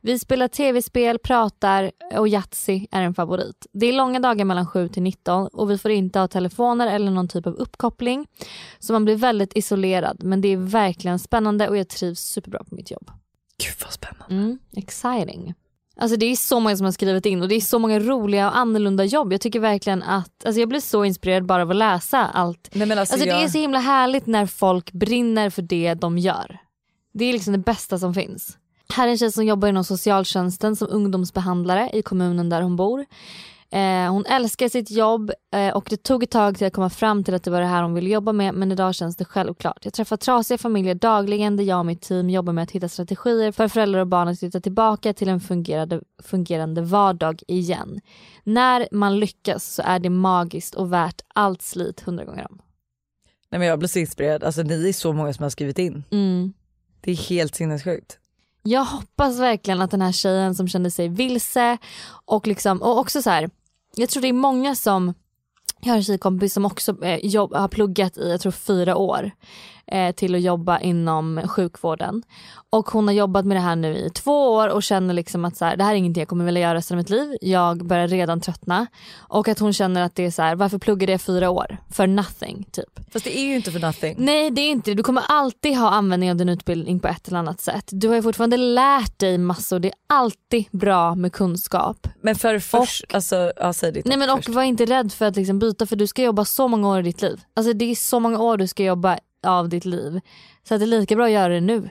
Vi 0.00 0.18
spelar 0.18 0.48
tv-spel, 0.48 1.18
pratar 1.18 1.90
och 2.14 2.28
Yatzy 2.28 2.86
är 2.90 3.02
en 3.02 3.14
favorit. 3.14 3.66
Det 3.72 3.86
är 3.86 3.92
långa 3.92 4.20
dagar 4.20 4.44
mellan 4.44 4.66
7 4.66 4.88
till 4.88 5.02
19 5.02 5.46
och 5.46 5.70
vi 5.70 5.78
får 5.78 5.90
inte 5.90 6.18
ha 6.18 6.28
telefoner 6.28 6.86
eller 6.86 7.10
någon 7.10 7.28
typ 7.28 7.46
av 7.46 7.54
uppkoppling. 7.54 8.26
Så 8.78 8.92
man 8.92 9.04
blir 9.04 9.16
väldigt 9.16 9.56
isolerad 9.56 10.24
men 10.24 10.40
det 10.40 10.48
är 10.48 10.56
verkligen 10.56 11.18
spännande 11.18 11.68
och 11.68 11.76
jag 11.76 11.88
trivs 11.88 12.20
superbra 12.20 12.64
på 12.64 12.74
mitt 12.74 12.90
jobb. 12.90 13.10
Gud 13.58 13.74
vad 13.82 13.92
spännande. 13.92 14.34
Mm, 14.34 14.58
exciting. 14.76 15.54
Alltså 15.96 16.16
det 16.16 16.26
är 16.26 16.36
så 16.36 16.60
många 16.60 16.76
som 16.76 16.84
har 16.84 16.92
skrivit 16.92 17.26
in 17.26 17.42
och 17.42 17.48
det 17.48 17.54
är 17.54 17.60
så 17.60 17.78
många 17.78 18.00
roliga 18.00 18.50
och 18.50 18.56
annorlunda 18.56 19.04
jobb. 19.04 19.32
Jag 19.32 19.40
tycker 19.40 19.60
verkligen 19.60 20.02
att, 20.02 20.44
alltså 20.44 20.60
jag 20.60 20.68
blir 20.68 20.80
så 20.80 21.04
inspirerad 21.04 21.46
bara 21.46 21.62
av 21.62 21.70
att 21.70 21.76
läsa 21.76 22.18
allt. 22.18 22.68
Nej, 22.72 22.88
men 22.88 22.98
alltså, 22.98 23.14
Alltså 23.14 23.28
jag, 23.28 23.38
det 23.38 23.44
är 23.44 23.48
så 23.48 23.58
himla 23.58 23.78
härligt 23.78 24.26
när 24.26 24.46
folk 24.46 24.92
brinner 24.92 25.50
för 25.50 25.62
det 25.62 25.94
de 25.94 26.18
gör. 26.18 26.58
Det 27.14 27.24
är 27.24 27.32
liksom 27.32 27.52
det 27.52 27.58
bästa 27.58 27.98
som 27.98 28.14
finns. 28.14 28.58
Här 28.92 29.06
är 29.06 29.10
en 29.10 29.18
tjej 29.18 29.32
som 29.32 29.44
jobbar 29.44 29.68
inom 29.68 29.84
socialtjänsten 29.84 30.76
som 30.76 30.88
ungdomsbehandlare 30.90 31.90
i 31.92 32.02
kommunen 32.02 32.48
där 32.48 32.62
hon 32.62 32.76
bor. 32.76 33.04
Eh, 33.70 34.12
hon 34.12 34.26
älskar 34.26 34.68
sitt 34.68 34.90
jobb 34.90 35.32
eh, 35.54 35.76
och 35.76 35.86
det 35.90 36.02
tog 36.02 36.22
ett 36.22 36.30
tag 36.30 36.58
till 36.58 36.66
att 36.66 36.72
komma 36.72 36.90
fram 36.90 37.24
till 37.24 37.34
att 37.34 37.42
det 37.42 37.50
var 37.50 37.60
det 37.60 37.66
här 37.66 37.82
hon 37.82 37.94
ville 37.94 38.10
jobba 38.10 38.32
med 38.32 38.54
men 38.54 38.72
idag 38.72 38.94
känns 38.94 39.16
det 39.16 39.24
självklart. 39.24 39.84
Jag 39.84 39.94
träffar 39.94 40.16
trasiga 40.16 40.58
familjer 40.58 40.94
dagligen 40.94 41.56
där 41.56 41.64
jag 41.64 41.78
och 41.78 41.86
mitt 41.86 42.00
team 42.00 42.30
jobbar 42.30 42.52
med 42.52 42.62
att 42.62 42.70
hitta 42.70 42.88
strategier 42.88 43.52
för 43.52 43.68
föräldrar 43.68 44.00
och 44.00 44.06
barn 44.06 44.28
att 44.28 44.42
hitta 44.42 44.60
tillbaka 44.60 45.12
till 45.12 45.28
en 45.28 45.40
fungerande, 45.40 46.00
fungerande 46.22 46.82
vardag 46.82 47.42
igen. 47.48 48.00
När 48.44 48.88
man 48.92 49.20
lyckas 49.20 49.74
så 49.74 49.82
är 49.82 49.98
det 49.98 50.10
magiskt 50.10 50.74
och 50.74 50.92
värt 50.92 51.20
allt 51.34 51.62
slit 51.62 52.00
hundra 52.00 52.24
gånger 52.24 52.46
om. 52.50 52.62
nej, 53.50 53.58
men 53.58 53.68
jag 53.68 53.78
blir 53.78 53.88
så 53.88 53.98
inspirerad, 53.98 54.44
alltså 54.44 54.62
ni 54.62 54.88
är 54.88 54.92
så 54.92 55.12
många 55.12 55.32
som 55.32 55.42
har 55.42 55.50
skrivit 55.50 55.78
in. 55.78 56.04
Mm. 56.10 56.52
Det 57.00 57.10
är 57.10 57.16
helt 57.16 57.54
sinnessjukt. 57.54 58.18
Jag 58.62 58.84
hoppas 58.84 59.38
verkligen 59.38 59.80
att 59.80 59.90
den 59.90 60.02
här 60.02 60.12
tjejen 60.12 60.54
som 60.54 60.68
kände 60.68 60.90
sig 60.90 61.08
vilse 61.08 61.78
och 62.24 62.46
liksom 62.46 62.82
och 62.82 62.98
också 62.98 63.22
så 63.22 63.30
här. 63.30 63.50
Jag 63.96 64.08
tror 64.08 64.22
det 64.22 64.28
är 64.28 64.32
många 64.32 64.74
som 64.74 65.14
jag 65.80 65.92
har 65.92 65.96
en 65.96 66.04
tjejkompis 66.04 66.52
som 66.52 66.64
också 66.64 67.04
eh, 67.04 67.26
jobb, 67.26 67.54
har 67.54 67.68
pluggat 67.68 68.16
i 68.16 68.30
jag 68.30 68.40
tror 68.40 68.52
fyra 68.52 68.96
år 68.96 69.30
eh, 69.86 70.14
till 70.14 70.34
att 70.34 70.40
jobba 70.40 70.78
inom 70.78 71.42
sjukvården. 71.48 72.22
Och 72.70 72.90
hon 72.90 73.06
har 73.08 73.14
jobbat 73.14 73.44
med 73.46 73.56
det 73.56 73.60
här 73.60 73.76
nu 73.76 73.96
i 73.96 74.10
två 74.10 74.52
år 74.52 74.68
och 74.68 74.82
känner 74.82 75.14
liksom 75.14 75.44
att 75.44 75.56
så 75.56 75.64
här, 75.64 75.76
det 75.76 75.84
här 75.84 75.92
är 75.92 75.96
ingenting 75.96 76.20
jag 76.20 76.28
kommer 76.28 76.44
vilja 76.44 76.60
göra 76.60 76.74
resten 76.74 76.94
av 76.94 76.98
mitt 76.98 77.10
liv. 77.10 77.36
Jag 77.40 77.86
börjar 77.86 78.08
redan 78.08 78.40
tröttna. 78.40 78.86
Och 79.18 79.48
att 79.48 79.58
hon 79.58 79.72
känner 79.72 80.02
att 80.02 80.14
det 80.14 80.26
är 80.26 80.30
så 80.30 80.42
här, 80.42 80.54
varför 80.54 80.78
pluggade 80.78 81.12
jag 81.12 81.20
fyra 81.20 81.50
år? 81.50 81.76
För 81.90 82.06
nothing 82.06 82.66
typ. 82.72 83.12
Fast 83.12 83.24
det 83.24 83.38
är 83.38 83.44
ju 83.44 83.56
inte 83.56 83.72
för 83.72 83.80
nothing. 83.80 84.14
Nej 84.18 84.50
det 84.50 84.60
är 84.60 84.70
inte 84.70 84.90
det. 84.90 84.94
Du 84.94 85.02
kommer 85.02 85.22
alltid 85.28 85.76
ha 85.76 85.90
användning 85.90 86.30
av 86.30 86.36
din 86.36 86.48
utbildning 86.48 87.00
på 87.00 87.08
ett 87.08 87.28
eller 87.28 87.38
annat 87.38 87.60
sätt. 87.60 87.84
Du 87.92 88.08
har 88.08 88.14
ju 88.14 88.22
fortfarande 88.22 88.56
lärt 88.56 89.18
dig 89.18 89.38
massor. 89.38 89.78
Det 89.78 89.88
är 89.88 89.94
alltid 90.06 90.64
bra 90.70 91.14
med 91.14 91.32
kunskap. 91.32 92.08
Men 92.20 92.34
för 92.36 92.58
först, 92.58 93.14
alltså 93.14 93.52
ja, 93.56 93.72
säg 93.72 93.92
ditt 93.92 94.04
Nej 94.06 94.16
men 94.16 94.30
och 94.30 94.36
först. 94.38 94.48
var 94.48 94.62
inte 94.62 94.84
rädd 94.84 95.12
för 95.12 95.24
att 95.26 95.36
liksom 95.36 95.58
byta 95.58 95.86
för 95.86 95.96
du 95.96 96.06
ska 96.06 96.22
jobba 96.22 96.44
så 96.44 96.68
många 96.68 96.88
år 96.88 96.98
i 96.98 97.02
ditt 97.02 97.22
liv. 97.22 97.40
Alltså 97.54 97.72
det 97.72 97.84
är 97.84 97.94
så 97.94 98.20
många 98.20 98.38
år 98.38 98.56
du 98.56 98.66
ska 98.66 98.82
jobba 98.82 99.18
av 99.46 99.68
ditt 99.68 99.84
liv. 99.84 100.20
Så 100.68 100.74
att 100.74 100.80
det 100.80 100.84
är 100.84 100.86
lika 100.86 101.16
bra 101.16 101.24
att 101.24 101.30
göra 101.30 101.52
det 101.52 101.60
nu. 101.60 101.90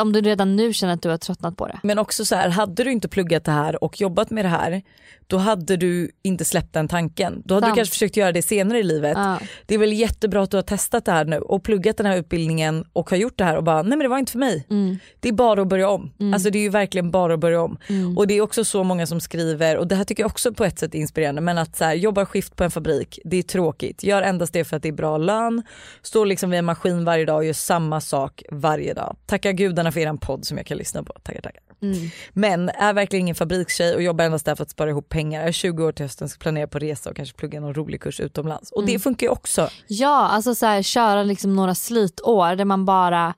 Om 0.00 0.12
du 0.12 0.20
redan 0.20 0.56
nu 0.56 0.72
känner 0.72 0.94
att 0.94 1.02
du 1.02 1.08
har 1.08 1.18
tröttnat 1.18 1.56
på 1.56 1.66
det. 1.66 1.80
Men 1.82 1.98
också 1.98 2.24
så 2.24 2.36
här, 2.36 2.48
hade 2.48 2.84
du 2.84 2.92
inte 2.92 3.08
pluggat 3.08 3.44
det 3.44 3.52
här 3.52 3.84
och 3.84 4.00
jobbat 4.00 4.30
med 4.30 4.44
det 4.44 4.48
här, 4.48 4.82
då 5.26 5.36
hade 5.36 5.76
du 5.76 6.10
inte 6.22 6.44
släppt 6.44 6.72
den 6.72 6.88
tanken. 6.88 7.42
Då 7.44 7.54
hade 7.54 7.66
Sant. 7.66 7.74
du 7.74 7.78
kanske 7.78 7.92
försökt 7.92 8.16
göra 8.16 8.32
det 8.32 8.42
senare 8.42 8.78
i 8.78 8.82
livet. 8.82 9.16
Ja. 9.16 9.38
Det 9.66 9.74
är 9.74 9.78
väl 9.78 9.92
jättebra 9.92 10.42
att 10.42 10.50
du 10.50 10.56
har 10.56 10.62
testat 10.62 11.04
det 11.04 11.12
här 11.12 11.24
nu 11.24 11.38
och 11.38 11.64
pluggat 11.64 11.96
den 11.96 12.06
här 12.06 12.16
utbildningen 12.16 12.84
och 12.92 13.10
har 13.10 13.16
gjort 13.16 13.38
det 13.38 13.44
här 13.44 13.56
och 13.56 13.64
bara, 13.64 13.82
nej 13.82 13.90
men 13.90 13.98
det 13.98 14.08
var 14.08 14.18
inte 14.18 14.32
för 14.32 14.38
mig. 14.38 14.66
Mm. 14.70 14.98
Det 15.20 15.28
är 15.28 15.32
bara 15.32 15.62
att 15.62 15.68
börja 15.68 15.88
om. 15.88 16.12
Alltså 16.34 16.50
det 16.50 16.58
är 16.58 16.62
ju 16.62 16.68
verkligen 16.68 17.10
bara 17.10 17.34
att 17.34 17.40
börja 17.40 17.62
om. 17.62 17.78
Mm. 17.88 18.18
Och 18.18 18.26
det 18.26 18.34
är 18.34 18.40
också 18.40 18.64
så 18.64 18.84
många 18.84 19.06
som 19.06 19.20
skriver, 19.20 19.76
och 19.76 19.88
det 19.88 19.94
här 19.94 20.04
tycker 20.04 20.22
jag 20.22 20.30
också 20.30 20.52
på 20.52 20.64
ett 20.64 20.78
sätt 20.78 20.94
är 20.94 20.98
inspirerande, 20.98 21.40
men 21.40 21.58
att 21.58 21.76
så 21.76 21.84
här, 21.84 21.94
jobba 21.94 22.26
skift 22.26 22.56
på 22.56 22.64
en 22.64 22.70
fabrik, 22.70 23.18
det 23.24 23.36
är 23.36 23.42
tråkigt. 23.42 24.02
Gör 24.02 24.22
endast 24.22 24.52
det 24.52 24.64
för 24.64 24.76
att 24.76 24.82
det 24.82 24.88
är 24.88 24.92
bra 24.92 25.18
lön, 25.18 25.62
står 26.02 26.26
liksom 26.26 26.50
vid 26.50 26.58
en 26.58 26.64
maskin 26.64 27.04
varje 27.04 27.24
dag 27.24 27.36
och 27.36 27.44
gör 27.44 27.52
samma 27.52 28.00
sak 28.00 28.11
varje 28.50 28.94
dag. 28.94 29.16
Tacka 29.26 29.52
gudarna 29.52 29.92
för 29.92 30.00
er 30.00 30.16
podd 30.16 30.44
som 30.44 30.56
jag 30.56 30.66
kan 30.66 30.76
lyssna 30.76 31.02
på. 31.02 31.12
Tackar 31.22 31.40
tackar. 31.40 31.62
Mm. 31.82 32.10
Men 32.32 32.68
är 32.68 32.92
verkligen 32.92 33.20
ingen 33.20 33.34
fabrikstjej 33.34 33.94
och 33.94 34.02
jobbar 34.02 34.24
endast 34.24 34.44
där 34.44 34.54
för 34.54 34.62
att 34.62 34.70
spara 34.70 34.90
ihop 34.90 35.08
pengar. 35.08 35.40
Jag 35.40 35.48
är 35.48 35.52
20 35.52 35.84
år 35.84 35.92
till 35.92 36.04
hösten, 36.04 36.28
ska 36.28 36.38
planera 36.38 36.66
på 36.66 36.78
resa 36.78 37.10
och 37.10 37.16
kanske 37.16 37.36
plugga 37.36 37.60
någon 37.60 37.74
rolig 37.74 38.00
kurs 38.00 38.20
utomlands. 38.20 38.72
Och 38.72 38.86
det 38.86 38.98
funkar 38.98 39.26
ju 39.26 39.30
också. 39.30 39.68
Ja, 39.86 40.28
alltså 40.28 40.54
så 40.54 40.66
här, 40.66 40.82
köra 40.82 41.22
liksom 41.22 41.56
några 41.56 41.74
slitår 41.74 42.56
där 42.56 42.64
man 42.64 42.84
bara 42.84 43.34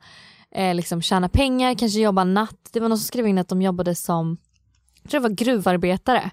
eh, 0.54 0.74
liksom 0.74 1.02
tjänar 1.02 1.28
pengar, 1.28 1.74
kanske 1.74 2.00
jobbar 2.00 2.24
natt. 2.24 2.68
Det 2.72 2.80
var 2.80 2.88
någon 2.88 2.98
som 2.98 3.06
skrev 3.06 3.26
in 3.26 3.38
att 3.38 3.48
de 3.48 3.62
jobbade 3.62 3.94
som 3.94 4.36
jag 5.02 5.10
tror 5.10 5.20
det 5.20 5.28
var 5.28 5.36
gruvarbetare. 5.36 6.30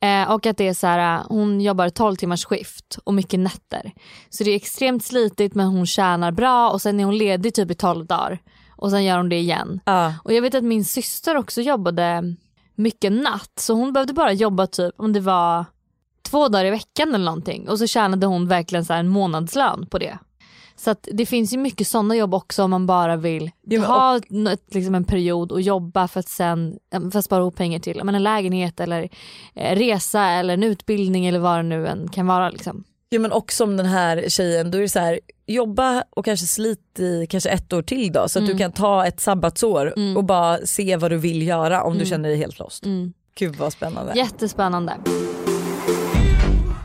Eh, 0.00 0.30
och 0.30 0.46
att 0.46 0.56
det 0.56 0.68
är 0.68 0.74
så 0.74 0.86
här, 0.86 1.24
hon 1.28 1.60
jobbar 1.60 1.88
12 1.88 2.16
timmars 2.16 2.44
skift 2.44 2.98
och 3.04 3.14
mycket 3.14 3.40
nätter. 3.40 3.92
Så 4.28 4.44
det 4.44 4.50
är 4.50 4.56
extremt 4.56 5.04
slitigt 5.04 5.54
men 5.54 5.66
hon 5.66 5.86
tjänar 5.86 6.32
bra 6.32 6.70
och 6.70 6.82
sen 6.82 7.00
är 7.00 7.04
hon 7.04 7.18
ledig 7.18 7.54
typ 7.54 7.70
i 7.70 7.74
12 7.74 8.06
dagar. 8.06 8.38
Och 8.76 8.90
sen 8.90 9.04
gör 9.04 9.16
hon 9.16 9.28
det 9.28 9.38
igen. 9.38 9.80
Ja. 9.84 10.14
Och 10.24 10.32
jag 10.32 10.42
vet 10.42 10.54
att 10.54 10.64
min 10.64 10.84
syster 10.84 11.36
också 11.36 11.60
jobbade 11.60 12.34
mycket 12.74 13.12
natt 13.12 13.52
så 13.58 13.74
hon 13.74 13.92
behövde 13.92 14.12
bara 14.12 14.32
jobba 14.32 14.66
typ 14.66 14.94
om 14.98 15.12
det 15.12 15.20
var 15.20 15.64
två 16.22 16.48
dagar 16.48 16.64
i 16.64 16.70
veckan 16.70 17.14
eller 17.14 17.24
någonting 17.24 17.68
och 17.68 17.78
så 17.78 17.86
tjänade 17.86 18.26
hon 18.26 18.48
verkligen 18.48 18.84
så 18.84 18.92
en 18.92 19.08
månadslön 19.08 19.86
på 19.90 19.98
det. 19.98 20.18
Så 20.78 20.90
att 20.90 21.08
det 21.12 21.26
finns 21.26 21.52
ju 21.52 21.58
mycket 21.58 21.88
sådana 21.88 22.16
jobb 22.16 22.34
också 22.34 22.62
om 22.62 22.70
man 22.70 22.86
bara 22.86 23.16
vill 23.16 23.50
men 23.62 23.80
ha 23.84 24.16
ett, 24.16 24.74
liksom 24.74 24.94
en 24.94 25.04
period 25.04 25.52
och 25.52 25.60
jobba 25.60 26.08
för 26.08 26.20
att 26.20 26.28
sen 26.28 26.78
för 27.12 27.18
att 27.18 27.24
spara 27.24 27.40
ihop 27.40 27.56
pengar 27.56 27.78
till 27.78 28.00
men 28.04 28.14
en 28.14 28.22
lägenhet 28.22 28.80
eller 28.80 29.08
eh, 29.54 29.76
resa 29.76 30.22
eller 30.26 30.54
en 30.54 30.62
utbildning 30.62 31.26
eller 31.26 31.38
vad 31.38 31.58
det 31.58 31.62
nu 31.62 31.86
än 31.86 32.08
kan 32.08 32.26
vara. 32.26 32.50
Liksom. 32.50 32.84
Ja 33.08 33.18
men 33.20 33.32
också 33.32 33.64
om 33.64 33.76
den 33.76 33.86
här 33.86 34.24
tjejen, 34.28 34.70
då 34.70 34.78
är 34.78 34.82
det 34.82 34.88
så 34.88 34.98
här, 34.98 35.20
jobba 35.46 36.04
och 36.10 36.24
kanske 36.24 36.46
slit 36.46 36.98
i 36.98 37.26
kanske 37.30 37.50
ett 37.50 37.72
år 37.72 37.82
till 37.82 38.12
då 38.12 38.28
så 38.28 38.38
att 38.38 38.42
Mm. 38.44 38.52
du 38.56 38.58
kan 38.58 38.72
ta 38.72 39.06
ett 39.06 39.20
sabbatsår 39.20 39.94
och 40.16 40.24
bara 40.24 40.58
se 40.66 40.96
vad 40.96 41.10
du 41.10 41.16
vill 41.16 41.42
göra 41.46 41.82
om 41.82 41.98
du 41.98 42.06
känner 42.06 42.28
dig 42.28 42.38
helt 42.38 42.58
lost. 42.58 42.84
Mm. 42.84 43.12
Gud 43.38 43.56
vad 43.56 43.72
spännande. 43.72 44.12
Jättespännande. 44.16 44.96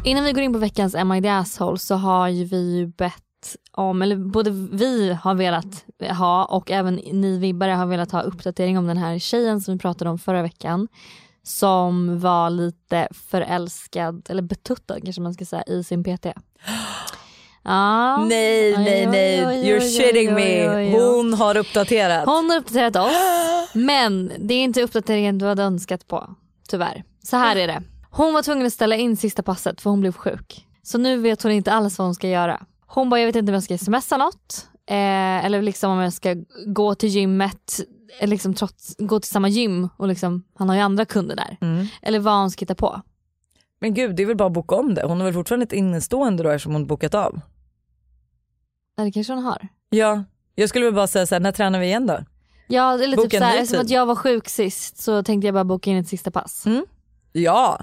Innan 0.06 0.24
vi 0.24 0.32
går 0.32 0.44
in 0.44 0.54
på 0.54 0.60
veckans 0.60 0.96
Am 0.96 1.12
I 1.14 1.22
the 1.22 1.28
asshole 1.30 1.78
så 1.78 1.96
har 1.96 2.28
ju 2.28 2.44
vi 2.46 2.78
ju 2.78 2.88
bett 2.88 3.24
om, 3.72 4.02
eller 4.02 4.16
både 4.16 4.52
vi 4.52 5.18
har 5.22 5.36
velat 5.36 5.86
ha 6.18 6.46
och 6.46 6.72
även 6.72 6.96
ni 6.96 7.38
vibbare 7.38 7.72
har 7.72 7.86
velat 7.86 8.12
ha 8.12 8.22
uppdatering 8.22 8.78
om 8.78 8.88
den 8.88 8.98
här 8.98 9.20
tjejen 9.20 9.62
som 9.62 9.74
vi 9.74 9.80
pratade 9.80 10.10
om 10.10 10.20
förra 10.20 10.42
veckan. 10.42 10.88
Som 11.44 12.20
var 12.20 12.50
lite 12.50 13.08
förälskad, 13.12 14.28
eller 14.30 14.42
betuttad 14.42 15.02
kanske 15.04 15.22
man 15.22 15.34
ska 15.34 15.46
säga, 15.46 15.64
i 15.68 15.84
sin 15.84 16.04
PT. 16.04 16.26
Ja. 17.64 18.26
Nej 18.26 18.78
nej 18.78 19.06
nej, 19.06 19.40
you're 19.42 19.80
shitting 19.80 20.34
me. 20.34 20.92
Hon 20.92 21.34
har 21.34 21.58
uppdaterat. 21.58 22.26
Hon 22.26 22.50
har 22.50 22.58
uppdaterat 22.58 22.96
oss 22.96 23.14
men 23.74 24.32
det 24.40 24.54
är 24.54 24.64
inte 24.64 24.84
uppdateringen 24.84 25.38
du 25.38 25.46
hade 25.46 25.64
önskat 25.64 26.08
på. 26.08 26.36
Tyvärr. 26.70 27.04
Så 27.24 27.38
här 27.38 27.56
är 27.56 27.68
det. 27.68 27.84
Hon 28.12 28.34
var 28.34 28.42
tvungen 28.42 28.68
att 28.68 28.74
ställa 28.74 28.96
in 28.96 29.18
sista 29.18 29.44
passet 29.44 29.82
för 29.82 29.90
hon 29.90 30.02
blev 30.02 30.12
sjuk. 30.12 30.68
Så 30.84 30.98
nu 30.98 31.18
vet 31.18 31.44
hon 31.44 31.52
inte 31.52 31.72
alls 31.72 31.98
vad 31.98 32.08
hon 32.08 32.16
ska 32.16 32.28
göra. 32.28 32.66
Hon 32.94 33.10
bara 33.10 33.20
jag 33.20 33.28
vet 33.28 33.36
inte 33.36 33.50
om 33.50 33.54
jag 33.54 33.64
ska 33.64 33.78
smsa 33.78 34.18
något. 34.18 34.68
Eh, 34.86 35.46
eller 35.46 35.62
liksom 35.62 35.92
om 35.92 36.00
jag 36.00 36.14
ska 36.14 36.36
gå 36.68 36.96
till 36.96 37.10
gymmet. 37.10 37.80
Liksom 38.22 38.54
trots, 38.54 38.96
gå 38.98 39.20
till 39.20 39.30
samma 39.30 39.48
gym 39.48 39.90
och 39.98 40.08
liksom, 40.08 40.44
han 40.54 40.70
har 40.70 40.76
ju 40.76 40.82
andra 40.82 41.06
kunder 41.06 41.36
där. 41.36 41.58
Mm. 41.62 41.88
Eller 42.02 42.20
vad 42.20 42.34
hon 42.34 42.52
ska 42.52 42.64
hitta 42.64 42.76
på. 42.76 43.02
Men 43.80 43.94
gud 43.94 44.16
det 44.16 44.24
är 44.24 44.28
väl 44.28 44.38
bara 44.38 44.48
att 44.48 44.54
boka 44.54 44.76
om 44.76 44.94
det. 44.94 45.04
Hon 45.04 45.18
har 45.18 45.26
väl 45.26 45.34
fortfarande 45.34 45.64
ett 45.64 45.74
innestående 45.74 46.44
då 46.44 46.50
eftersom 46.50 46.74
hon 46.74 46.88
bokat 46.88 47.14
av. 47.14 47.42
Ja, 48.96 49.04
det 49.04 49.12
kanske 49.12 49.34
hon 49.34 49.44
har. 49.44 49.68
Ja, 49.90 50.24
jag 50.56 50.70
skulle 50.70 50.86
väl 50.86 50.94
bara 50.94 51.08
säga 51.08 51.26
så 51.26 51.36
här, 51.36 51.40
när 51.40 51.52
tränar 51.52 51.80
vi 51.80 51.86
igen 51.86 52.08
då? 52.08 52.20
Ja 52.68 52.94
eller 52.94 53.16
Boka 53.16 53.30
typ 53.30 53.40
såhär, 53.40 53.58
eftersom 53.58 53.82
att 53.82 53.90
jag 53.90 54.06
var 54.06 54.16
sjuk 54.16 54.50
sist 54.50 54.98
så 54.98 55.24
tänkte 55.24 55.48
jag 55.48 55.54
bara 55.54 55.64
boka 55.64 55.90
in 55.90 55.98
ett 55.98 56.08
sista 56.08 56.32
pass. 56.32 56.66
Ja, 57.32 57.80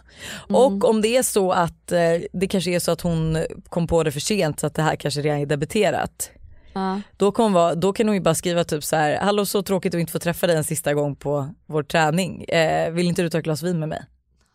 Mm. 0.49 0.57
och 0.63 0.85
om 0.91 1.03
det 1.03 1.17
är 1.17 1.23
så 1.23 1.53
att 1.53 1.93
eh, 1.93 1.99
det 2.33 2.47
kanske 2.49 2.71
är 2.71 2.79
så 2.79 2.91
att 2.91 3.01
hon 3.01 3.39
kom 3.69 3.87
på 3.87 4.03
det 4.03 4.13
för 4.13 4.21
sent 4.21 4.61
så 4.61 4.67
att 4.67 4.75
det 4.75 4.83
här 4.83 4.97
kanske 4.97 5.21
redan 5.21 5.39
är 5.39 5.47
debiterat. 5.47 6.31
Ja. 6.73 7.01
Då, 7.17 7.33
kan 7.33 7.53
vara, 7.53 7.75
då 7.75 7.93
kan 7.93 8.07
hon 8.09 8.15
ju 8.17 8.21
bara 8.23 8.35
skriva 8.35 8.65
typ 8.65 8.85
så 8.85 8.97
här, 8.97 9.21
hallå 9.21 9.47
så 9.47 9.63
tråkigt 9.63 9.95
att 9.95 10.01
inte 10.01 10.13
få 10.13 10.19
träffa 10.19 10.47
dig 10.47 10.57
en 10.57 10.65
sista 10.65 10.95
gång 10.95 11.17
på 11.17 11.49
vår 11.67 11.83
träning. 11.83 12.45
Eh, 12.45 12.91
vill 12.91 13.07
inte 13.09 13.23
du 13.23 13.31
ta 13.31 13.39
ett 13.39 13.45
glas 13.45 13.63
vin 13.63 13.79
med 13.79 13.89
mig? 13.89 14.03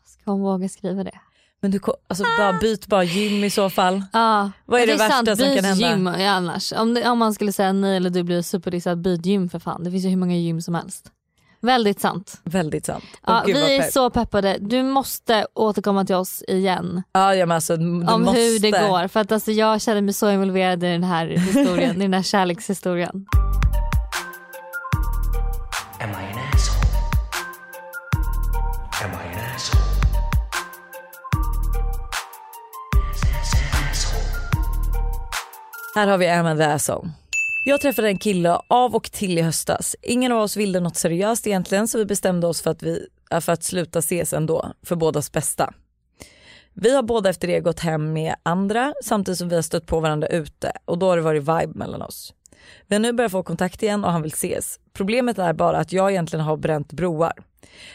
Ska 0.06 0.32
hon 0.32 0.42
våga 0.42 0.70
skriva 0.70 1.04
det? 1.04 1.20
Men 1.62 1.72
du, 1.72 1.80
alltså, 2.08 2.24
bara 2.40 2.60
byt 2.62 2.88
bara 2.88 3.04
gym 3.04 3.44
i 3.44 3.50
så 3.50 3.70
fall. 3.70 4.04
Ja, 4.14 4.52
Vad 4.66 4.82
är 4.82 4.88
ja, 4.88 4.94
det 4.94 5.00
värsta 5.00 5.26
sant. 5.26 5.40
som 5.40 5.56
kan 5.56 5.66
hända? 5.66 5.90
gym 5.90 6.06
ja, 6.22 6.30
annars. 6.32 6.74
Om, 6.74 6.94
det, 6.94 7.10
om 7.10 7.18
man 7.20 7.34
skulle 7.34 7.52
säga 7.54 7.74
nej 7.74 7.98
eller 7.98 8.10
du 8.10 8.24
blir 8.24 8.42
superdissad, 8.42 9.02
byt 9.02 9.26
gym 9.26 9.50
för 9.50 9.60
fan. 9.60 9.84
Det 9.84 9.92
finns 9.92 10.06
ju 10.06 10.10
hur 10.10 10.18
många 10.18 10.36
gym 10.36 10.62
som 10.62 10.76
helst. 10.76 11.12
Väldigt 11.64 12.00
sant. 12.00 12.42
Väldigt 12.44 12.86
sant. 12.86 13.04
Ja, 13.28 13.34
vad 13.34 13.46
vi 13.46 13.76
är 13.76 13.82
pepp. 13.82 13.92
så 13.94 14.10
peppade. 14.10 14.58
Du 14.60 14.84
måste 14.84 15.48
återkomma 15.54 16.06
till 16.06 16.16
oss 16.16 16.44
igen 16.48 17.04
Ja, 17.12 17.36
ja 17.36 17.46
men 17.46 17.56
alltså, 17.56 17.78
du 17.78 17.84
om 17.86 18.22
måste. 18.24 18.42
hur 18.42 18.60
det 18.60 18.72
går. 18.72 19.08
För 19.08 19.20
att 19.20 19.32
alltså, 19.32 19.52
jag 19.52 19.82
känner 19.82 20.02
mig 20.02 20.14
så 20.14 20.32
involverad 20.32 20.84
i 20.84 20.88
den 20.88 21.04
här 21.04 21.28
historien, 21.28 21.96
i 21.98 22.02
den 22.02 22.14
här 22.14 22.22
kärlekshistorien. 22.24 23.26
Am 26.00 26.10
I 26.10 26.14
an 26.14 26.40
asshole? 26.54 26.98
Am 29.04 29.12
I 29.12 29.40
an 29.40 29.56
asshole? 29.56 29.84
Asshole. 33.92 34.24
Här 35.96 36.08
har 36.08 36.18
vi 36.18 36.30
Am 36.30 36.48
I 36.48 36.58
the 36.58 36.64
asshole. 36.64 37.10
Jag 37.66 37.82
träffade 37.82 38.08
en 38.08 38.18
kille 38.18 38.60
av 38.68 38.96
och 38.96 39.12
till 39.12 39.38
i 39.38 39.42
höstas. 39.42 39.96
Ingen 40.02 40.32
av 40.32 40.42
oss 40.42 40.58
ville 40.58 40.80
något 40.80 40.96
seriöst 40.96 41.48
egentligen 41.48 41.88
så 41.88 41.98
vi 41.98 42.06
bestämde 42.06 42.48
oss 42.48 42.62
för 42.62 42.72
att, 42.72 42.84
vi, 42.84 43.08
eh, 43.32 43.40
för 43.40 43.52
att 43.54 43.64
sluta 43.64 44.00
ses 44.00 44.34
ändå, 44.34 44.74
för 44.86 44.96
bådas 44.96 45.32
bästa. 45.32 45.74
Vi 46.74 46.96
har 46.96 47.04
båda 47.04 47.30
efter 47.30 47.48
det 47.48 47.60
gått 47.60 47.80
hem 47.80 48.14
med 48.14 48.36
andra 48.44 48.94
samtidigt 49.04 49.38
som 49.38 49.50
vi 49.50 49.56
har 49.56 49.62
stött 49.62 49.86
på 49.86 50.00
varandra 50.00 50.28
ute 50.28 50.72
och 50.86 50.98
då 50.98 51.10
har 51.10 51.16
det 51.16 51.22
varit 51.22 51.42
vibe 51.42 51.72
mellan 51.76 52.02
oss. 52.02 52.34
Vi 52.88 52.96
har 52.96 53.00
nu 53.00 53.14
börjat 53.14 53.32
få 53.32 53.44
kontakt 53.44 53.84
igen 53.84 54.04
och 54.04 54.12
han 54.12 54.22
vill 54.22 54.34
ses. 54.34 54.80
Problemet 54.94 55.40
är 55.40 55.54
bara 55.54 55.78
att 55.78 55.94
jag 55.94 56.12
egentligen 56.12 56.46
har 56.46 56.58
bränt 56.58 56.92
broar. 56.92 57.34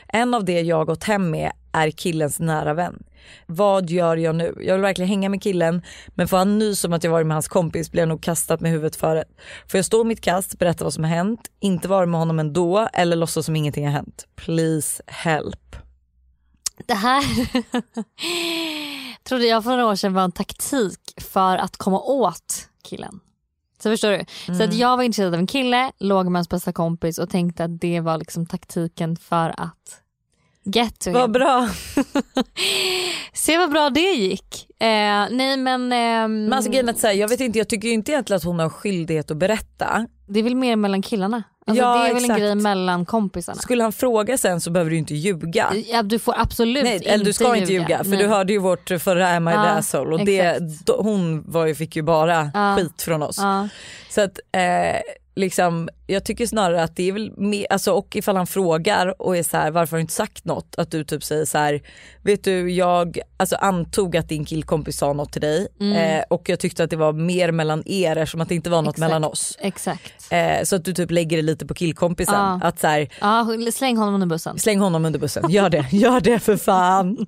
En 0.08 0.34
av 0.34 0.44
det 0.44 0.60
jag 0.60 0.76
har 0.76 0.84
gått 0.84 1.04
hem 1.04 1.30
med 1.30 1.52
är 1.72 1.90
killens 1.90 2.40
nära 2.40 2.74
vän. 2.74 3.02
Vad 3.46 3.90
gör 3.90 4.16
jag 4.16 4.34
nu? 4.34 4.54
Jag 4.60 4.74
vill 4.74 4.82
verkligen 4.82 5.08
hänga 5.08 5.28
med 5.28 5.42
killen 5.42 5.82
men 6.08 6.28
får 6.28 6.36
han 6.36 6.58
nys 6.58 6.84
om 6.84 6.92
att 6.92 7.04
jag 7.04 7.10
varit 7.10 7.26
med 7.26 7.34
hans 7.34 7.48
kompis 7.48 7.92
blir 7.92 8.02
jag 8.02 8.08
nog 8.08 8.22
kastat 8.22 8.60
med 8.60 8.70
huvudet 8.70 8.96
före. 8.96 9.24
Får 9.68 9.78
jag 9.78 9.84
stå 9.84 10.04
mitt 10.04 10.20
kast, 10.20 10.58
berätta 10.58 10.84
vad 10.84 10.92
som 10.94 11.04
har 11.04 11.10
hänt, 11.10 11.40
inte 11.60 11.88
vara 11.88 12.06
med 12.06 12.20
honom 12.20 12.38
ändå 12.38 12.88
eller 12.92 13.16
låtsas 13.16 13.46
som 13.46 13.56
ingenting 13.56 13.84
har 13.84 13.92
hänt? 13.92 14.26
Please 14.36 15.02
help. 15.06 15.76
Det 16.86 16.94
här 16.94 17.24
trodde 19.24 19.46
jag 19.46 19.64
för 19.64 19.70
några 19.70 19.86
år 19.86 19.94
sedan 19.94 20.14
var 20.14 20.22
en 20.22 20.32
taktik 20.32 21.00
för 21.20 21.56
att 21.56 21.76
komma 21.76 22.00
åt 22.00 22.68
killen. 22.84 23.20
Så 23.82 23.90
förstår 23.90 24.10
du? 24.10 24.24
Så 24.46 24.52
Mm. 24.52 24.68
att 24.68 24.74
jag 24.74 24.96
var 24.96 25.04
intresserad 25.04 25.34
av 25.34 25.40
en 25.40 25.46
kille, 25.46 25.92
låg 25.98 26.26
med 26.26 26.38
hans 26.38 26.48
bästa 26.48 26.72
kompis 26.72 27.18
och 27.18 27.30
tänkte 27.30 27.64
att 27.64 27.80
det 27.80 28.00
var 28.00 28.18
liksom 28.18 28.46
taktiken 28.46 29.16
för 29.16 29.54
att 29.60 30.00
get 30.76 30.98
to 31.00 31.10
Vad 31.10 31.30
bra. 31.30 31.68
Se 33.32 33.58
vad 33.58 33.70
bra 33.70 33.90
det 33.90 34.00
gick. 34.00 34.66
Eh, 34.80 34.86
nej 35.30 35.56
men, 35.56 35.92
ehm, 35.92 36.44
Men 36.44 36.52
alltså, 36.52 36.70
att 36.88 37.02
här, 37.02 37.12
jag 37.12 37.28
vet 37.28 37.40
inte, 37.40 37.58
jag 37.58 37.68
tycker 37.68 37.88
inte 37.88 38.12
egentligen 38.12 38.36
att 38.36 38.44
hon 38.44 38.58
har 38.58 38.68
skyldighet 38.68 39.30
att 39.30 39.36
berätta. 39.36 40.06
det 40.28 40.38
är 40.38 40.42
väl 40.44 40.54
mer 40.56 40.76
mellan 40.76 41.02
killarna. 41.02 41.42
Alltså, 41.66 41.84
Ja, 41.84 41.94
det 41.98 42.08
är 42.08 42.14
väl 42.14 42.16
exakt. 42.24 42.30
en 42.40 42.40
grej 42.46 42.54
mellan 42.54 43.06
kompisarna. 43.06 43.58
Skulle 43.58 43.82
han 43.82 43.92
fråga 43.92 44.38
sen 44.38 44.60
så 44.60 44.70
behöver 44.70 44.90
du 44.90 44.96
inte 44.96 45.14
ljuga. 45.14 45.72
Ja, 45.86 46.02
du 46.02 46.18
får 46.18 46.34
absolut 46.38 46.84
Nej, 46.84 46.94
inte 46.96 47.08
eller 47.08 47.24
du 47.24 47.32
ska 47.32 47.56
inte 47.56 47.72
ljuga 47.72 47.98
för 48.04 48.10
Nej. 48.10 48.18
du 48.18 48.26
hörde 48.26 48.52
ju 48.52 48.58
vårt 48.58 48.90
förra 49.00 49.28
Am 49.28 49.48
I 49.48 49.50
the 49.52 49.56
Ja, 49.56 49.62
asshole 49.68 50.14
och 50.14 50.24
det, 50.24 50.58
hon 50.98 51.50
var 51.50 51.66
ju, 51.66 51.74
fick 51.74 51.96
ju 51.96 52.02
bara 52.02 52.50
Ja. 52.54 52.76
skit 52.76 53.02
från 53.02 53.22
oss. 53.22 53.38
Ja. 53.38 53.68
Så 54.10 54.20
att 54.20 54.38
eh, 54.52 55.00
liksom, 55.36 55.88
jag 56.10 56.24
tycker 56.24 56.46
snarare 56.46 56.82
att 56.82 56.96
det 56.96 57.08
är 57.08 57.12
väl 57.12 57.32
mer, 57.36 57.66
alltså, 57.70 57.92
och 57.92 58.16
ifall 58.16 58.36
han 58.36 58.46
frågar 58.46 59.22
och 59.22 59.36
är 59.36 59.42
så 59.42 59.56
här, 59.56 59.70
varför 59.70 59.90
har 59.92 59.98
du 59.98 60.00
inte 60.00 60.12
sagt 60.12 60.44
något? 60.44 60.74
Att 60.78 60.90
du 60.90 61.04
typ 61.04 61.24
säger 61.24 61.44
så 61.44 61.58
här, 61.58 61.82
vet 62.22 62.44
du 62.44 62.70
jag 62.70 63.18
alltså, 63.36 63.56
antog 63.56 64.16
att 64.16 64.28
din 64.28 64.44
killkompis 64.44 64.96
sa 64.96 65.12
något 65.12 65.32
till 65.32 65.40
dig 65.42 65.68
eh, 65.96 66.24
och 66.30 66.48
jag 66.48 66.60
tyckte 66.60 66.84
att 66.84 66.90
det 66.90 66.96
var 66.96 67.12
mer 67.12 67.52
mellan 67.52 67.82
er 67.86 68.16
eftersom 68.16 68.40
att 68.40 68.48
det 68.48 68.54
inte 68.54 68.70
var 68.70 68.82
något 68.82 68.98
Mm. 68.98 69.06
Exakt. 69.06 69.10
mellan 69.10 69.24
oss. 69.30 69.56
Exakt. 69.60 70.32
Eh, 70.32 70.64
så 70.64 70.76
att 70.76 70.84
du 70.84 70.92
typ 70.94 71.10
lägger 71.10 71.36
det 71.36 71.42
lite 71.42 71.66
på 71.66 71.74
killkompisen. 71.74 72.34
Ja. 72.34 72.60
Att 72.62 72.80
så 72.80 72.86
här, 72.86 73.08
Ja, 73.20 73.46
släng 73.72 73.96
honom 73.96 74.14
under 74.14 74.26
bussen. 74.26 74.58
Släng 74.58 74.78
honom 74.80 75.04
under 75.04 75.18
bussen, 75.18 75.50
gör 75.50 75.70
det, 75.70 75.86
gör 75.92 76.20
det 76.20 76.38
för 76.38 76.56
fan. 76.56 77.26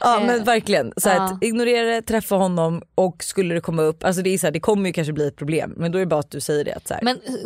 Ja 0.00 0.22
men 0.26 0.44
verkligen, 0.44 0.92
så 0.96 1.08
Ja. 1.08 1.22
att 1.22 1.44
ignorera 1.44 1.86
det, 1.94 2.02
träffa 2.02 2.34
honom 2.36 2.82
och 2.94 3.24
skulle 3.24 3.54
det 3.54 3.60
komma 3.60 3.82
upp, 3.82 4.04
alltså 4.04 4.22
det, 4.22 4.30
är 4.34 4.38
så 4.38 4.46
här, 4.46 4.52
det 4.52 4.60
kommer 4.60 4.86
ju 4.88 4.92
kanske 4.92 5.12
bli 5.12 5.26
ett 5.28 5.36
problem 5.36 5.74
men 5.76 5.92
då 5.92 5.98
är 5.98 6.00
det 6.00 6.06
bara 6.06 6.20
att 6.20 6.30
du 6.30 6.40
säger 6.40 6.64
det. 6.64 6.72
Att 6.74 6.88
så 6.88 6.94
här. 6.94 7.00
Men 7.02 7.16
eh, 7.16 7.43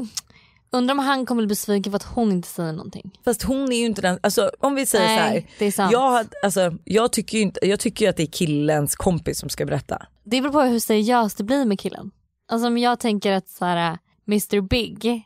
undrar 0.71 0.93
om 0.93 0.99
han 0.99 1.27
kommer 1.27 1.43
bli 1.43 1.47
besviken 1.47 1.93
för 1.93 1.97
att 1.97 2.03
hon 2.15 2.33
inte 2.33 2.49
säger 2.49 2.73
någonting. 2.73 3.19
Fast 3.25 3.43
hon 3.43 3.73
är 3.73 3.77
ju 3.77 3.85
inte 3.87 4.03
den, 4.03 4.19
alltså 4.23 4.51
om 4.61 4.75
vi 4.75 4.87
säger 4.87 5.07
Nej, 5.07 5.17
så 5.19 5.23
här. 5.23 5.47
det 5.59 5.65
är 5.67 5.71
sant. 5.73 5.93
Jag, 5.93 6.27
alltså, 6.45 6.73
jag 6.85 7.13
tycker 7.13 7.39
ju 7.39 7.43
inte, 7.43 7.67
jag 7.69 7.81
tycker 7.81 8.05
ju 8.05 8.09
att 8.11 8.17
det 8.17 8.23
är 8.23 8.27
killens 8.27 8.97
kompis 8.97 9.39
som 9.39 9.49
ska 9.49 9.67
berätta. 9.67 10.07
Det 10.25 10.41
beror 10.41 10.53
på 10.53 10.61
hur 10.61 10.79
seriöst 10.81 11.39
det 11.39 11.45
blir 11.45 11.65
med 11.65 11.81
killen. 11.81 12.11
Alltså 12.53 12.67
om 12.69 12.79
jag 12.79 13.01
tänker 13.01 13.33
att 13.33 13.49
så 13.49 13.65
här, 13.65 13.99
Mr 14.29 14.61
Big 14.61 15.23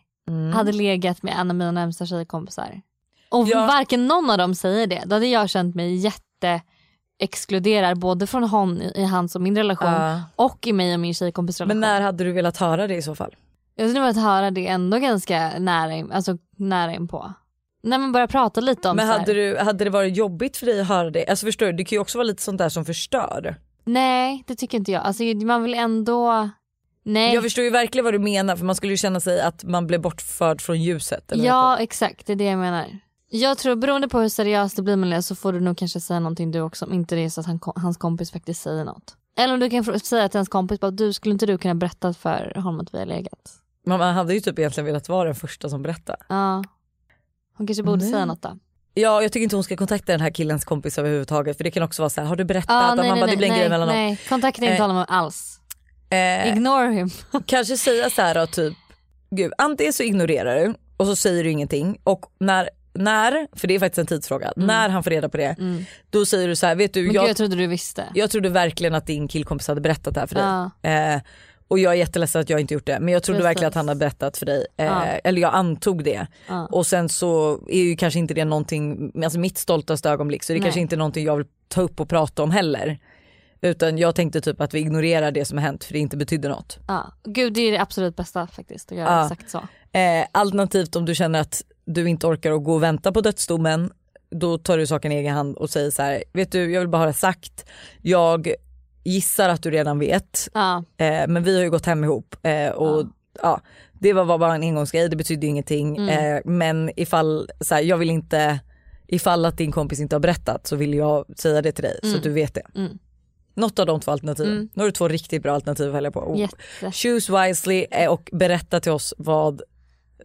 hade 0.54 0.72
legat 0.72 1.22
med 1.22 1.34
en 1.38 1.50
av 1.50 1.56
mina 1.56 1.72
närmsta 1.72 2.06
tjejkompisar 2.06 2.80
och 3.30 3.48
Ja. 3.48 3.66
varken 3.66 4.06
någon 4.06 4.30
av 4.30 4.38
dem 4.38 4.54
säger 4.54 4.86
det, 4.86 5.02
då 5.06 5.16
hade 5.16 5.26
jag 5.26 5.50
känt 5.50 5.74
mig 5.74 5.96
jätte 5.96 6.60
exkluderad 7.18 7.98
både 7.98 8.26
från 8.26 8.44
hon 8.44 8.82
i, 8.82 9.04
hans 9.04 9.34
och 9.34 9.40
min 9.40 9.56
relation 9.56 9.92
Ja. 9.92 10.22
och 10.36 10.66
i 10.66 10.72
mig 10.72 10.94
och 10.94 11.00
min 11.00 11.14
tjejkompis 11.14 11.60
relation. 11.60 11.80
Men 11.80 11.90
när 11.90 12.00
hade 12.00 12.24
du 12.24 12.32
velat 12.32 12.56
höra 12.56 12.86
det 12.86 12.94
i 12.96 13.02
så 13.02 13.14
fall? 13.14 13.34
Jag 13.74 13.90
skulle 13.90 14.06
vilja 14.06 14.22
höra 14.22 14.50
det 14.50 14.66
ändå 14.66 14.98
ganska 14.98 15.58
nära, 15.58 15.92
in, 15.92 16.12
alltså 16.12 16.38
nära 16.56 16.94
inpå. 16.94 17.32
Nej 17.82 17.98
men 17.98 18.12
börja 18.12 18.26
prata 18.26 18.60
lite 18.60 18.88
om 18.88 18.96
Men 18.96 19.08
hade, 19.08 19.32
du, 19.32 19.58
hade 19.58 19.84
det 19.84 19.90
varit 19.90 20.16
jobbigt 20.16 20.56
för 20.56 20.66
dig 20.66 20.80
att 20.80 20.88
höra 20.88 21.10
det? 21.10 21.26
Alltså 21.26 21.46
förstår 21.46 21.66
du, 21.66 21.72
det 21.72 21.84
kan 21.84 21.96
ju 21.96 22.00
också 22.00 22.18
vara 22.18 22.26
lite 22.26 22.42
sånt 22.42 22.58
där 22.58 22.68
som 22.68 22.84
förstör. 22.84 23.56
Nej 23.84 24.44
det 24.46 24.54
tycker 24.54 24.78
inte 24.78 24.92
jag. 24.92 25.02
Alltså 25.02 25.22
man 25.22 25.62
vill 25.62 25.74
ändå... 25.74 26.50
Nej. 27.04 27.34
Jag 27.34 27.42
förstår 27.42 27.64
ju 27.64 27.70
verkligen 27.70 28.04
vad 28.04 28.14
du 28.14 28.18
menar 28.18 28.56
för 28.56 28.64
man 28.64 28.74
skulle 28.74 28.92
ju 28.92 28.96
känna 28.96 29.20
sig 29.20 29.40
att 29.40 29.64
man 29.64 29.86
blev 29.86 30.00
bortförd 30.00 30.60
från 30.60 30.82
ljuset. 30.82 31.32
Eller 31.32 31.44
Ja 31.44 31.78
exakt, 31.78 32.26
det 32.26 32.32
är 32.32 32.36
det 32.36 32.44
jag 32.44 32.58
menar. 32.58 32.86
Jag 33.30 33.58
tror 33.58 33.76
beroende 33.76 34.08
på 34.08 34.20
hur 34.20 34.28
seriöst 34.28 34.76
det 34.76 34.82
blir 34.82 34.96
med 34.96 35.10
det 35.10 35.22
så 35.22 35.34
får 35.34 35.52
du 35.52 35.60
nog 35.60 35.78
kanske 35.78 36.00
säga 36.00 36.20
någonting 36.20 36.50
du 36.50 36.60
också 36.60 36.84
om 36.84 36.92
inte 36.92 37.14
det 37.14 37.24
är 37.24 37.30
så 37.30 37.40
att 37.40 37.46
han, 37.46 37.60
hans 37.76 37.96
kompis 37.96 38.30
faktiskt 38.30 38.62
säger 38.62 38.84
något. 38.84 39.16
Eller 39.38 39.54
om 39.54 39.60
du 39.60 39.70
kan 39.70 40.00
säga 40.00 40.28
till 40.28 40.38
hans 40.38 40.48
kompis 40.48 40.80
bara, 40.80 40.90
du 40.90 41.12
skulle 41.12 41.32
inte 41.32 41.46
du 41.46 41.58
kunna 41.58 41.74
berätta 41.74 42.14
för 42.14 42.52
honom 42.54 42.80
att 42.80 42.94
vi 42.94 42.98
har 42.98 43.06
legat? 43.06 43.61
Men 43.86 43.98
man 43.98 44.14
hade 44.14 44.34
ju 44.34 44.40
typ 44.40 44.58
egentligen 44.58 44.86
velat 44.86 45.08
vara 45.08 45.24
den 45.24 45.34
första 45.34 45.68
som 45.68 45.82
berättar. 45.82 46.16
Ja. 46.28 46.64
Hon 47.56 47.66
kanske 47.66 47.82
borde 47.82 48.02
Nej. 48.02 48.12
säga 48.12 48.24
något 48.24 48.42
då. 48.42 48.58
Ja 48.94 49.22
jag 49.22 49.32
tycker 49.32 49.44
inte 49.44 49.56
hon 49.56 49.64
ska 49.64 49.76
kontakta 49.76 50.12
den 50.12 50.20
här 50.20 50.30
killens 50.30 50.64
kompis 50.64 50.98
överhuvudtaget 50.98 51.56
för 51.56 51.64
det 51.64 51.70
kan 51.70 51.82
också 51.82 52.02
vara 52.02 52.10
så 52.10 52.20
här, 52.20 52.28
har 52.28 52.36
du 52.36 52.44
berättat? 52.44 52.68
Ja, 52.68 52.90
att 52.90 52.96
man 52.96 53.20
bara, 53.20 53.30
det 53.30 53.36
blir 53.36 53.48
en 53.48 53.54
grej 53.54 53.60
nej, 53.60 53.68
mellan 53.70 53.88
dem. 53.88 53.96
nej. 53.96 54.18
Kontakta 54.28 54.62
inte 54.62 54.74
Eh, 54.76 54.80
honom 54.80 55.04
alls. 55.08 55.60
Eh, 56.10 56.48
Ignore 56.48 56.92
him. 56.92 57.10
kanske 57.46 57.76
säga 57.76 58.10
så 58.10 58.22
här 58.22 58.34
då, 58.34 58.46
typ, 58.46 58.74
gud 59.30 59.52
antingen 59.58 59.92
så 59.92 60.02
ignorerar 60.02 60.56
du 60.56 60.74
och 60.96 61.06
så 61.06 61.16
säger 61.16 61.44
du 61.44 61.50
ingenting 61.50 61.98
och 62.04 62.26
när, 62.40 62.70
när 62.92 63.46
för 63.58 63.68
det 63.68 63.74
är 63.74 63.78
faktiskt 63.78 63.98
en 63.98 64.06
tidsfråga, 64.06 64.52
när 64.56 64.88
han 64.88 65.02
får 65.02 65.10
reda 65.10 65.28
på 65.28 65.36
det 65.36 65.56
då 66.10 66.26
säger 66.26 66.48
du 66.48 66.56
så 66.56 66.66
här, 66.66 66.74
vet 66.74 66.94
du 66.94 67.00
Mm. 67.00 67.06
Men 67.06 67.12
gud, 67.12 67.22
jag, 67.22 67.28
jag 67.30 67.36
trodde 67.36 67.56
du 67.56 67.66
visste. 67.66 68.04
jag 68.14 68.30
trodde 68.30 68.48
verkligen 68.48 68.94
att 68.94 69.06
din 69.06 69.28
killkompis 69.28 69.68
hade 69.68 69.80
berättat 69.80 70.14
det 70.14 70.20
här 70.20 70.26
för 70.26 70.34
dig. 70.34 70.44
Ja. 70.92 71.14
Eh, 71.14 71.20
och 71.72 71.78
jag 71.78 71.92
är 71.92 71.96
jätteledsen 71.96 72.40
att 72.42 72.50
jag 72.50 72.60
inte 72.60 72.74
gjort 72.74 72.86
det 72.86 73.00
men 73.00 73.14
jag 73.14 73.22
trodde 73.22 73.38
Precis. 73.38 73.48
verkligen 73.48 73.68
att 73.68 73.74
han 73.74 73.88
hade 73.88 73.98
berättat 73.98 74.36
för 74.36 74.46
dig. 74.46 74.66
Eh, 74.76 74.86
Ja. 74.86 75.02
Eller 75.04 75.42
jag 75.42 75.54
antog 75.54 76.04
det. 76.04 76.26
Ja. 76.48 76.66
Och 76.66 76.86
sen 76.86 77.08
så 77.08 77.60
är 77.68 77.82
ju 77.82 77.96
kanske 77.96 78.18
inte 78.18 78.34
det 78.34 78.44
någonting, 78.44 79.12
alltså 79.24 79.38
mitt 79.38 79.58
stoltaste 79.58 80.10
ögonblick 80.10 80.42
så 80.42 80.52
det 80.52 80.56
är 80.56 80.58
Nej. 80.60 80.66
kanske 80.66 80.80
inte 80.80 80.96
någonting 80.96 81.24
jag 81.26 81.36
vill 81.36 81.46
ta 81.68 81.80
upp 81.82 82.00
och 82.00 82.08
prata 82.08 82.42
om 82.42 82.50
heller. 82.50 82.98
Utan 83.60 83.98
jag 83.98 84.14
tänkte 84.14 84.40
typ 84.40 84.60
att 84.60 84.74
vi 84.74 84.78
ignorerar 84.80 85.30
det 85.32 85.44
som 85.44 85.58
har 85.58 85.64
hänt 85.64 85.84
för 85.84 85.92
det 85.92 85.98
inte 85.98 86.16
betydde 86.16 86.48
något. 86.48 86.78
Ja. 86.88 87.12
Gud 87.24 87.52
det 87.52 87.60
är 87.60 87.72
det 87.72 87.78
absolut 87.80 88.16
bästa 88.16 88.46
faktiskt 88.46 88.92
att 88.92 88.98
göra 88.98 89.10
Ja. 89.10 89.22
exakt 89.22 89.50
så. 89.50 89.58
Eh, 89.98 90.26
alternativt 90.32 90.96
om 90.96 91.04
du 91.04 91.14
känner 91.14 91.40
att 91.40 91.62
du 91.84 92.08
inte 92.08 92.26
orkar 92.26 92.52
att 92.52 92.64
gå 92.64 92.74
och 92.74 92.82
vänta 92.82 93.12
på 93.12 93.20
dödsdomen 93.20 93.90
då 94.30 94.58
tar 94.58 94.78
du 94.78 94.86
saken 94.86 95.12
i 95.12 95.14
egen 95.14 95.34
hand 95.34 95.56
och 95.56 95.70
säger 95.70 95.90
så 95.90 96.02
här, 96.02 96.24
vet 96.32 96.52
du 96.52 96.72
jag 96.72 96.80
vill 96.80 96.88
bara 96.88 96.98
ha 96.98 97.06
det 97.06 97.12
sagt, 97.12 97.64
jag 98.02 98.52
gissar 99.04 99.48
att 99.48 99.62
du 99.62 99.70
redan 99.70 99.98
vet 99.98 100.48
Ja. 100.54 100.84
eh, 100.96 101.26
men 101.28 101.42
vi 101.42 101.56
har 101.56 101.62
ju 101.64 101.70
gått 101.70 101.86
hem 101.86 102.04
ihop 102.04 102.36
eh, 102.42 102.68
och 102.68 103.06
ja. 103.42 103.60
det 103.92 104.12
var 104.12 104.38
bara 104.38 104.54
en 104.54 104.62
engångsgrej, 104.62 105.08
det 105.08 105.16
betyder 105.16 105.42
ju 105.42 105.48
ingenting 105.48 105.96
Mm. 105.96 106.36
eh, 106.36 106.40
men 106.44 106.90
ifall, 106.96 107.50
så 107.60 107.74
här, 107.74 107.82
jag 107.82 107.96
vill 107.96 108.10
inte, 108.10 108.60
ifall 109.06 109.44
att 109.44 109.56
din 109.58 109.72
kompis 109.72 110.00
inte 110.00 110.16
har 110.16 110.20
berättat 110.20 110.66
så 110.66 110.76
vill 110.76 110.94
jag 110.94 111.24
säga 111.38 111.62
det 111.62 111.72
till 111.72 111.84
dig 111.84 111.98
så 112.02 112.16
att 112.16 112.22
du 112.22 112.30
vet 112.32 112.54
det. 112.54 112.66
Mm. 112.74 112.98
Något 113.54 113.78
av 113.78 113.86
de 113.86 114.00
två 114.00 114.10
alternativen. 114.10 114.52
Mm. 114.52 114.68
Nu 114.74 114.82
har 114.82 114.86
du 114.86 114.92
två 114.92 115.08
riktigt 115.08 115.42
bra 115.42 115.52
alternativ 115.54 115.88
att 115.88 115.94
välja 115.94 116.10
på. 116.10 116.34
Jätte. 116.38 116.92
Choose 116.92 117.32
wisely 117.48 117.86
eh, 117.90 118.10
och 118.10 118.30
berätta 118.32 118.80
till 118.80 118.92
oss 118.92 119.14
vad, 119.18 119.62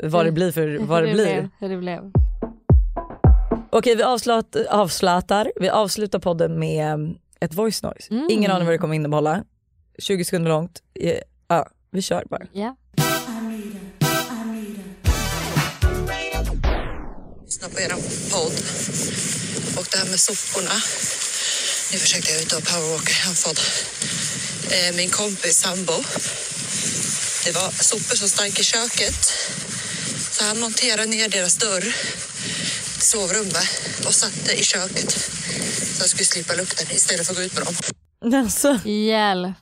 vad 0.03 0.25
det 0.25 0.31
blir 0.31 0.51
för 0.51 0.77
vad 0.81 1.03
det 1.03 1.13
blir. 1.13 1.49
Blev, 1.59 1.69
det 1.69 1.77
blev. 1.77 2.11
Okej 3.69 3.95
vi 3.95 4.03
avslut, 4.03 4.55
avslutar, 4.69 5.51
vi 5.55 5.69
avslutar 5.69 6.19
podden 6.19 6.59
med 6.59 7.15
ett 7.41 7.53
voice 7.53 7.83
noise. 7.83 8.13
Mm. 8.13 8.27
Ingen 8.29 8.51
aning 8.51 8.65
vad 8.65 8.73
det 8.73 8.77
kommer 8.77 8.95
innehålla. 8.95 9.43
20 9.99 10.25
sekunder 10.25 10.49
långt. 10.49 10.81
Ja, 11.47 11.67
vi 11.91 12.01
kör 12.01 12.23
bara. 12.29 12.45
Ja. 12.53 12.75
lyssna 17.57 17.69
på 17.69 17.81
er 17.81 17.89
podd. 18.31 18.53
Och 19.77 19.87
det 19.91 19.97
här 19.97 20.05
med 20.05 20.19
soporna. 20.19 20.73
Nu 21.91 21.97
försökte 21.97 22.31
jag 22.31 22.41
ut 22.41 22.53
och 22.53 22.63
powerwalka 22.63 23.11
i 23.11 23.27
andfådd. 23.27 23.59
Eh, 24.71 24.95
min 24.95 25.09
kompis 25.09 25.57
sambo. 25.57 25.93
Det 27.45 27.51
var 27.51 27.69
sopor 27.71 28.15
som 28.15 28.29
stank 28.29 28.59
i 28.59 28.63
köket. 28.63 29.33
Så 30.31 30.43
han 30.43 30.59
monterade 30.59 31.05
ner 31.05 31.29
deras 31.29 31.55
dörr 31.57 31.85
till 32.97 33.07
sovrummet 33.07 34.05
och 34.07 34.13
satte 34.13 34.53
i 34.53 34.63
köket. 34.63 35.11
Så 35.11 36.01
jag 36.03 36.09
skulle 36.09 36.25
slippa 36.25 36.53
lukten 36.53 36.87
istället 36.91 37.25
för 37.25 37.33
att 37.33 37.37
gå 37.37 37.43
ut 37.43 37.53
med 37.57 37.63
dem. 37.65 38.39
Alltså, 38.43 38.89
Hjälp. 38.89 39.55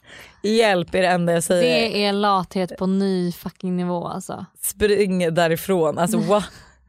hjälp 0.43 0.95
är 0.95 1.01
det 1.01 1.07
enda 1.07 1.33
jag 1.33 1.43
säger. 1.43 1.89
Det 1.89 2.05
är 2.05 2.13
lathet 2.13 2.77
på 2.77 2.85
ny 2.87 3.31
fucking 3.31 3.77
nivå 3.77 4.07
alltså. 4.07 4.45
Spring 4.61 5.33
därifrån. 5.33 5.97
Alltså 5.97 6.17
what 6.17 6.43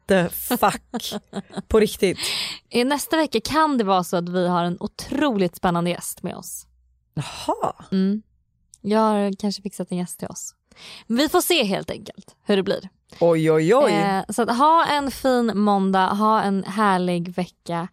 the 0.08 0.28
fuck. 0.28 1.14
På 1.68 1.80
riktigt. 1.80 2.18
I 2.70 2.84
nästa 2.84 3.16
vecka 3.16 3.40
kan 3.40 3.78
det 3.78 3.84
vara 3.84 4.04
så 4.04 4.16
att 4.16 4.28
vi 4.28 4.48
har 4.48 4.64
en 4.64 4.76
otroligt 4.80 5.56
spännande 5.56 5.90
gäst 5.90 6.22
med 6.22 6.36
oss. 6.36 6.66
Jaha. 7.14 7.74
Mm. 7.92 8.22
Jag 8.80 9.00
har 9.00 9.36
kanske 9.38 9.62
fixat 9.62 9.90
en 9.90 9.98
gäst 9.98 10.18
till 10.18 10.28
oss. 10.28 10.54
Vi 11.06 11.28
får 11.28 11.40
se 11.40 11.64
helt 11.64 11.90
enkelt 11.90 12.36
hur 12.44 12.56
det 12.56 12.62
blir. 12.62 12.88
Oj 13.20 13.52
oj 13.52 13.74
oj. 13.74 13.92
Eh, 13.92 14.22
så 14.28 14.42
att 14.42 14.58
ha 14.58 14.86
en 14.86 15.10
fin 15.10 15.52
måndag, 15.54 16.06
ha 16.06 16.42
en 16.42 16.64
härlig 16.64 17.34
vecka. 17.34 17.88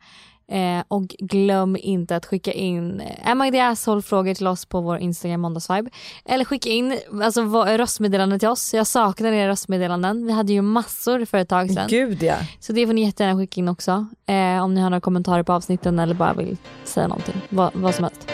Eh, 0.47 0.84
och 0.88 1.07
glöm 1.07 1.77
inte 1.79 2.15
att 2.15 2.25
skicka 2.25 2.51
in 2.51 3.01
Am 3.25 3.41
I 3.41 3.51
the 3.51 3.59
asshole 3.59 4.01
frågor 4.01 4.34
till 4.34 4.47
oss 4.47 4.65
på 4.65 4.81
vår 4.81 4.97
Instagram 4.97 5.41
måndagsvibe. 5.41 5.89
Eller 6.25 6.45
skicka 6.45 6.69
in 6.69 6.99
alltså, 7.23 7.41
röstmeddelanden 7.63 8.39
till 8.39 8.47
oss. 8.49 8.73
Jag 8.73 8.88
saknar 8.88 9.31
era 9.31 9.51
röstmeddelanden. 9.51 10.25
Vi 10.25 10.34
hade 10.34 10.53
ju 10.53 10.61
massor 10.61 11.25
för 11.25 11.38
ett 11.38 11.49
tag 11.49 11.71
sedan. 11.71 11.88
Gud 11.89 12.23
ja. 12.23 12.36
Så 12.59 12.73
det 12.73 12.88
får 12.88 12.93
ni 12.93 13.05
jättegärna 13.05 13.39
skicka 13.39 13.59
in 13.59 13.67
också. 13.67 14.07
Eh, 14.25 14.63
om 14.63 14.73
ni 14.73 14.81
har 14.81 14.89
några 14.89 15.01
kommentarer 15.01 15.43
på 15.43 15.53
avsnitten 15.53 15.99
eller 15.99 16.13
bara 16.13 16.34
vill 16.34 16.57
säga 16.84 17.07
någonting. 17.07 17.41
Vad, 17.49 17.71
vad 17.73 17.95
som 17.95 18.03
helst. 18.03 18.31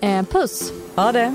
Eh, 0.00 0.22
puss! 0.22 0.72
Ha 0.96 1.12
det. 1.12 1.34